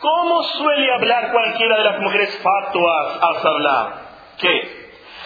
¿cómo 0.00 0.42
suele 0.42 0.92
hablar 0.92 1.32
cualquiera 1.32 1.78
de 1.78 1.84
las 1.84 2.00
mujeres 2.00 2.38
fatuas 2.42 3.18
al 3.22 3.46
hablar? 3.46 3.94
¿Qué? 4.38 4.82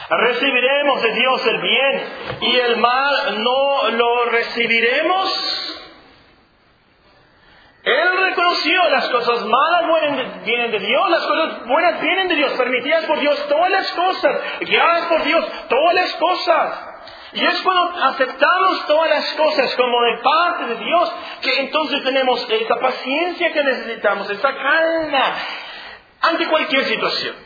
¿Recibiremos 0.09 1.03
de 1.03 1.13
Dios 1.15 1.47
el 1.49 1.61
bien 1.61 2.05
y 2.43 2.57
el 2.57 2.77
mal 2.77 3.43
no 3.43 3.91
lo 3.91 4.25
recibiremos? 4.27 5.67
Él 7.83 8.19
reconoció 8.19 8.89
las 8.89 9.09
cosas 9.11 9.45
malas 9.47 9.87
vienen 10.45 10.71
de 10.71 10.79
Dios, 10.79 11.11
las 11.11 11.27
cosas 11.27 11.67
buenas 11.67 12.01
vienen 12.01 12.29
de 12.29 12.37
Dios, 12.37 12.53
permitidas 12.53 13.05
por 13.07 13.19
Dios, 13.19 13.47
todas 13.49 13.71
las 13.71 13.93
cosas, 13.93 14.41
guiadas 14.61 15.07
por 15.07 15.25
Dios, 15.25 15.45
todas 15.69 15.95
las 15.95 16.15
cosas. 16.15 16.86
Y 17.37 17.45
es 17.45 17.61
cuando 17.61 18.03
aceptamos 18.03 18.87
todas 18.87 19.11
las 19.11 19.35
cosas 19.35 19.75
como 19.77 20.03
de 20.05 20.19
parte 20.23 20.67
de 20.69 20.77
Dios 20.77 21.15
que 21.43 21.61
entonces 21.61 22.03
tenemos 22.03 22.47
esa 22.49 22.77
paciencia 22.77 23.53
que 23.53 23.63
necesitamos, 23.63 24.31
esa 24.31 24.55
calma 24.55 25.35
ante 26.23 26.47
cualquier 26.47 26.85
situación. 26.87 27.37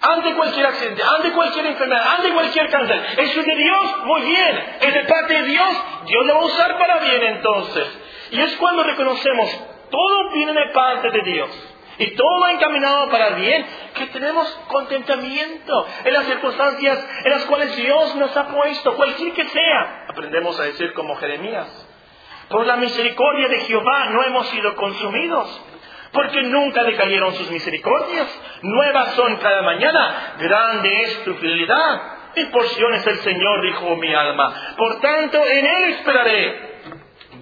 Ante 0.00 0.32
cualquier 0.34 0.66
accidente, 0.66 1.02
ante 1.02 1.32
cualquier 1.32 1.66
enfermedad, 1.66 2.06
ante 2.18 2.32
cualquier 2.34 2.70
cáncer. 2.70 3.04
Eso 3.16 3.40
es 3.40 3.46
de 3.46 3.56
Dios, 3.56 4.04
muy 4.04 4.20
bien. 4.20 4.64
Es 4.80 4.94
de 4.94 5.04
parte 5.06 5.34
de 5.34 5.42
Dios, 5.42 5.76
Dios 6.06 6.26
lo 6.26 6.34
va 6.34 6.40
a 6.42 6.44
usar 6.44 6.78
para 6.78 6.98
bien 6.98 7.22
entonces. 7.24 7.98
Y 8.30 8.40
es 8.40 8.54
cuando 8.56 8.84
reconocemos, 8.84 9.50
todo 9.90 10.30
viene 10.30 10.52
de 10.52 10.68
parte 10.72 11.10
de 11.10 11.22
Dios. 11.22 11.75
Y 11.98 12.10
todo 12.14 12.48
encaminado 12.48 13.08
para 13.08 13.30
bien, 13.30 13.66
que 13.94 14.06
tenemos 14.06 14.46
contentamiento 14.68 15.86
en 16.04 16.12
las 16.12 16.24
circunstancias 16.26 17.08
en 17.24 17.30
las 17.30 17.44
cuales 17.44 17.74
Dios 17.76 18.16
nos 18.16 18.36
ha 18.36 18.48
puesto, 18.48 18.96
cualquier 18.96 19.32
que 19.32 19.44
sea. 19.48 20.06
Aprendemos 20.08 20.58
a 20.60 20.64
decir 20.64 20.92
como 20.92 21.16
Jeremías, 21.16 21.66
por 22.48 22.66
la 22.66 22.76
misericordia 22.76 23.48
de 23.48 23.60
Jehová 23.60 24.10
no 24.10 24.22
hemos 24.24 24.46
sido 24.48 24.74
consumidos, 24.76 25.62
porque 26.12 26.42
nunca 26.42 26.84
decayeron 26.84 27.34
sus 27.34 27.50
misericordias, 27.50 28.28
nuevas 28.62 29.14
son 29.14 29.36
cada 29.36 29.62
mañana, 29.62 30.34
grande 30.38 31.02
es 31.02 31.24
tu 31.24 31.34
fidelidad. 31.34 32.12
Mi 32.36 32.44
porción 32.46 32.94
es 32.94 33.06
el 33.06 33.18
Señor, 33.20 33.62
dijo 33.62 33.96
mi 33.96 34.14
alma, 34.14 34.74
por 34.76 35.00
tanto 35.00 35.42
en 35.46 35.66
Él 35.66 35.90
esperaré. 35.94 36.75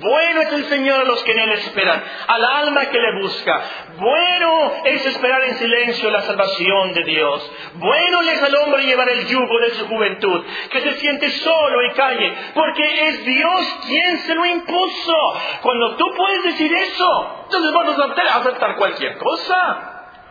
Bueno 0.01 0.41
es 0.43 0.53
el 0.53 0.65
Señor 0.67 1.01
a 1.01 1.05
los 1.05 1.23
que 1.23 1.33
en 1.33 1.39
Él 1.39 1.53
esperan, 1.53 2.03
al 2.27 2.45
alma 2.45 2.87
que 2.87 2.99
le 2.99 3.21
busca. 3.21 3.63
Bueno 3.99 4.73
es 4.85 5.07
esperar 5.07 5.43
en 5.45 5.55
silencio 5.57 6.11
la 6.11 6.23
salvación 6.23 6.95
de 6.95 7.05
Dios. 7.05 7.53
Bueno 7.75 8.23
es 8.23 8.43
al 8.43 8.57
hombre 8.57 8.85
llevar 8.85 9.09
el 9.09 9.27
yugo 9.27 9.59
de 9.61 9.71
su 9.71 9.87
juventud, 9.87 10.45
que 10.71 10.81
se 10.81 10.93
siente 10.95 11.31
solo 11.31 11.83
y 11.85 11.91
calle, 11.93 12.35
porque 12.55 13.09
es 13.09 13.25
Dios 13.25 13.79
quien 13.87 14.19
se 14.19 14.35
lo 14.35 14.45
impuso. 14.47 15.15
Cuando 15.63 15.97
tú 15.97 16.07
puedes 16.17 16.43
decir 16.45 16.73
eso, 16.75 17.41
entonces 17.45 17.73
vamos 17.73 17.99
a 17.99 18.39
aceptar 18.39 18.77
cualquier 18.77 19.19
cosa. 19.19 19.91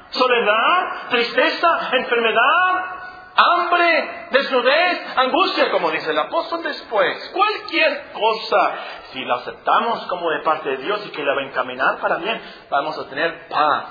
Soledad, 0.09 1.09
tristeza, 1.09 1.89
enfermedad, 1.93 3.02
hambre, 3.35 4.27
desnudez, 4.31 5.17
angustia, 5.17 5.71
como 5.71 5.91
dice 5.91 6.11
el 6.11 6.19
apóstol 6.19 6.63
después. 6.63 7.29
Cualquier 7.33 8.11
cosa, 8.11 8.75
si 9.11 9.25
la 9.25 9.35
aceptamos 9.35 10.05
como 10.07 10.29
de 10.29 10.41
parte 10.41 10.69
de 10.69 10.77
Dios 10.77 11.05
y 11.05 11.09
que 11.09 11.23
la 11.23 11.33
va 11.33 11.41
a 11.41 11.45
encaminar 11.45 11.97
para 11.99 12.17
bien, 12.17 12.41
vamos 12.69 12.97
a 12.97 13.09
tener 13.09 13.47
paz, 13.47 13.85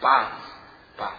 paz, 0.00 0.28
paz. 0.96 1.14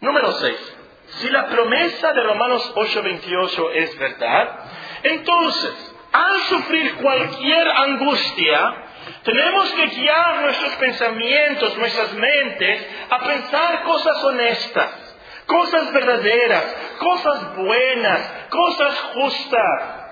Número 0.00 0.32
6. 0.32 0.78
Si 1.06 1.28
la 1.28 1.46
promesa 1.46 2.12
de 2.12 2.22
Romanos 2.22 2.72
8:28 2.74 3.70
es 3.74 3.98
verdad, 3.98 4.58
entonces, 5.02 5.96
al 6.12 6.40
sufrir 6.42 6.96
cualquier 6.96 7.68
angustia, 7.68 8.74
tenemos 9.22 9.70
que 9.72 9.86
guiar 9.88 10.42
nuestros 10.42 10.74
pensamientos, 10.76 11.76
nuestras 11.76 12.12
mentes, 12.14 12.88
a 13.10 13.18
pensar 13.18 13.82
cosas 13.84 14.24
honestas 14.24 15.01
cosas 15.46 15.92
verdaderas, 15.92 16.76
cosas 16.98 17.56
buenas, 17.56 18.20
cosas 18.50 19.00
justas. 19.14 20.02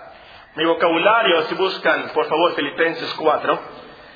Mi 0.56 0.64
vocabulario, 0.64 1.42
si 1.42 1.54
buscan, 1.54 2.10
por 2.12 2.26
favor, 2.26 2.54
Filipenses 2.54 3.12
4, 3.14 3.60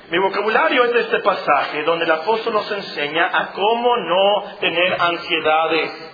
mi 0.09 0.19
vocabulario 0.19 0.85
es 0.85 0.95
este 0.95 1.19
pasaje 1.19 1.83
donde 1.83 2.05
el 2.05 2.11
apóstol 2.11 2.53
nos 2.53 2.71
enseña 2.71 3.27
a 3.33 3.53
cómo 3.53 3.97
no 3.97 4.43
tener 4.59 5.01
ansiedades. 5.01 6.11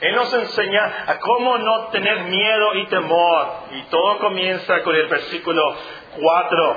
Él 0.00 0.14
nos 0.14 0.32
enseña 0.34 1.04
a 1.06 1.18
cómo 1.18 1.56
no 1.56 1.86
tener 1.86 2.24
miedo 2.24 2.74
y 2.74 2.86
temor. 2.88 3.48
Y 3.70 3.82
todo 3.84 4.18
comienza 4.18 4.82
con 4.82 4.94
el 4.94 5.06
versículo 5.06 5.74
4. 6.20 6.76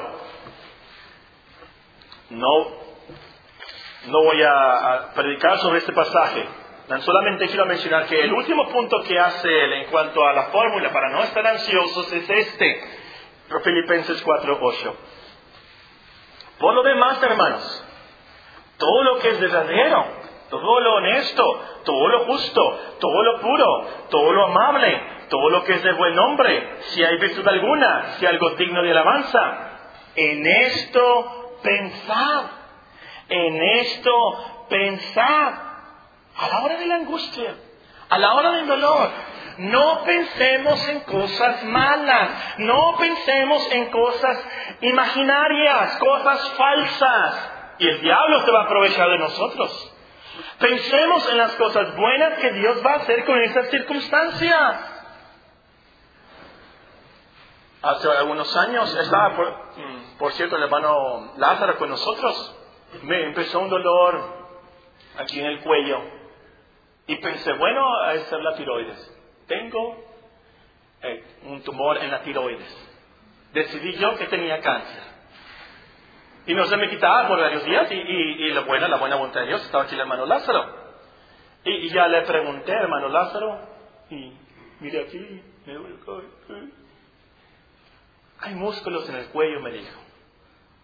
No, 2.29 2.67
no 4.07 4.23
voy 4.23 4.41
a 4.41 5.09
predicar 5.15 5.57
sobre 5.59 5.79
este 5.79 5.91
pasaje, 5.91 6.47
solamente 6.97 7.47
quiero 7.47 7.67
mencionar 7.67 8.07
que 8.07 8.19
el 8.19 8.33
último 8.33 8.67
punto 8.69 9.03
que 9.03 9.19
hace 9.19 9.47
él 9.47 9.73
en 9.73 9.85
cuanto 9.91 10.25
a 10.25 10.33
la 10.33 10.43
fórmula 10.45 10.91
para 10.91 11.09
no 11.09 11.23
estar 11.23 11.45
ansiosos 11.45 12.11
es 12.11 12.27
este, 12.27 12.83
Filipenses 13.63 14.25
4.8. 14.25 14.93
Por 16.59 16.73
lo 16.73 16.83
demás, 16.83 17.21
hermanos, 17.21 17.85
todo 18.77 19.03
lo 19.03 19.19
que 19.19 19.29
es 19.29 19.39
verdadero, 19.39 20.05
todo 20.49 20.79
lo 20.79 20.93
honesto, 20.95 21.43
todo 21.85 22.07
lo 22.09 22.25
justo, 22.25 22.79
todo 22.99 23.23
lo 23.23 23.39
puro, 23.39 23.87
todo 24.09 24.33
lo 24.33 24.45
amable, 24.45 25.01
todo 25.29 25.49
lo 25.51 25.63
que 25.63 25.73
es 25.73 25.83
de 25.83 25.93
buen 25.93 26.15
nombre, 26.15 26.77
si 26.89 27.03
hay 27.03 27.17
virtud 27.17 27.47
alguna, 27.47 28.15
si 28.17 28.25
algo 28.25 28.49
digno 28.51 28.81
de 28.81 28.91
alabanza, 28.91 29.79
en 30.15 30.47
esto 30.47 31.55
pensad, 31.61 32.45
en 33.29 33.61
esto 33.61 34.65
pensad 34.69 35.68
a 36.35 36.47
la 36.47 36.61
hora 36.61 36.77
de 36.77 36.85
la 36.85 36.95
angustia, 36.95 37.55
a 38.09 38.17
la 38.17 38.33
hora 38.33 38.51
del 38.51 38.67
dolor. 38.67 39.09
No 39.57 40.03
pensemos 40.05 40.87
en 40.87 41.01
cosas 41.01 41.63
malas, 41.65 42.29
no 42.59 42.95
pensemos 42.97 43.71
en 43.71 43.91
cosas 43.91 44.45
imaginarias, 44.81 45.97
cosas 45.97 46.49
falsas. 46.51 47.51
Y 47.79 47.87
el 47.87 48.01
diablo 48.01 48.45
se 48.45 48.51
va 48.51 48.61
a 48.61 48.63
aprovechar 48.63 49.09
de 49.09 49.17
nosotros. 49.17 49.93
Pensemos 50.59 51.29
en 51.29 51.37
las 51.37 51.51
cosas 51.53 51.95
buenas 51.95 52.39
que 52.39 52.51
Dios 52.53 52.85
va 52.85 52.93
a 52.93 52.97
hacer 52.97 53.25
con 53.25 53.41
esas 53.41 53.69
circunstancias. 53.69 54.77
Hace 57.81 58.11
algunos 58.11 58.55
años 58.57 58.93
estaba, 58.93 59.35
por, 59.35 59.55
por 60.17 60.33
cierto, 60.33 60.57
el 60.57 60.63
hermano 60.63 61.33
Lázaro 61.37 61.77
con 61.77 61.89
nosotros. 61.89 62.55
Me 63.03 63.23
empezó 63.23 63.59
un 63.59 63.69
dolor 63.69 64.39
aquí 65.17 65.39
en 65.39 65.45
el 65.45 65.61
cuello. 65.61 66.18
Y 67.09 67.15
pensé, 67.15 67.53
bueno, 67.53 68.11
esa 68.11 68.37
es 68.37 68.43
la 68.43 68.53
tiroides. 68.53 69.17
Tengo 69.47 69.97
eh, 71.01 71.23
un 71.45 71.63
tumor 71.63 71.97
en 71.97 72.11
la 72.11 72.21
tiroides. 72.21 72.87
Decidí 73.51 73.93
yo 73.93 74.15
que 74.15 74.27
tenía 74.27 74.61
cáncer. 74.61 75.01
Y 76.45 76.53
no 76.53 76.65
se 76.65 76.77
me 76.77 76.87
quitaba 76.87 77.27
por 77.27 77.39
varios 77.39 77.65
días 77.65 77.91
y, 77.91 77.95
y, 77.95 78.53
la 78.53 78.61
buena, 78.61 78.87
la 78.87 78.97
buena 78.97 79.15
voluntad 79.15 79.41
de 79.41 79.47
Dios 79.47 79.65
estaba 79.65 79.85
aquí 79.85 79.95
el 79.95 80.01
hermano 80.01 80.27
Lázaro. 80.27 80.71
Y, 81.63 81.89
ya 81.89 82.07
le 82.07 82.21
pregunté, 82.27 82.73
hermano 82.73 83.09
Lázaro, 83.09 83.59
y 84.11 84.31
mire 84.79 85.01
aquí, 85.01 85.41
me 85.65 85.77
Hay 88.41 88.53
músculos 88.53 89.09
en 89.09 89.15
el 89.15 89.25
cuello, 89.29 89.61
me 89.61 89.71
dijo, 89.71 89.99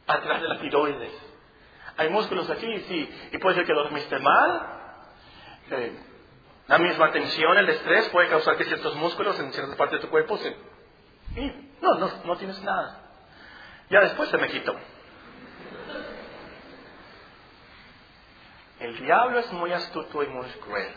atrás 0.07 0.41
de 0.41 0.47
la 0.47 0.57
tiroides. 0.57 1.35
Hay 1.97 2.09
músculos 2.09 2.49
aquí, 2.49 2.79
sí, 2.87 3.09
y 3.31 3.37
puede 3.37 3.57
ser 3.57 3.65
que 3.67 3.73
dormiste 3.73 4.17
mal, 4.17 4.75
eh, 5.69 6.04
la 6.67 6.77
misma 6.79 7.11
tensión, 7.11 7.57
el 7.57 7.69
estrés 7.69 8.09
puede 8.09 8.29
causar 8.29 8.57
que 8.57 8.65
ciertos 8.65 8.95
músculos 8.95 9.39
en 9.39 9.53
cierta 9.53 9.75
parte 9.75 9.95
de 9.97 10.01
tu 10.01 10.09
cuerpo 10.09 10.37
se... 10.37 10.55
No, 11.81 11.95
no, 11.99 12.11
no 12.23 12.37
tienes 12.37 12.61
nada. 12.63 13.01
Ya 13.89 13.99
después 14.01 14.29
se 14.29 14.37
me 14.37 14.49
quitó. 14.49 14.75
El 18.79 18.99
diablo 18.99 19.39
es 19.39 19.51
muy 19.53 19.71
astuto 19.71 20.23
y 20.23 20.27
muy 20.27 20.47
cruel. 20.47 20.91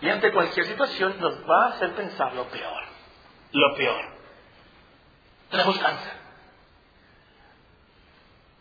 Y 0.00 0.08
ante 0.08 0.32
cualquier 0.32 0.66
situación 0.66 1.20
nos 1.20 1.48
va 1.48 1.66
a 1.66 1.68
hacer 1.70 1.92
pensar 1.92 2.32
lo 2.34 2.44
peor. 2.46 2.82
Lo 3.52 3.76
peor. 3.76 4.04
Tenemos 5.50 5.78
cáncer. 5.78 6.12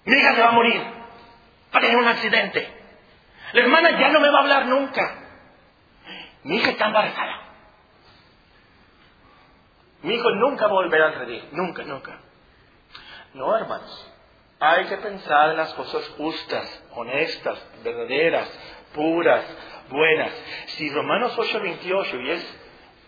Mi 0.06 0.18
hija 0.18 0.36
se 0.36 0.42
va 0.42 0.50
a 0.50 0.54
morir. 0.54 0.82
Va 0.82 1.80
a 1.80 1.82
tener 1.82 1.98
un 1.98 2.08
accidente. 2.08 2.74
La 3.54 3.62
hermana 3.62 3.92
ya 3.92 4.10
no 4.10 4.20
me 4.20 4.30
va 4.30 4.40
a 4.40 4.42
hablar 4.42 4.66
nunca. 4.66 5.27
Mi 6.48 6.56
hija 6.56 6.72
está 6.72 6.88
embarazada. 6.88 7.42
Mi 10.02 10.14
hijo 10.14 10.32
nunca 10.32 10.68
volverá 10.68 11.10
a 11.10 11.12
reír, 11.12 11.44
nunca, 11.52 11.84
nunca. 11.84 12.20
No, 13.34 13.54
hermanos. 13.54 14.14
Hay 14.58 14.86
que 14.86 14.96
pensar 14.96 15.50
en 15.50 15.58
las 15.58 15.74
cosas 15.74 16.08
justas, 16.18 16.84
honestas, 16.96 17.62
verdaderas, 17.84 18.48
puras, 18.96 19.44
buenas. 19.90 20.32
Si 20.68 20.90
Romanos 20.90 21.38
8:28 21.38 22.24
y 22.24 22.30
es, 22.32 22.58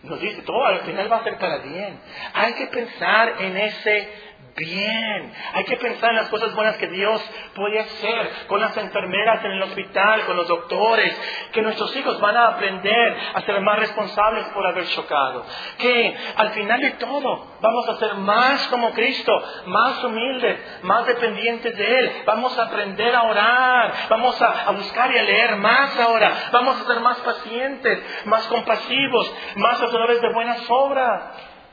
nos 0.03 0.19
dice 0.19 0.41
todo 0.41 0.65
al 0.65 0.81
final 0.81 1.09
va 1.09 1.17
a 1.17 1.23
ser 1.23 1.37
para 1.37 1.59
bien. 1.59 1.97
Hay 2.33 2.53
que 2.55 2.67
pensar 2.67 3.41
en 3.41 3.55
ese 3.55 4.28
bien. 4.59 5.33
Hay 5.53 5.63
que 5.63 5.77
pensar 5.77 6.11
en 6.11 6.17
las 6.17 6.29
cosas 6.29 6.53
buenas 6.53 6.77
que 6.77 6.87
Dios 6.87 7.21
puede 7.55 7.79
hacer 7.79 8.45
con 8.47 8.59
las 8.59 8.75
enfermeras 8.77 9.43
en 9.43 9.51
el 9.51 9.63
hospital, 9.63 10.25
con 10.25 10.35
los 10.35 10.47
doctores, 10.47 11.17
que 11.51 11.61
nuestros 11.61 11.95
hijos 11.95 12.19
van 12.19 12.37
a 12.37 12.49
aprender 12.49 13.17
a 13.33 13.41
ser 13.41 13.59
más 13.61 13.79
responsables 13.79 14.45
por 14.49 14.67
haber 14.67 14.87
chocado. 14.89 15.45
Que 15.79 16.15
al 16.35 16.51
final 16.51 16.79
de 16.79 16.91
todo 16.91 17.47
vamos 17.61 17.89
a 17.89 17.95
ser 17.95 18.13
más 18.15 18.67
como 18.67 18.91
Cristo, 18.91 19.31
más 19.65 20.03
humildes, 20.03 20.59
más 20.83 21.05
dependientes 21.07 21.75
de 21.75 21.99
Él. 21.99 22.11
Vamos 22.25 22.57
a 22.59 22.63
aprender 22.63 23.15
a 23.15 23.23
orar, 23.23 23.93
vamos 24.09 24.39
a, 24.41 24.71
buscar 24.71 25.11
y 25.11 25.17
a 25.17 25.23
leer 25.23 25.55
más 25.55 25.97
ahora. 25.99 26.49
Vamos 26.51 26.81
a 26.81 26.85
ser 26.85 26.99
más 26.99 27.17
pacientes, 27.19 28.25
más 28.25 28.45
compasivos, 28.47 29.33
más 29.55 29.81
hacedores 29.81 30.21
de 30.21 30.33
buenas 30.33 30.63
obras. 30.69 31.23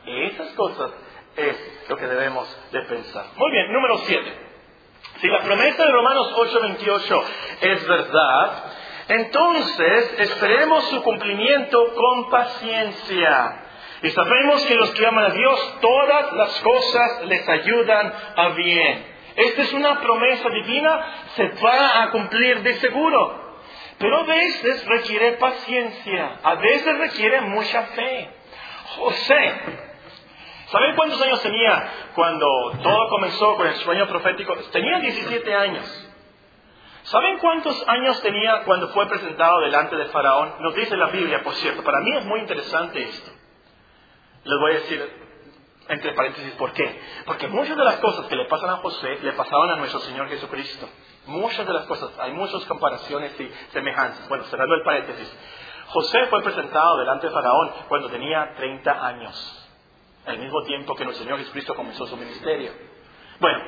Esas 0.07 0.49
cosas 0.51 0.93
es 1.37 1.57
lo 1.89 1.97
que 1.97 2.07
debemos 2.07 2.49
de 2.72 2.82
pensar. 2.82 3.26
Muy 3.37 3.51
bien, 3.51 3.72
número 3.72 3.99
7. 3.99 4.32
Si 5.20 5.28
la 5.28 5.41
promesa 5.41 5.84
de 5.84 5.93
Romanos 5.93 6.32
8:28 6.37 7.24
es 7.62 7.87
verdad, 7.87 8.64
entonces 9.09 10.14
esperemos 10.18 10.84
su 10.91 11.03
cumplimiento 11.03 11.95
con 11.95 12.30
paciencia. 12.30 13.62
Y 14.03 14.11
sabemos 14.11 14.66
que 14.66 14.74
los 14.74 14.91
que 14.91 15.07
aman 15.07 15.24
a 15.24 15.30
Dios, 15.30 15.78
todas 15.80 16.32
las 16.34 16.61
cosas 16.61 17.24
les 17.24 17.49
ayudan 17.49 18.12
a 18.37 18.49
bien. 18.49 19.16
Esta 19.37 19.62
es 19.62 19.72
una 19.72 20.01
promesa 20.01 20.49
divina, 20.51 21.07
se 21.34 21.49
va 21.64 22.03
a 22.03 22.11
cumplir 22.11 22.62
de 22.62 22.74
seguro. 22.74 23.47
Pero 23.99 24.18
a 24.18 24.24
veces 24.24 24.84
requiere 24.87 25.32
paciencia, 25.32 26.41
a 26.43 26.55
veces 26.57 26.99
requiere 26.99 27.41
mucha 27.43 27.82
fe. 27.82 28.30
José, 28.97 29.55
¿saben 30.70 30.94
cuántos 30.96 31.20
años 31.22 31.42
tenía 31.42 31.92
cuando 32.14 32.46
todo 32.82 33.08
comenzó 33.08 33.56
con 33.56 33.66
el 33.66 33.74
sueño 33.76 34.06
profético? 34.08 34.54
Tenía 34.72 34.98
17 34.98 35.54
años. 35.54 36.02
¿Saben 37.04 37.38
cuántos 37.38 37.88
años 37.88 38.20
tenía 38.20 38.64
cuando 38.64 38.88
fue 38.88 39.06
presentado 39.06 39.60
delante 39.60 39.94
de 39.96 40.06
Faraón? 40.06 40.54
Nos 40.60 40.74
dice 40.74 40.96
la 40.96 41.06
Biblia, 41.06 41.42
por 41.42 41.54
cierto. 41.54 41.84
Para 41.84 42.00
mí 42.00 42.16
es 42.16 42.24
muy 42.24 42.40
interesante 42.40 43.00
esto. 43.00 43.30
Les 44.42 44.58
voy 44.60 44.72
a 44.72 44.74
decir 44.74 45.26
entre 45.88 46.12
paréntesis, 46.14 46.52
¿por 46.54 46.72
qué? 46.72 47.00
Porque 47.26 47.46
muchas 47.48 47.76
de 47.76 47.84
las 47.84 47.96
cosas 47.96 48.26
que 48.26 48.34
le 48.34 48.46
pasan 48.46 48.70
a 48.70 48.76
José 48.78 49.18
le 49.22 49.32
pasaban 49.34 49.70
a 49.70 49.76
nuestro 49.76 50.00
Señor 50.00 50.28
Jesucristo. 50.28 50.88
Muchas 51.26 51.66
de 51.66 51.72
las 51.72 51.86
cosas, 51.86 52.10
hay 52.18 52.32
muchas 52.32 52.64
comparaciones 52.64 53.38
y 53.40 53.50
semejanzas. 53.72 54.28
Bueno, 54.28 54.44
cerrando 54.44 54.74
el 54.74 54.82
paréntesis. 54.82 55.38
José 55.88 56.26
fue 56.26 56.42
presentado 56.42 56.98
delante 56.98 57.28
de 57.28 57.32
Faraón 57.32 57.72
cuando 57.88 58.08
tenía 58.08 58.54
30 58.56 59.06
años, 59.06 59.55
al 60.26 60.38
mismo 60.38 60.62
tiempo 60.64 60.94
que 60.94 61.04
nuestro 61.04 61.24
Señor 61.24 61.38
Jesucristo 61.38 61.74
comenzó 61.74 62.06
su 62.06 62.16
ministerio. 62.16 62.72
Bueno, 63.38 63.64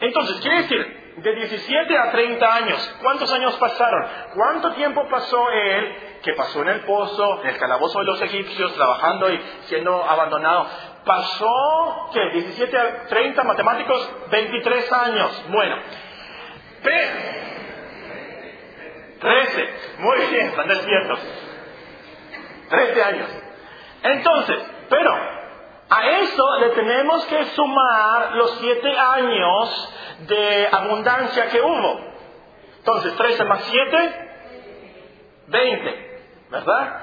entonces, 0.00 0.40
quiere 0.40 0.62
decir, 0.62 1.14
de 1.18 1.34
17 1.34 1.98
a 1.98 2.10
30 2.10 2.54
años, 2.54 2.96
¿cuántos 3.02 3.30
años 3.32 3.54
pasaron? 3.56 4.06
¿Cuánto 4.34 4.72
tiempo 4.72 5.06
pasó 5.08 5.50
él 5.50 5.94
que 6.22 6.32
pasó 6.32 6.62
en 6.62 6.68
el 6.68 6.80
pozo, 6.80 7.42
en 7.42 7.48
el 7.50 7.58
calabozo 7.58 7.98
de 7.98 8.06
los 8.06 8.22
egipcios, 8.22 8.74
trabajando 8.74 9.30
y 9.30 9.38
siendo 9.64 10.02
abandonado? 10.02 10.66
Pasó, 11.04 12.10
¿qué? 12.14 12.30
17 12.30 12.78
a 12.78 13.06
30 13.08 13.44
matemáticos, 13.44 14.10
23 14.30 14.92
años. 14.92 15.44
Bueno, 15.50 15.76
13, 19.20 19.74
muy 19.98 20.18
bien, 20.30 20.46
están 20.46 20.68
despiertos. 20.68 21.20
13 22.70 23.02
años. 23.02 23.28
Entonces, 24.02 24.62
pero 24.88 25.39
a 25.90 26.06
eso 26.20 26.58
le 26.60 26.70
tenemos 26.70 27.24
que 27.26 27.44
sumar 27.46 28.36
los 28.36 28.58
siete 28.60 28.96
años 28.96 29.94
de 30.20 30.68
abundancia 30.70 31.48
que 31.48 31.60
hubo. 31.60 32.00
Entonces, 32.78 33.16
13 33.16 33.44
más 33.44 33.64
7, 33.64 34.30
20, 35.48 36.20
¿verdad? 36.50 37.00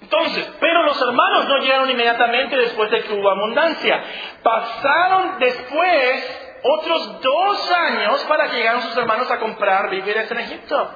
Entonces, 0.00 0.48
pero 0.60 0.84
los 0.84 1.00
hermanos 1.02 1.48
no 1.48 1.58
llegaron 1.58 1.90
inmediatamente 1.90 2.56
después 2.56 2.88
de 2.92 3.02
que 3.02 3.14
hubo 3.14 3.30
abundancia. 3.30 4.00
Pasaron 4.44 5.40
después 5.40 6.58
otros 6.62 7.20
dos 7.20 7.72
años 7.72 8.24
para 8.28 8.48
que 8.48 8.58
llegaran 8.58 8.82
sus 8.82 8.96
hermanos 8.96 9.28
a 9.28 9.40
comprar 9.40 9.90
víveres 9.90 10.30
en 10.30 10.38
Egipto. 10.38 10.90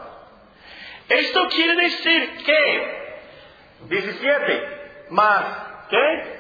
Esto 1.09 1.49
quiere 1.49 1.75
decir 1.83 2.45
que 2.45 3.17
17 3.89 5.07
más, 5.11 5.45
¿qué? 5.89 6.40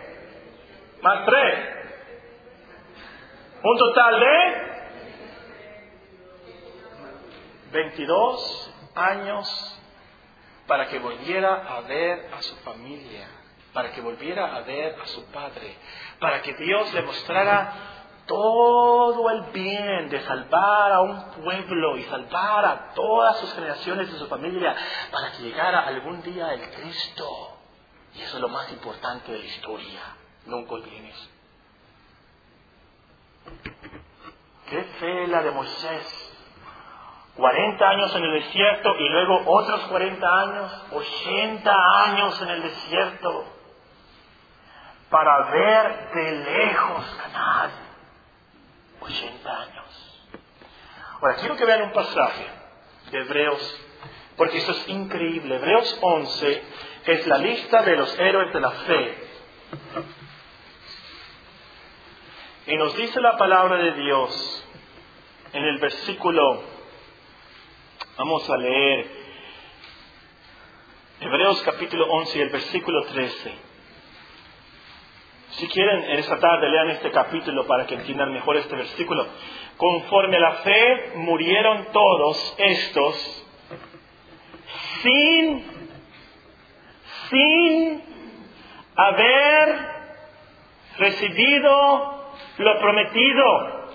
Más 1.03 1.27
3. 1.27 1.77
Un 3.63 3.79
total 3.79 4.21
de 4.21 4.71
22 7.73 8.75
años 8.95 9.81
para 10.67 10.87
que 10.89 10.99
volviera 10.99 11.77
a 11.77 11.81
ver 11.83 12.31
a 12.33 12.43
su 12.43 12.57
familia, 12.57 13.29
para 13.73 13.93
que 13.93 14.01
volviera 14.01 14.55
a 14.55 14.61
ver 14.61 14.97
a 15.01 15.07
su 15.07 15.25
padre, 15.27 15.77
para 16.19 16.43
que 16.43 16.55
Dios 16.55 16.93
le 16.95 17.03
mostrara 17.03 17.73
todo 18.27 19.29
el 19.31 19.43
bien 19.53 20.09
de 20.09 20.21
salvar 20.21 20.93
a 20.93 21.01
un 21.01 21.33
pueblo 21.43 21.97
y 21.97 22.05
salvar 22.05 22.65
a 22.65 22.95
todas 22.95 23.41
sus 23.41 23.53
generaciones 23.55 24.13
de 24.13 24.19
su 24.19 24.27
familia, 24.29 24.77
para 25.11 25.33
que 25.33 25.43
llegara 25.43 25.81
algún 25.81 26.23
día 26.23 26.53
el 26.55 26.71
Cristo. 26.71 27.59
Y 28.15 28.23
eso 28.23 28.37
es 28.37 28.41
lo 28.41 28.49
más 28.49 28.71
importante 28.71 29.33
de 29.33 29.39
la 29.39 29.45
historia. 29.45 30.20
Nunca 30.51 30.75
olviden 30.75 31.07
eso. 31.07 31.29
Qué 34.69 34.83
fe 34.83 35.27
la 35.29 35.43
de 35.43 35.51
Moisés. 35.53 36.27
40 37.37 37.89
años 37.89 38.15
en 38.17 38.25
el 38.25 38.33
desierto 38.33 38.97
y 38.99 39.09
luego 39.09 39.43
otros 39.47 39.81
40 39.83 40.41
años, 40.41 40.85
80 40.91 41.75
años 42.05 42.43
en 42.43 42.49
el 42.49 42.63
desierto, 42.63 43.45
para 45.09 45.51
ver 45.51 46.11
de 46.15 46.33
lejos 46.33 47.05
Canaán. 47.23 47.71
80 49.01 49.63
años. 49.63 50.29
Ahora, 51.21 51.37
quiero 51.37 51.57
que 51.57 51.65
vean 51.65 51.83
un 51.83 51.93
pasaje 51.93 52.47
de 53.13 53.19
Hebreos, 53.19 53.81
porque 54.37 54.59
eso 54.59 54.73
es 54.73 54.89
increíble. 54.89 55.55
Hebreos 55.55 55.99
11 56.03 56.65
es 57.07 57.27
la 57.29 57.39
lista 57.39 57.83
de 57.83 57.97
los 57.97 58.19
héroes 58.19 58.53
de 58.53 58.61
la 58.61 58.71
fe. 58.71 59.31
Y 62.71 62.77
nos 62.77 62.97
dice 62.97 63.21
la 63.21 63.37
palabra 63.37 63.79
de 63.79 63.95
Dios 63.95 64.65
en 65.53 65.65
el 65.65 65.79
versículo, 65.79 66.63
vamos 68.17 68.49
a 68.49 68.57
leer, 68.57 69.11
Hebreos 71.19 71.61
capítulo 71.63 72.07
11 72.07 72.39
y 72.39 72.43
el 72.43 72.51
versículo 72.51 73.07
13. 73.07 73.55
Si 75.51 75.67
quieren, 75.67 76.11
en 76.13 76.19
esta 76.21 76.39
tarde 76.39 76.71
lean 76.71 76.91
este 76.91 77.11
capítulo 77.11 77.67
para 77.67 77.89
que 77.89 77.97
entiendan 77.97 78.33
mejor 78.33 78.57
este 78.57 78.77
versículo. 78.77 79.27
Conforme 79.77 80.37
a 80.37 80.41
la 80.41 80.53
fe 80.59 81.13
murieron 81.17 81.89
todos 81.91 82.55
estos 82.57 83.47
sin, 85.03 85.67
sin 87.31 88.05
haber 88.95 89.91
recibido 90.99 92.20
lo 92.65 92.79
prometido, 92.79 93.87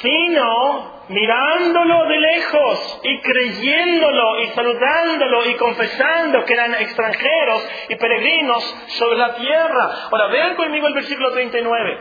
sino 0.00 0.98
mirándolo 1.08 2.04
de 2.06 2.18
lejos 2.18 3.00
y 3.02 3.20
creyéndolo 3.20 4.40
y 4.40 4.46
saludándolo 4.48 5.46
y 5.46 5.54
confesando 5.54 6.44
que 6.44 6.52
eran 6.52 6.74
extranjeros 6.74 7.68
y 7.88 7.96
peregrinos 7.96 8.76
sobre 8.98 9.18
la 9.18 9.34
tierra. 9.34 10.08
Ahora 10.10 10.26
vean 10.28 10.56
conmigo 10.56 10.86
el 10.86 10.94
versículo 10.94 11.32
39. 11.32 11.98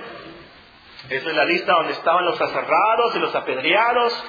Esa 1.09 1.29
es 1.29 1.35
la 1.35 1.45
lista 1.45 1.73
donde 1.73 1.93
estaban 1.93 2.25
los 2.25 2.39
aserrados 2.39 3.15
y 3.15 3.19
los 3.19 3.33
apedreados. 3.33 4.25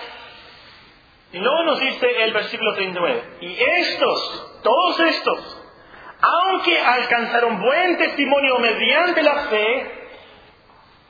Y 1.33 1.39
luego 1.39 1.63
nos 1.65 1.81
dice 1.81 2.23
el 2.23 2.33
versículo 2.33 2.75
39. 2.75 3.23
Y 3.41 3.59
estos, 3.61 4.61
todos 4.63 5.01
estos, 5.01 5.63
aunque 6.21 6.79
alcanzaron 6.81 7.61
buen 7.61 7.99
testimonio 7.99 8.59
mediante 8.61 9.23
la 9.23 9.35
fe, 9.47 9.98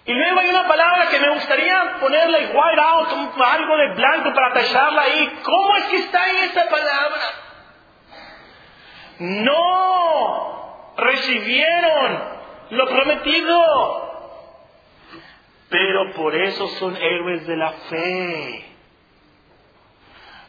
y 0.09 0.15
luego 0.15 0.41
hay 0.41 0.49
una 0.49 0.67
palabra 0.67 1.11
que 1.11 1.21
me 1.21 1.29
gustaría 1.35 1.99
ponerle 2.01 2.47
white 2.47 2.81
out, 2.81 3.09
algo 3.45 3.77
de 3.77 3.89
blanco 3.95 4.33
para 4.33 4.55
tacharla 4.55 5.03
ahí. 5.03 5.39
¿Cómo 5.43 5.77
es 5.77 5.85
que 5.85 5.97
está 5.99 6.31
en 6.31 6.37
esa 6.45 6.67
palabra? 6.71 7.21
No 9.19 10.95
recibieron 10.97 12.25
lo 12.71 12.87
prometido. 12.87 14.09
Pero 15.69 16.15
por 16.15 16.35
eso 16.35 16.69
son 16.69 16.97
héroes 16.97 17.47
de 17.47 17.57
la 17.59 17.73
fe 17.73 18.68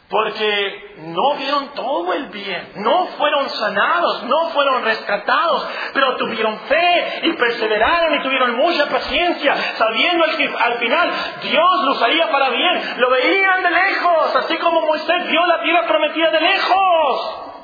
porque 0.09 0.95
no 0.97 1.35
vieron 1.35 1.69
todo 1.75 2.13
el 2.13 2.25
bien, 2.29 2.71
no 2.77 3.05
fueron 3.09 3.47
sanados, 3.47 4.23
no 4.23 4.49
fueron 4.49 4.83
rescatados, 4.83 5.67
pero 5.93 6.17
tuvieron 6.17 6.59
fe 6.61 7.19
y 7.23 7.33
perseveraron 7.33 8.15
y 8.15 8.23
tuvieron 8.23 8.55
mucha 8.55 8.89
paciencia, 8.89 9.55
sabiendo 9.77 10.25
que 10.35 10.51
al 10.57 10.79
final 10.79 11.11
Dios 11.43 11.83
los 11.85 12.01
haría 12.01 12.27
para 12.31 12.49
bien. 12.49 12.95
Lo 12.97 13.11
veían 13.11 13.61
de 13.61 13.69
lejos, 13.69 14.35
así 14.35 14.57
como 14.57 14.81
Moisés 14.81 15.27
vio 15.29 15.45
la 15.45 15.61
tierra 15.61 15.87
prometida 15.87 16.31
de 16.31 16.41
lejos, 16.41 17.55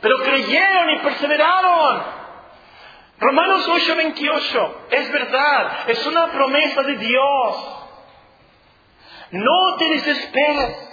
pero 0.00 0.18
creyeron 0.18 0.90
y 0.90 0.98
perseveraron. 0.98 2.02
Romanos 3.20 3.68
8:28, 3.68 4.74
es 4.90 5.12
verdad, 5.12 5.88
es 5.88 6.04
una 6.04 6.26
promesa 6.32 6.82
de 6.82 6.96
Dios. 6.96 7.78
No 9.30 9.76
te 9.78 9.84
desesperes. 9.84 10.91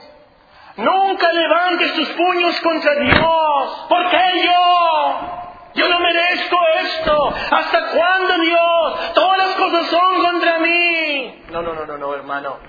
Nunca 0.79 1.31
levantes 1.33 1.93
tus 1.93 2.09
puños 2.09 2.59
contra 2.61 2.95
Dios. 2.95 3.85
¿Por 3.89 4.09
qué 4.09 4.45
yo? 4.45 5.39
Yo 5.75 5.89
no 5.89 5.99
merezco 5.99 6.57
esto. 6.83 7.33
¿Hasta 7.51 7.87
cuándo, 7.91 8.37
Dios? 8.39 9.13
Todas 9.13 9.37
las 9.39 9.55
cosas 9.55 9.87
son 9.87 10.23
contra 10.23 10.59
mí. 10.59 11.43
No, 11.51 11.61
no, 11.61 11.73
no, 11.73 11.85
no, 11.85 11.97
no, 11.97 12.15
hermano. 12.15 12.59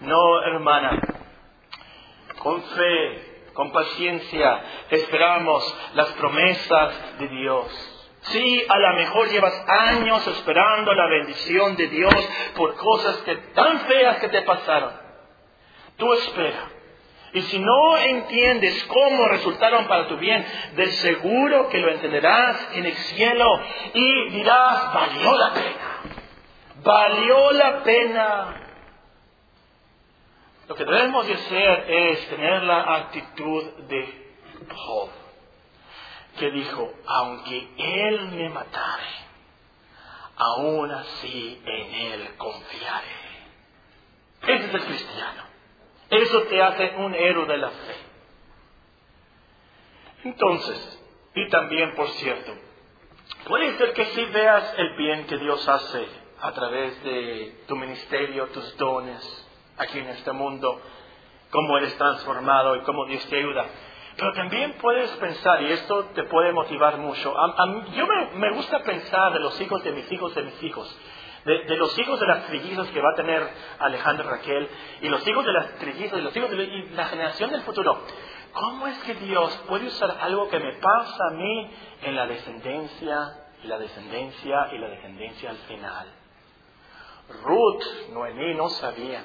No, 0.00 0.42
hermana. 0.42 1.00
Con 2.38 2.62
fe, 2.62 3.50
con 3.54 3.72
paciencia, 3.72 4.62
esperamos 4.90 5.76
las 5.94 6.08
promesas 6.12 7.18
de 7.18 7.28
Dios. 7.28 7.94
Sí, 8.20 8.66
a 8.68 8.78
lo 8.78 8.94
mejor 8.94 9.28
llevas 9.30 9.64
años 9.68 10.26
esperando 10.26 10.92
la 10.92 11.06
bendición 11.06 11.76
de 11.76 11.88
Dios 11.88 12.14
por 12.54 12.76
cosas 12.76 13.16
que 13.22 13.36
tan 13.54 13.80
feas 13.80 14.18
que 14.18 14.28
te 14.28 14.42
pasaron. 14.42 14.92
Tú 15.96 16.12
espera. 16.12 16.77
Y 17.32 17.42
si 17.42 17.58
no 17.58 17.98
entiendes 17.98 18.84
cómo 18.84 19.28
resultaron 19.28 19.86
para 19.86 20.08
tu 20.08 20.16
bien, 20.16 20.44
de 20.76 20.86
seguro 20.92 21.68
que 21.68 21.78
lo 21.78 21.90
entenderás 21.90 22.70
en 22.72 22.86
el 22.86 22.94
cielo 22.94 23.60
y 23.94 24.30
dirás, 24.30 24.94
valió 24.94 25.38
la 25.38 25.52
pena. 25.52 26.00
Valió 26.82 27.50
la 27.52 27.82
pena. 27.82 28.54
Lo 30.68 30.74
que 30.74 30.84
debemos 30.84 31.26
de 31.26 31.34
hacer 31.34 31.90
es 31.90 32.28
tener 32.28 32.62
la 32.62 32.96
actitud 32.96 33.64
de 33.88 34.28
Job, 34.74 35.10
que 36.38 36.50
dijo, 36.50 36.92
aunque 37.06 37.68
Él 37.78 38.28
me 38.32 38.48
matare, 38.50 39.06
aún 40.36 40.90
así 40.90 41.62
en 41.64 41.94
Él 41.94 42.36
confiaré. 42.36 43.18
Ese 44.42 44.66
es 44.66 44.74
el 44.74 44.84
cristiano. 44.84 45.47
Eso 46.10 46.42
te 46.44 46.62
hace 46.62 46.94
un 46.96 47.14
héroe 47.14 47.46
de 47.46 47.58
la 47.58 47.70
fe. 47.70 47.96
Entonces, 50.24 51.02
y 51.34 51.48
también 51.48 51.94
por 51.94 52.08
cierto, 52.08 52.52
puede 53.46 53.76
ser 53.76 53.92
que 53.92 54.04
si 54.06 54.24
veas 54.26 54.74
el 54.76 54.96
bien 54.96 55.26
que 55.26 55.38
Dios 55.38 55.68
hace 55.68 56.06
a 56.40 56.52
través 56.52 57.02
de 57.02 57.64
tu 57.66 57.76
ministerio, 57.76 58.46
tus 58.48 58.76
dones, 58.76 59.48
aquí 59.76 59.98
en 59.98 60.08
este 60.08 60.32
mundo, 60.32 60.80
cómo 61.50 61.76
eres 61.78 61.96
transformado 61.96 62.76
y 62.76 62.82
cómo 62.82 63.06
Dios 63.06 63.24
te 63.26 63.38
ayuda. 63.38 63.66
Pero 64.16 64.32
también 64.32 64.72
puedes 64.80 65.10
pensar, 65.12 65.62
y 65.62 65.72
esto 65.72 66.06
te 66.06 66.24
puede 66.24 66.52
motivar 66.52 66.98
mucho, 66.98 67.34
yo 67.94 68.06
me, 68.34 68.50
gusta 68.52 68.82
pensar 68.82 69.32
de 69.32 69.38
los 69.38 69.60
hijos 69.60 69.82
de 69.84 69.92
mis 69.92 70.10
hijos 70.10 70.34
de 70.34 70.42
mis 70.42 70.62
hijos, 70.64 70.98
de, 71.48 71.76
los 71.76 71.98
hijos 71.98 72.20
de 72.20 72.26
las 72.26 72.46
trillizas 72.46 72.88
que 72.88 73.00
va 73.00 73.10
a 73.10 73.16
tener 73.16 73.48
Alejandro 73.78 74.28
Raquel, 74.28 74.68
y 75.00 75.08
los 75.08 75.26
hijos 75.26 75.44
de 75.44 75.52
las 75.52 75.74
trillizas, 75.76 76.18
y 76.18 76.22
los 76.22 76.36
hijos 76.36 76.50
de 76.50 76.62
y 76.62 76.88
la 76.90 77.06
generación 77.06 77.50
del 77.50 77.62
futuro. 77.62 78.02
¿Cómo 78.52 78.86
es 78.86 78.98
que 78.98 79.14
Dios 79.14 79.64
puede 79.66 79.86
usar 79.86 80.18
algo 80.20 80.48
que 80.48 80.58
me 80.58 80.74
pasa 80.74 81.24
a 81.30 81.34
mí 81.34 81.70
en 82.02 82.16
la 82.16 82.26
descendencia, 82.26 83.46
y 83.62 83.66
la 83.66 83.78
descendencia, 83.78 84.68
y 84.72 84.78
la 84.78 84.88
descendencia 84.88 85.50
al 85.50 85.56
final? 85.56 86.06
Ruth, 87.42 88.10
Noemí 88.10 88.54
no 88.54 88.68
sabían, 88.68 89.24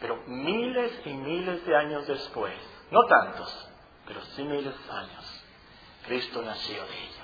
pero 0.00 0.22
miles 0.26 1.00
y 1.04 1.10
miles 1.10 1.64
de 1.64 1.76
años 1.76 2.06
después, 2.06 2.54
no 2.90 3.00
tantos, 3.06 3.68
pero 4.06 4.20
sí 4.36 4.42
miles 4.42 4.64
de 4.64 4.92
años, 4.92 5.44
Cristo 6.06 6.42
nació 6.42 6.84
de 6.84 6.98
ellos. 6.98 7.20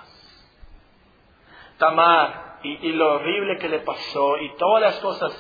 Tamar 1.78 2.45
y, 2.82 2.92
lo 2.92 3.14
horrible 3.14 3.58
que 3.58 3.68
le 3.68 3.80
pasó 3.80 4.38
y 4.38 4.56
todas 4.56 4.82
las 4.82 4.96
cosas, 4.96 5.32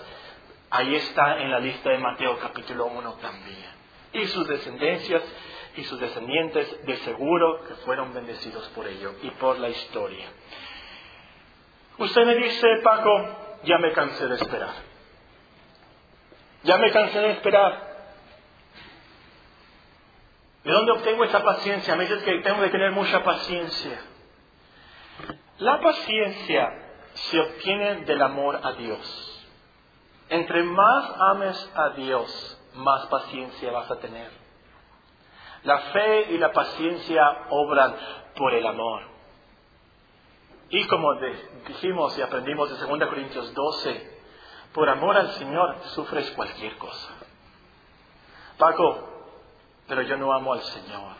ahí 0.70 0.94
está 0.94 1.40
en 1.42 1.50
la 1.50 1.60
lista 1.60 1.90
de 1.90 1.98
Mateo 1.98 2.38
capítulo 2.38 2.86
1 2.86 3.14
también. 3.14 3.76
Y 4.12 4.26
sus 4.26 4.46
descendencias 4.46 5.22
y 5.76 5.84
sus 5.84 6.00
descendientes 6.00 6.86
de 6.86 6.96
seguro 6.98 7.64
que 7.66 7.74
fueron 7.76 8.14
bendecidos 8.14 8.66
por 8.68 8.86
ello 8.86 9.14
y 9.22 9.30
por 9.32 9.58
la 9.58 9.68
historia. 9.68 10.26
Usted 11.98 12.24
me 12.24 12.34
dice, 12.36 12.66
Paco, 12.82 13.60
ya 13.64 13.78
me 13.78 13.92
cansé 13.92 14.26
de 14.26 14.34
esperar. 14.36 14.74
Ya 16.62 16.78
me 16.78 16.90
cansé 16.90 17.18
de 17.18 17.30
esperar. 17.32 17.86
¿De 20.64 20.72
dónde 20.72 20.92
obtengo 20.92 21.24
esa 21.24 21.42
paciencia? 21.42 21.94
Me 21.94 22.04
dices 22.04 22.22
que 22.22 22.40
tengo 22.40 22.60
que 22.60 22.70
tener 22.70 22.90
mucha 22.92 23.22
paciencia. 23.22 24.00
La 25.58 25.80
paciencia 25.80 26.85
se 27.16 27.40
obtiene 27.40 28.04
del 28.04 28.22
amor 28.22 28.60
a 28.62 28.72
Dios. 28.72 29.46
Entre 30.28 30.62
más 30.62 31.12
ames 31.32 31.72
a 31.74 31.88
Dios, 31.90 32.60
más 32.74 33.06
paciencia 33.06 33.72
vas 33.72 33.90
a 33.90 33.98
tener. 33.98 34.30
La 35.62 35.78
fe 35.78 36.32
y 36.32 36.38
la 36.38 36.52
paciencia 36.52 37.22
obran 37.50 37.96
por 38.36 38.54
el 38.54 38.66
amor. 38.66 39.02
Y 40.68 40.86
como 40.88 41.14
dijimos 41.66 42.16
y 42.18 42.22
aprendimos 42.22 42.68
de 42.68 42.86
2 42.86 43.08
Corintios 43.08 43.54
12, 43.54 44.16
por 44.72 44.88
amor 44.88 45.16
al 45.16 45.30
Señor 45.32 45.78
sufres 45.94 46.30
cualquier 46.32 46.76
cosa. 46.76 47.14
Paco, 48.58 49.08
pero 49.86 50.02
yo 50.02 50.16
no 50.16 50.32
amo 50.32 50.52
al 50.52 50.62
Señor. 50.62 51.14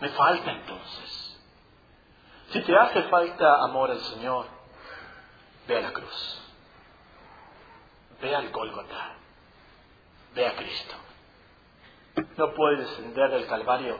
Me 0.00 0.10
falta 0.10 0.50
entonces. 0.50 1.40
Si 2.50 2.60
te 2.60 2.76
hace 2.76 3.02
falta 3.04 3.64
amor 3.64 3.90
al 3.90 4.00
Señor, 4.00 4.53
ve 5.66 5.76
a 5.76 5.80
la 5.80 5.92
cruz. 5.92 6.40
Ve 8.20 8.34
al 8.34 8.50
Golgotha. 8.50 9.14
Ve 10.34 10.46
a 10.46 10.56
Cristo. 10.56 10.94
No 12.36 12.54
puedes 12.54 12.80
descender 12.80 13.30
del 13.30 13.46
Calvario 13.46 13.98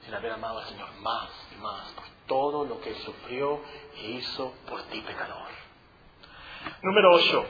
sin 0.00 0.14
haber 0.14 0.32
amado 0.32 0.60
al 0.60 0.66
Señor 0.66 0.88
más 1.00 1.28
y 1.52 1.60
más 1.60 1.88
por 1.92 2.04
todo 2.26 2.64
lo 2.64 2.80
que 2.80 2.94
sufrió 2.94 3.60
e 3.96 4.10
hizo 4.12 4.54
por 4.68 4.82
ti 4.84 5.00
pecador. 5.00 5.48
Número 6.82 7.12
8. 7.12 7.46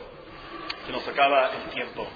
Se 0.86 0.92
nos 0.92 1.06
acaba 1.06 1.52
el 1.52 1.70
tiempo. 1.70 2.06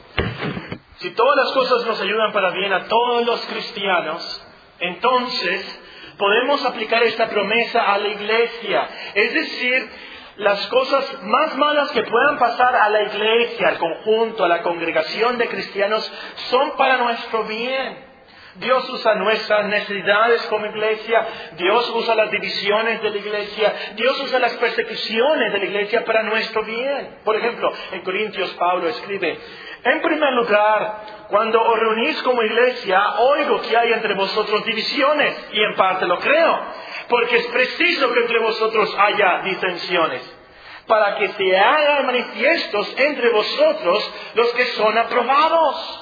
Si 0.98 1.10
todas 1.10 1.36
las 1.36 1.52
cosas 1.52 1.86
nos 1.86 2.00
ayudan 2.00 2.32
para 2.32 2.50
bien 2.50 2.72
a 2.72 2.86
todos 2.88 3.26
los 3.26 3.40
cristianos, 3.46 4.46
entonces 4.80 5.80
podemos 6.18 6.64
aplicar 6.64 7.02
esta 7.02 7.28
promesa 7.28 7.92
a 7.92 7.98
la 7.98 8.08
iglesia. 8.08 8.88
Es 9.14 9.34
decir, 9.34 9.90
las 10.36 10.66
cosas 10.66 11.22
más 11.22 11.56
malas 11.56 11.90
que 11.92 12.02
puedan 12.02 12.38
pasar 12.38 12.74
a 12.74 12.88
la 12.88 13.02
iglesia, 13.02 13.68
al 13.68 13.78
conjunto, 13.78 14.44
a 14.44 14.48
la 14.48 14.62
congregación 14.62 15.38
de 15.38 15.48
cristianos, 15.48 16.12
son 16.50 16.76
para 16.76 16.96
nuestro 16.98 17.44
bien. 17.44 18.14
Dios 18.56 18.88
usa 18.88 19.16
nuestras 19.16 19.66
necesidades 19.66 20.42
como 20.42 20.66
iglesia, 20.66 21.26
Dios 21.56 21.90
usa 21.90 22.14
las 22.14 22.30
divisiones 22.30 23.02
de 23.02 23.10
la 23.10 23.16
iglesia, 23.16 23.74
Dios 23.96 24.20
usa 24.20 24.38
las 24.38 24.52
persecuciones 24.54 25.52
de 25.52 25.58
la 25.58 25.64
iglesia 25.64 26.04
para 26.04 26.22
nuestro 26.22 26.62
bien. 26.62 27.18
Por 27.24 27.34
ejemplo, 27.34 27.72
en 27.92 28.02
Corintios 28.02 28.50
Pablo 28.54 28.88
escribe, 28.88 29.40
en 29.82 30.00
primer 30.00 30.32
lugar, 30.34 31.26
cuando 31.28 31.60
os 31.60 31.78
reunís 31.78 32.22
como 32.22 32.42
iglesia, 32.42 33.02
oigo 33.18 33.60
que 33.60 33.76
hay 33.76 33.92
entre 33.92 34.14
vosotros 34.14 34.64
divisiones, 34.64 35.48
y 35.52 35.60
en 35.60 35.74
parte 35.74 36.06
lo 36.06 36.18
creo, 36.18 36.60
porque 37.08 37.36
es 37.36 37.46
preciso 37.46 38.12
que 38.12 38.20
entre 38.20 38.38
vosotros 38.40 38.96
haya 38.98 39.42
disensiones, 39.42 40.38
para 40.86 41.16
que 41.16 41.28
se 41.28 41.56
hagan 41.56 42.06
manifiestos 42.06 42.94
entre 42.98 43.30
vosotros 43.30 44.12
los 44.34 44.52
que 44.52 44.64
son 44.66 44.98
aprobados. 44.98 46.00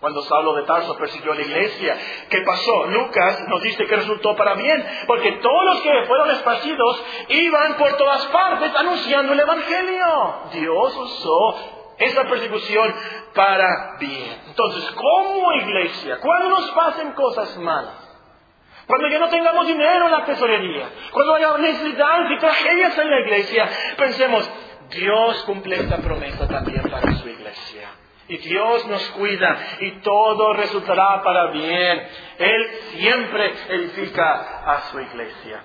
Cuando 0.00 0.22
Saulo 0.22 0.54
de 0.54 0.62
Tarso 0.62 0.96
persiguió 0.96 1.32
a 1.32 1.34
la 1.34 1.42
iglesia, 1.42 1.98
¿qué 2.30 2.42
pasó? 2.42 2.86
Lucas 2.86 3.48
nos 3.48 3.60
dice 3.62 3.84
que 3.84 3.96
resultó 3.96 4.36
para 4.36 4.54
bien, 4.54 4.86
porque 5.08 5.32
todos 5.42 5.64
los 5.64 5.80
que 5.80 6.06
fueron 6.06 6.30
esparcidos 6.30 7.04
iban 7.28 7.74
por 7.74 7.96
todas 7.96 8.26
partes 8.26 8.76
anunciando 8.76 9.32
el 9.32 9.40
Evangelio. 9.40 10.34
Dios 10.52 10.96
usó 10.96 11.78
esa 11.98 12.22
persecución 12.24 12.94
para 13.34 13.96
bien. 13.98 14.42
Entonces, 14.46 14.88
como 14.92 15.52
iglesia, 15.52 16.18
cuando 16.20 16.48
nos 16.50 16.70
pasen 16.70 17.12
cosas 17.12 17.56
malas, 17.58 17.97
cuando 18.88 19.08
ya 19.08 19.18
no 19.18 19.28
tengamos 19.28 19.66
dinero 19.66 20.06
en 20.06 20.12
la 20.12 20.24
tesorería, 20.24 20.88
cuando 21.12 21.34
haya 21.34 21.58
necesidades 21.58 22.30
y 22.30 22.38
tragedias 22.38 22.98
en 22.98 23.10
la 23.10 23.20
iglesia, 23.20 23.68
pensemos, 23.98 24.50
Dios 24.88 25.44
cumple 25.44 25.76
esta 25.76 25.98
promesa 25.98 26.48
también 26.48 26.82
para 26.90 27.12
su 27.16 27.28
iglesia. 27.28 27.90
Y 28.28 28.38
Dios 28.38 28.86
nos 28.86 29.06
cuida 29.10 29.58
y 29.80 30.00
todo 30.00 30.54
resultará 30.54 31.22
para 31.22 31.50
bien. 31.50 32.08
Él 32.38 32.70
siempre 32.94 33.52
edifica 33.68 34.62
a 34.64 34.80
su 34.90 35.00
iglesia. 35.00 35.62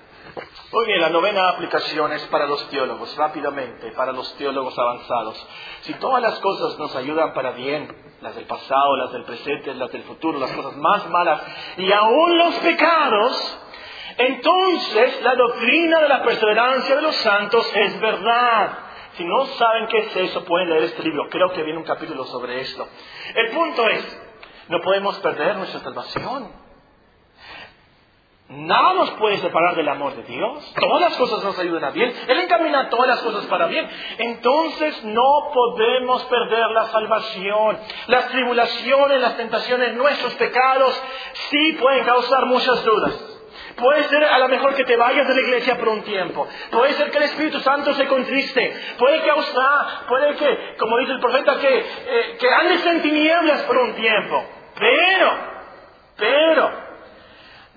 Muy 0.72 0.86
bien, 0.86 1.00
la 1.00 1.10
novena 1.10 1.50
aplicación 1.50 2.12
es 2.12 2.22
para 2.26 2.46
los 2.46 2.68
teólogos, 2.68 3.16
rápidamente, 3.16 3.92
para 3.92 4.12
los 4.12 4.34
teólogos 4.36 4.76
avanzados. 4.76 5.46
Si 5.82 5.94
todas 5.94 6.20
las 6.20 6.38
cosas 6.40 6.78
nos 6.78 6.94
ayudan 6.96 7.32
para 7.32 7.52
bien, 7.52 7.88
las 8.20 8.34
del 8.34 8.44
pasado, 8.44 8.96
las 8.96 9.12
del 9.12 9.24
presente, 9.24 9.74
las 9.74 9.92
del 9.92 10.02
futuro, 10.02 10.38
las 10.38 10.50
cosas 10.50 10.76
más 10.76 11.08
malas, 11.08 11.42
y 11.76 11.92
aún 11.92 12.38
los 12.38 12.54
pecados, 12.56 13.58
entonces 14.18 15.22
la 15.22 15.34
doctrina 15.36 16.00
de 16.00 16.08
la 16.08 16.22
perseverancia 16.22 16.96
de 16.96 17.02
los 17.02 17.16
santos 17.16 17.70
es 17.76 18.00
verdad. 18.00 18.78
Si 19.16 19.24
no 19.24 19.46
saben 19.46 19.86
qué 19.88 19.98
es 19.98 20.16
eso, 20.16 20.44
pueden 20.44 20.70
leer 20.70 20.84
este 20.84 21.04
libro. 21.04 21.28
Creo 21.30 21.52
que 21.52 21.62
viene 21.62 21.78
un 21.78 21.84
capítulo 21.84 22.24
sobre 22.24 22.60
esto. 22.60 22.88
El 23.34 23.50
punto 23.52 23.86
es, 23.88 24.22
no 24.68 24.80
podemos 24.80 25.16
perder 25.20 25.56
nuestra 25.56 25.80
salvación. 25.80 26.63
Nada 28.56 28.94
nos 28.94 29.10
puede 29.12 29.38
separar 29.38 29.74
del 29.74 29.88
amor 29.88 30.14
de 30.14 30.22
Dios. 30.22 30.74
Todas 30.78 31.00
las 31.00 31.16
cosas 31.16 31.42
nos 31.42 31.58
ayudan 31.58 31.84
a 31.84 31.90
bien. 31.90 32.14
Él 32.28 32.38
encamina 32.38 32.88
todas 32.88 33.08
las 33.08 33.20
cosas 33.20 33.46
para 33.46 33.66
bien. 33.66 33.88
Entonces 34.18 35.04
no 35.04 35.50
podemos 35.52 36.24
perder 36.24 36.70
la 36.70 36.84
salvación. 36.86 37.78
Las 38.06 38.28
tribulaciones, 38.28 39.20
las 39.20 39.36
tentaciones, 39.36 39.94
nuestros 39.94 40.34
pecados, 40.34 41.02
sí 41.50 41.72
pueden 41.80 42.04
causar 42.04 42.46
muchas 42.46 42.84
dudas. 42.84 43.34
Puede 43.76 44.04
ser 44.04 44.24
a 44.24 44.38
lo 44.38 44.48
mejor 44.48 44.74
que 44.74 44.84
te 44.84 44.96
vayas 44.96 45.26
de 45.26 45.34
la 45.34 45.40
iglesia 45.40 45.76
por 45.76 45.88
un 45.88 46.02
tiempo. 46.02 46.46
Puede 46.70 46.92
ser 46.94 47.10
que 47.10 47.18
el 47.18 47.24
Espíritu 47.24 47.58
Santo 47.60 47.92
se 47.94 48.06
contriste. 48.06 48.72
Puede 48.98 49.20
que 49.22 49.32
puede 50.08 50.34
que, 50.36 50.76
como 50.78 50.96
dice 50.98 51.12
el 51.12 51.20
profeta, 51.20 51.58
que, 51.58 51.78
eh, 51.78 52.36
que 52.38 52.50
andes 52.52 52.86
en 52.86 53.02
tinieblas 53.02 53.62
por 53.62 53.76
un 53.78 53.94
tiempo. 53.94 54.44
Pero, 54.78 55.32
pero, 56.16 56.83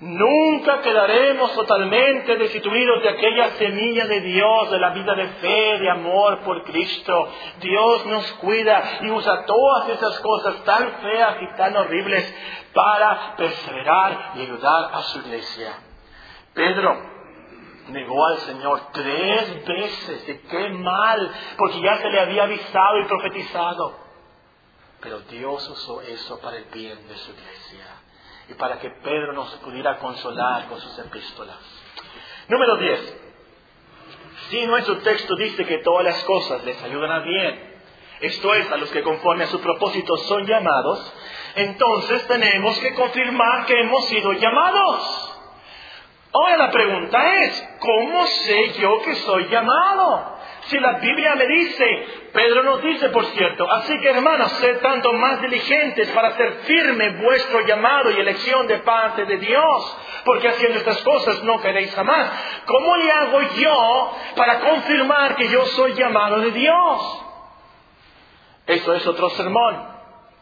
Nunca 0.00 0.80
quedaremos 0.80 1.52
totalmente 1.54 2.36
destituidos 2.36 3.02
de 3.02 3.08
aquella 3.08 3.50
semilla 3.56 4.06
de 4.06 4.20
Dios, 4.20 4.70
de 4.70 4.78
la 4.78 4.90
vida 4.90 5.12
de 5.12 5.26
fe, 5.26 5.78
de 5.80 5.90
amor 5.90 6.38
por 6.44 6.62
Cristo. 6.62 7.28
Dios 7.60 8.06
nos 8.06 8.24
cuida 8.34 9.00
y 9.00 9.10
usa 9.10 9.44
todas 9.44 9.88
esas 9.88 10.20
cosas 10.20 10.62
tan 10.62 10.92
feas 11.00 11.38
y 11.42 11.56
tan 11.56 11.76
horribles 11.76 12.32
para 12.72 13.34
perseverar 13.34 14.34
y 14.36 14.42
ayudar 14.42 14.90
a 14.92 15.02
su 15.02 15.18
iglesia. 15.18 15.72
Pedro 16.54 16.96
negó 17.88 18.24
al 18.24 18.38
Señor 18.38 18.80
tres 18.92 19.64
veces, 19.66 20.26
de 20.28 20.40
qué 20.42 20.68
mal, 20.68 21.28
porque 21.56 21.80
ya 21.80 21.96
se 21.96 22.08
le 22.08 22.20
había 22.20 22.44
avisado 22.44 23.00
y 23.00 23.04
profetizado. 23.06 23.98
Pero 25.00 25.18
Dios 25.22 25.68
usó 25.68 26.02
eso 26.02 26.38
para 26.38 26.56
el 26.56 26.66
bien 26.66 27.08
de 27.08 27.16
su 27.16 27.32
iglesia 27.32 28.07
y 28.48 28.54
para 28.54 28.78
que 28.78 28.90
Pedro 28.90 29.32
nos 29.32 29.54
pudiera 29.56 29.98
consolar 29.98 30.66
con 30.68 30.80
sus 30.80 30.98
epístolas. 30.98 31.56
Número 32.48 32.76
10. 32.76 33.22
Si 34.50 34.66
nuestro 34.66 34.98
texto 34.98 35.36
dice 35.36 35.66
que 35.66 35.78
todas 35.78 36.04
las 36.04 36.24
cosas 36.24 36.64
les 36.64 36.82
ayudan 36.82 37.10
a 37.10 37.18
bien, 37.20 37.68
esto 38.20 38.54
es, 38.54 38.70
a 38.72 38.76
los 38.76 38.90
que 38.90 39.02
conforme 39.02 39.44
a 39.44 39.48
su 39.48 39.60
propósito 39.60 40.16
son 40.16 40.46
llamados, 40.46 41.12
entonces 41.54 42.26
tenemos 42.26 42.78
que 42.78 42.94
confirmar 42.94 43.66
que 43.66 43.80
hemos 43.80 44.06
sido 44.06 44.32
llamados. 44.32 45.34
Ahora 46.32 46.56
la 46.56 46.70
pregunta 46.70 47.42
es, 47.42 47.68
¿cómo 47.80 48.26
sé 48.26 48.72
yo 48.80 49.02
que 49.02 49.14
soy 49.16 49.48
llamado? 49.48 50.37
Si 50.68 50.78
la 50.78 50.98
Biblia 50.98 51.34
me 51.34 51.46
dice, 51.46 52.06
Pedro 52.32 52.62
nos 52.62 52.82
dice, 52.82 53.08
por 53.08 53.24
cierto, 53.24 53.66
así 53.72 53.98
que 54.00 54.10
hermanos, 54.10 54.52
sed 54.52 54.80
tanto 54.80 55.14
más 55.14 55.40
diligentes 55.40 56.10
para 56.10 56.28
hacer 56.28 56.52
firme 56.64 57.22
vuestro 57.22 57.60
llamado 57.66 58.10
y 58.10 58.20
elección 58.20 58.66
de 58.66 58.76
parte 58.80 59.24
de 59.24 59.38
Dios, 59.38 59.96
porque 60.26 60.48
haciendo 60.48 60.78
estas 60.78 61.00
cosas 61.02 61.42
no 61.42 61.58
queréis 61.62 61.94
jamás. 61.94 62.30
¿Cómo 62.66 62.96
le 62.98 63.10
hago 63.10 63.40
yo 63.56 64.16
para 64.36 64.60
confirmar 64.60 65.36
que 65.36 65.48
yo 65.48 65.64
soy 65.68 65.94
llamado 65.94 66.40
de 66.40 66.50
Dios? 66.50 67.24
Eso 68.66 68.92
es 68.92 69.06
otro 69.06 69.30
sermón, 69.30 69.88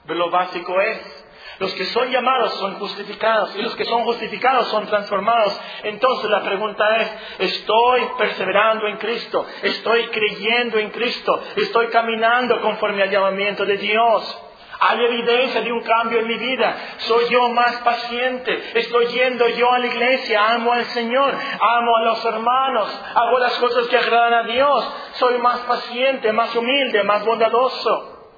pero 0.09 0.19
lo 0.19 0.31
básico 0.31 0.81
es, 0.81 1.16
los 1.59 1.73
que 1.75 1.87
son 1.87 2.11
llamados 2.11 2.55
son 2.55 2.75
justificados 2.75 3.57
y 3.57 3.63
los 3.63 3.75
que 3.77 3.85
son 3.85 4.05
justificados 4.05 4.69
son 4.69 4.87
transformados. 4.87 5.59
Entonces 5.85 6.31
la 6.31 6.43
pregunta 6.43 6.97
es, 6.99 7.17
¿estoy 7.39 8.03
perseverando 8.19 8.87
en 8.87 8.99
Cristo? 8.99 9.47
¿Estoy 9.63 10.07
creyendo 10.09 10.79
en 10.79 10.91
Cristo? 10.91 11.41
¿Estoy 11.57 11.89
caminando 11.89 12.61
conforme 12.61 13.03
al 13.03 13.11
llamamiento 13.11 13.65
de 13.65 13.79
Dios? 13.79 14.43
Hay 14.79 15.03
evidencia 15.03 15.63
de 15.63 15.73
un 15.73 15.81
cambio 15.83 16.21
en 16.21 16.27
mi 16.27 16.37
vida. 16.37 16.77
Soy 16.99 17.31
yo 17.31 17.49
más 17.49 17.77
paciente. 17.77 18.73
Estoy 18.75 19.07
yendo 19.07 19.49
yo 19.49 19.73
a 19.73 19.79
la 19.79 19.87
iglesia. 19.87 20.51
Amo 20.51 20.75
al 20.75 20.85
Señor. 20.87 21.35
Amo 21.59 21.97
a 21.97 22.03
los 22.03 22.23
hermanos. 22.27 23.03
Hago 23.15 23.39
las 23.39 23.55
cosas 23.55 23.87
que 23.87 23.97
agradan 23.97 24.35
a 24.35 24.43
Dios. 24.43 24.95
Soy 25.15 25.39
más 25.39 25.61
paciente, 25.61 26.31
más 26.33 26.55
humilde, 26.55 27.03
más 27.05 27.25
bondadoso. 27.25 28.33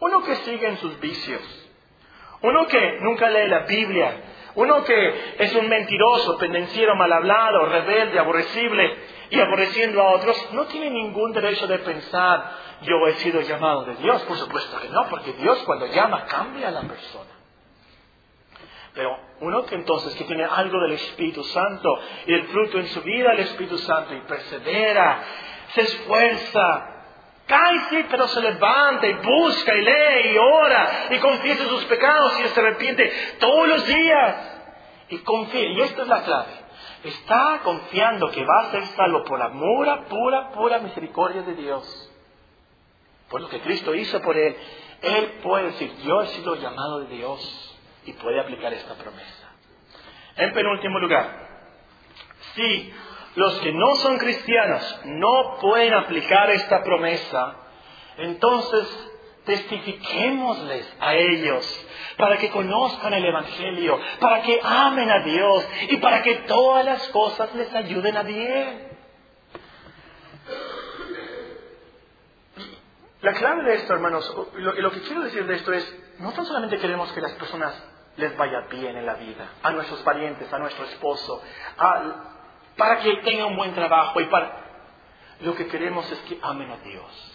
Uno 0.00 0.22
que 0.22 0.34
sigue 0.36 0.68
en 0.68 0.76
sus 0.76 1.00
vicios 1.00 1.63
uno 2.44 2.66
que 2.66 2.98
nunca 3.00 3.30
lee 3.30 3.48
la 3.48 3.60
Biblia, 3.60 4.20
uno 4.54 4.84
que 4.84 5.34
es 5.38 5.54
un 5.54 5.66
mentiroso, 5.66 6.36
pendenciero, 6.36 6.94
mal 6.94 7.10
hablado, 7.10 7.66
rebelde, 7.66 8.18
aborrecible 8.18 8.98
y 9.30 9.40
aborreciendo 9.40 10.02
a 10.02 10.12
otros, 10.12 10.52
no 10.52 10.66
tiene 10.66 10.90
ningún 10.90 11.32
derecho 11.32 11.66
de 11.66 11.78
pensar, 11.78 12.52
yo 12.82 13.06
he 13.08 13.14
sido 13.14 13.40
llamado 13.40 13.84
de 13.84 13.96
Dios. 13.96 14.22
Por 14.24 14.36
supuesto 14.36 14.78
que 14.78 14.90
no, 14.90 15.08
porque 15.08 15.32
Dios 15.32 15.62
cuando 15.64 15.86
llama 15.86 16.26
cambia 16.26 16.68
a 16.68 16.72
la 16.72 16.82
persona. 16.82 17.30
Pero 18.92 19.18
uno 19.40 19.64
que 19.64 19.74
entonces 19.74 20.14
que 20.14 20.24
tiene 20.24 20.44
algo 20.44 20.78
del 20.82 20.92
Espíritu 20.92 21.42
Santo 21.44 21.98
y 22.26 22.34
el 22.34 22.44
fruto 22.48 22.78
en 22.78 22.88
su 22.88 23.00
vida 23.00 23.30
del 23.30 23.40
Espíritu 23.40 23.78
Santo 23.78 24.14
y 24.14 24.20
persevera, 24.20 25.24
se 25.74 25.80
esfuerza, 25.80 26.93
Cae 27.46 28.06
pero 28.10 28.26
se 28.28 28.40
levanta 28.40 29.06
y 29.06 29.12
busca 29.14 29.74
y 29.74 29.82
lee 29.82 30.32
y 30.32 30.38
ora 30.38 31.08
y 31.10 31.18
confiesa 31.18 31.64
sus 31.68 31.84
pecados 31.84 32.40
y 32.40 32.48
se 32.48 32.60
arrepiente 32.60 33.36
todos 33.38 33.68
los 33.68 33.86
días. 33.86 34.50
Y 35.10 35.18
confía, 35.18 35.64
y 35.68 35.80
esta 35.82 36.02
es 36.02 36.08
la 36.08 36.22
clave. 36.22 36.52
Está 37.04 37.60
confiando 37.62 38.30
que 38.30 38.44
va 38.44 38.60
a 38.60 38.70
ser 38.70 38.86
salvo 38.86 39.24
por 39.24 39.38
la 39.38 39.50
pura, 39.50 40.04
pura, 40.06 40.50
pura 40.52 40.78
misericordia 40.78 41.42
de 41.42 41.54
Dios. 41.54 42.10
Por 43.28 43.42
lo 43.42 43.48
que 43.48 43.60
Cristo 43.60 43.94
hizo 43.94 44.20
por 44.22 44.36
él. 44.36 44.56
Él 45.02 45.40
puede 45.42 45.66
decir, 45.66 45.94
yo 46.02 46.22
he 46.22 46.28
sido 46.28 46.54
llamado 46.54 47.00
de 47.00 47.14
Dios 47.14 47.76
y 48.06 48.12
puede 48.14 48.40
aplicar 48.40 48.72
esta 48.72 48.94
promesa. 48.94 49.50
En 50.36 50.52
penúltimo 50.54 50.98
lugar, 50.98 51.46
si 52.54 52.94
los 53.34 53.60
que 53.60 53.72
no 53.72 53.96
son 53.96 54.18
cristianos 54.18 55.00
no 55.04 55.58
pueden 55.60 55.92
aplicar 55.94 56.50
esta 56.50 56.82
promesa, 56.82 57.56
entonces 58.18 59.10
testifiquémosles 59.44 60.96
a 61.00 61.14
ellos 61.14 61.86
para 62.16 62.38
que 62.38 62.50
conozcan 62.50 63.12
el 63.12 63.24
Evangelio, 63.24 64.00
para 64.20 64.42
que 64.42 64.60
amen 64.62 65.10
a 65.10 65.20
Dios 65.20 65.68
y 65.88 65.96
para 65.98 66.22
que 66.22 66.34
todas 66.46 66.84
las 66.84 67.08
cosas 67.08 67.54
les 67.54 67.74
ayuden 67.74 68.16
a 68.16 68.22
bien. 68.22 68.94
La 73.20 73.32
clave 73.32 73.62
de 73.64 73.74
esto, 73.76 73.94
hermanos, 73.94 74.34
lo, 74.54 74.72
lo 74.74 74.90
que 74.90 75.00
quiero 75.00 75.22
decir 75.22 75.46
de 75.46 75.54
esto 75.54 75.72
es, 75.72 75.96
no 76.18 76.32
tan 76.32 76.44
solamente 76.44 76.78
queremos 76.78 77.10
que 77.12 77.22
las 77.22 77.32
personas 77.32 77.74
les 78.16 78.36
vaya 78.36 78.60
bien 78.70 78.96
en 78.96 79.06
la 79.06 79.14
vida, 79.14 79.48
a 79.62 79.72
nuestros 79.72 80.00
parientes, 80.02 80.52
a 80.52 80.58
nuestro 80.58 80.84
esposo, 80.84 81.42
a 81.78 82.33
para 82.76 83.00
que 83.00 83.16
tengan 83.18 83.48
un 83.48 83.56
buen 83.56 83.74
trabajo 83.74 84.20
y 84.20 84.26
para... 84.26 84.62
Lo 85.40 85.54
que 85.54 85.66
queremos 85.66 86.10
es 86.10 86.18
que 86.20 86.38
amen 86.42 86.70
a 86.70 86.76
Dios. 86.78 87.32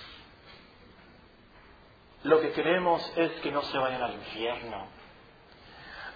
Lo 2.23 2.41
que 2.41 2.51
queremos 2.51 3.13
es 3.15 3.31
que 3.41 3.51
no 3.51 3.61
se 3.63 3.77
vayan 3.77 4.01
al 4.01 4.13
infierno. 4.13 4.87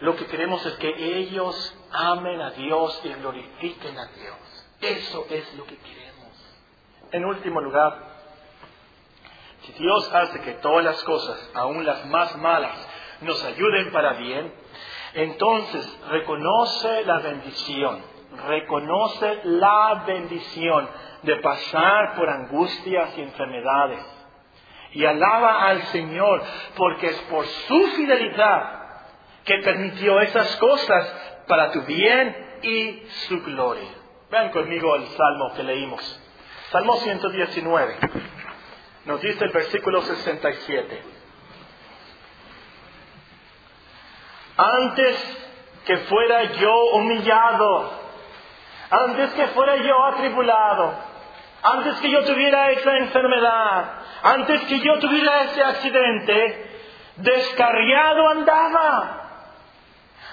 Lo 0.02 0.16
que 0.16 0.26
queremos 0.26 0.66
es 0.66 0.74
que 0.76 1.20
ellos 1.20 1.78
amen 1.92 2.42
a 2.42 2.52
Dios 2.52 3.00
y 3.04 3.10
glorifiquen 3.10 3.98
a 3.98 4.06
Dios. 4.08 4.68
Eso 4.82 5.28
es 5.30 5.54
lo 5.56 5.66
que 5.66 5.78
queremos. 5.78 6.14
En 7.12 7.26
último 7.26 7.62
lugar, 7.62 8.14
si 9.66 9.74
Dios 9.74 10.14
hace 10.14 10.42
que 10.42 10.54
todas 10.56 10.84
las 10.84 11.02
cosas, 11.04 11.52
aun 11.54 11.86
las 11.86 12.06
más 12.08 12.36
malas, 12.38 12.76
nos 13.22 13.42
ayuden 13.46 13.92
para 13.92 14.14
bien, 14.14 14.54
entonces 15.14 16.00
reconoce 16.10 17.06
la 17.06 17.20
bendición 17.20 18.13
reconoce 18.48 19.42
la 19.44 20.04
bendición 20.06 20.90
de 21.24 21.36
pasar 21.38 22.16
por 22.16 22.30
angustias 22.30 23.18
y 23.18 23.22
enfermedades. 23.22 24.00
Y 24.92 25.06
alaba 25.06 25.66
al 25.68 25.82
Señor 25.84 26.44
porque 26.76 27.08
es 27.08 27.18
por 27.24 27.46
su 27.46 27.88
fidelidad 27.96 28.82
que 29.44 29.58
permitió 29.60 30.20
esas 30.22 30.56
cosas 30.58 31.44
para 31.48 31.72
tu 31.72 31.82
bien 31.82 32.60
y 32.62 33.04
su 33.28 33.42
gloria. 33.44 33.90
Vean 34.30 34.52
conmigo 34.52 34.96
el 34.96 35.06
salmo 35.08 35.54
que 35.56 35.64
leímos. 35.64 36.22
Salmo 36.72 36.96
119. 36.98 37.98
Nos 39.06 39.22
dice 39.22 39.44
el 39.44 39.52
versículo 39.52 40.02
67. 40.02 41.04
Antes 44.56 45.40
que 45.86 45.98
fuera 45.98 46.44
yo 46.54 46.86
humillado 46.94 48.03
antes 48.94 49.34
que 49.34 49.48
fuera 49.48 49.76
yo 49.78 50.04
atribulado, 50.06 50.94
antes 51.64 52.00
que 52.00 52.12
yo 52.12 52.24
tuviera 52.26 52.70
esa 52.72 52.96
enfermedad, 52.98 53.86
antes 54.22 54.62
que 54.66 54.80
yo 54.80 55.00
tuviera 55.00 55.44
ese 55.46 55.64
accidente, 55.64 56.72
descarriado 57.16 58.30
andaba. 58.30 59.20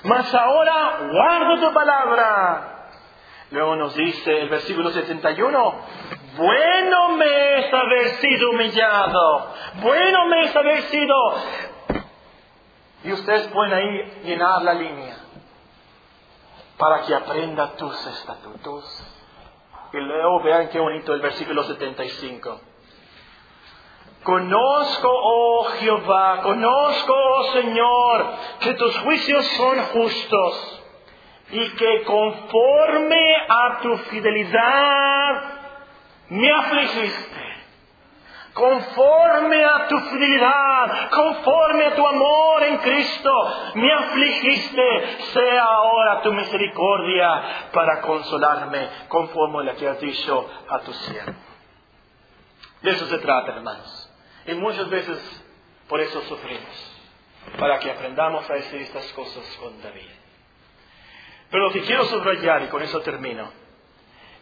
Mas 0.05 0.35
ahora 0.35 0.99
guardo 1.11 1.69
tu 1.69 1.73
palabra. 1.73 2.89
Luego 3.51 3.77
nos 3.77 3.95
dice 3.95 4.43
el 4.43 4.49
versículo 4.51 4.91
71, 4.91 5.75
bueno 6.37 7.09
me 7.17 7.59
es 7.59 7.73
haber 7.73 8.09
sido 8.17 8.51
humillado, 8.51 9.55
bueno 9.83 10.27
me 10.27 10.43
es 10.43 10.55
haber 10.55 10.83
sido... 10.83 11.15
Y 13.05 13.13
ustedes 13.13 13.49
pueden 13.49 13.73
ahí 13.73 14.23
llenar 14.25 14.63
la 14.63 14.75
línea. 14.75 15.20
Para 16.81 17.03
que 17.03 17.15
aprenda 17.15 17.77
tus 17.77 18.07
estatutos. 18.07 18.85
Y 19.93 19.99
luego 19.99 20.43
vean 20.43 20.71
qué 20.71 20.81
bonito 20.81 21.13
el 21.13 21.21
versículo 21.21 21.63
75. 21.63 22.61
Conozco, 24.23 25.09
oh 25.11 25.65
Jehová, 25.79 26.41
conozco, 26.43 27.13
oh 27.13 27.45
Señor, 27.53 28.27
que 28.61 28.75
tus 28.75 28.99
juicios 29.01 29.45
son 29.59 29.79
justos 29.87 30.83
y 31.51 31.69
que 31.71 32.03
conforme 32.05 33.37
a 33.49 33.81
tu 33.83 33.97
fidelidad 33.99 35.43
me 36.31 36.51
afligiste. 36.51 37.50
Conforme 38.53 39.65
a 39.65 39.87
tu 39.87 39.99
fidelidad, 40.01 41.11
conforme 41.11 41.87
a 41.87 41.95
tu 41.95 42.07
amor 42.07 42.63
en 42.65 42.79
Cristo, 42.79 43.33
me 43.75 43.93
afligiste, 43.93 45.17
sea 45.33 45.63
ahora 45.63 46.21
tu 46.23 46.33
misericordia 46.33 47.69
para 47.73 48.01
consolarme, 48.01 48.89
conforme 49.09 49.61
a 49.61 49.63
lo 49.73 49.77
que 49.77 49.89
has 49.89 50.01
dicho 50.01 50.51
a 50.69 50.81
tu 50.81 50.93
siervo. 50.93 51.35
De 52.83 52.91
eso 52.91 53.07
se 53.07 53.19
trata, 53.19 53.53
hermanos. 53.53 54.11
Y 54.47 54.55
muchas 54.55 54.89
veces 54.89 55.47
por 55.89 56.01
eso 56.01 56.21
sufrimos, 56.23 57.03
para 57.59 57.79
que 57.79 57.91
aprendamos 57.91 58.49
a 58.51 58.55
decir 58.55 58.81
estas 58.81 59.13
cosas 59.13 59.45
con 59.61 59.81
David. 59.83 60.11
Pero 61.51 61.65
lo 61.65 61.73
que 61.73 61.83
quiero 61.83 62.05
subrayar, 62.05 62.63
y 62.63 62.69
con 62.69 62.83
eso 62.83 63.01
termino, 63.01 63.51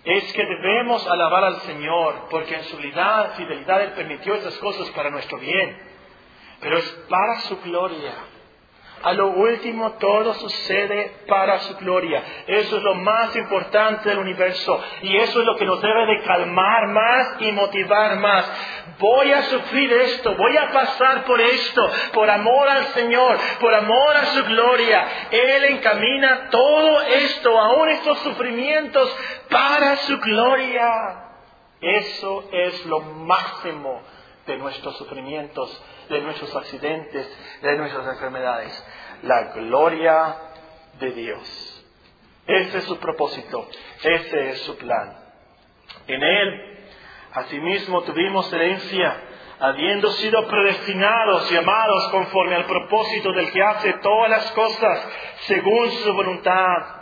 es 0.04 0.32
que 0.32 0.44
debemos 0.44 1.06
alabar 1.06 1.44
al 1.44 1.60
Señor, 1.62 2.28
porque 2.30 2.54
en 2.54 2.64
su 2.64 2.76
fidelidad 2.76 3.82
Él 3.82 3.92
permitió 3.92 4.34
estas 4.34 4.56
cosas 4.58 4.88
para 4.90 5.10
nuestro 5.10 5.38
bien, 5.38 5.76
pero 6.60 6.78
es 6.78 6.88
para 7.08 7.40
su 7.40 7.60
gloria. 7.60 8.14
A 9.02 9.12
lo 9.12 9.28
último 9.28 9.92
todo 9.92 10.34
sucede 10.34 11.12
para 11.28 11.60
su 11.60 11.76
gloria. 11.76 12.22
Eso 12.46 12.76
es 12.78 12.82
lo 12.82 12.94
más 12.96 13.34
importante 13.36 14.08
del 14.08 14.18
universo. 14.18 14.80
Y 15.02 15.16
eso 15.16 15.40
es 15.40 15.46
lo 15.46 15.56
que 15.56 15.64
nos 15.64 15.80
debe 15.80 16.06
de 16.06 16.22
calmar 16.22 16.88
más 16.88 17.36
y 17.40 17.52
motivar 17.52 18.16
más. 18.16 18.50
Voy 18.98 19.30
a 19.30 19.42
sufrir 19.42 19.92
esto, 19.92 20.34
voy 20.34 20.56
a 20.56 20.72
pasar 20.72 21.24
por 21.24 21.40
esto, 21.40 21.88
por 22.12 22.28
amor 22.28 22.68
al 22.68 22.86
Señor, 22.86 23.38
por 23.60 23.72
amor 23.72 24.16
a 24.16 24.26
su 24.26 24.44
gloria. 24.44 25.06
Él 25.30 25.64
encamina 25.66 26.50
todo 26.50 27.00
esto, 27.02 27.56
aún 27.56 27.88
estos 27.90 28.18
sufrimientos, 28.18 29.16
para 29.48 29.96
su 29.98 30.18
gloria. 30.18 31.28
Eso 31.80 32.48
es 32.50 32.84
lo 32.86 33.00
máximo 33.00 34.02
de 34.48 34.56
nuestros 34.56 34.96
sufrimientos, 34.96 35.80
de 36.08 36.20
nuestros 36.22 36.56
accidentes, 36.56 37.60
de 37.62 37.76
nuestras 37.76 38.06
enfermedades. 38.08 38.84
La 39.22 39.52
gloria 39.54 40.36
de 40.98 41.10
Dios. 41.12 41.86
Ese 42.46 42.78
es 42.78 42.84
su 42.84 42.98
propósito, 42.98 43.68
ese 44.02 44.50
es 44.50 44.62
su 44.62 44.76
plan. 44.78 45.16
En 46.06 46.22
Él, 46.22 46.78
asimismo, 47.34 48.02
tuvimos 48.02 48.50
herencia, 48.52 49.16
habiendo 49.60 50.10
sido 50.12 50.46
predestinados 50.46 51.50
y 51.52 51.56
amados 51.56 52.08
conforme 52.10 52.54
al 52.54 52.64
propósito 52.64 53.32
del 53.32 53.50
que 53.50 53.62
hace 53.62 53.92
todas 53.94 54.30
las 54.30 54.50
cosas 54.52 55.08
según 55.46 55.90
su 55.90 56.14
voluntad 56.14 56.98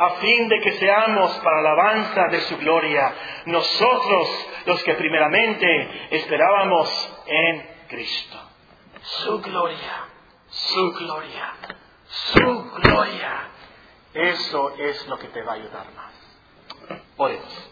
a 0.00 0.10
fin 0.12 0.48
de 0.48 0.60
que 0.60 0.72
seamos 0.78 1.30
para 1.40 1.58
alabanza 1.58 2.28
de 2.30 2.40
su 2.40 2.56
gloria, 2.56 3.14
nosotros 3.44 4.48
los 4.64 4.82
que 4.82 4.94
primeramente 4.94 6.08
esperábamos 6.10 7.22
en 7.26 7.68
Cristo. 7.86 8.38
Su 9.02 9.42
gloria, 9.42 10.08
su 10.50 10.92
gloria, 10.92 11.54
su 12.08 12.70
gloria. 12.82 13.48
Eso 14.12 14.74
es 14.76 15.06
lo 15.06 15.18
que 15.18 15.28
te 15.28 15.42
va 15.42 15.52
a 15.52 15.54
ayudar 15.56 15.86
más. 15.94 17.00
Oremos. 17.16 17.70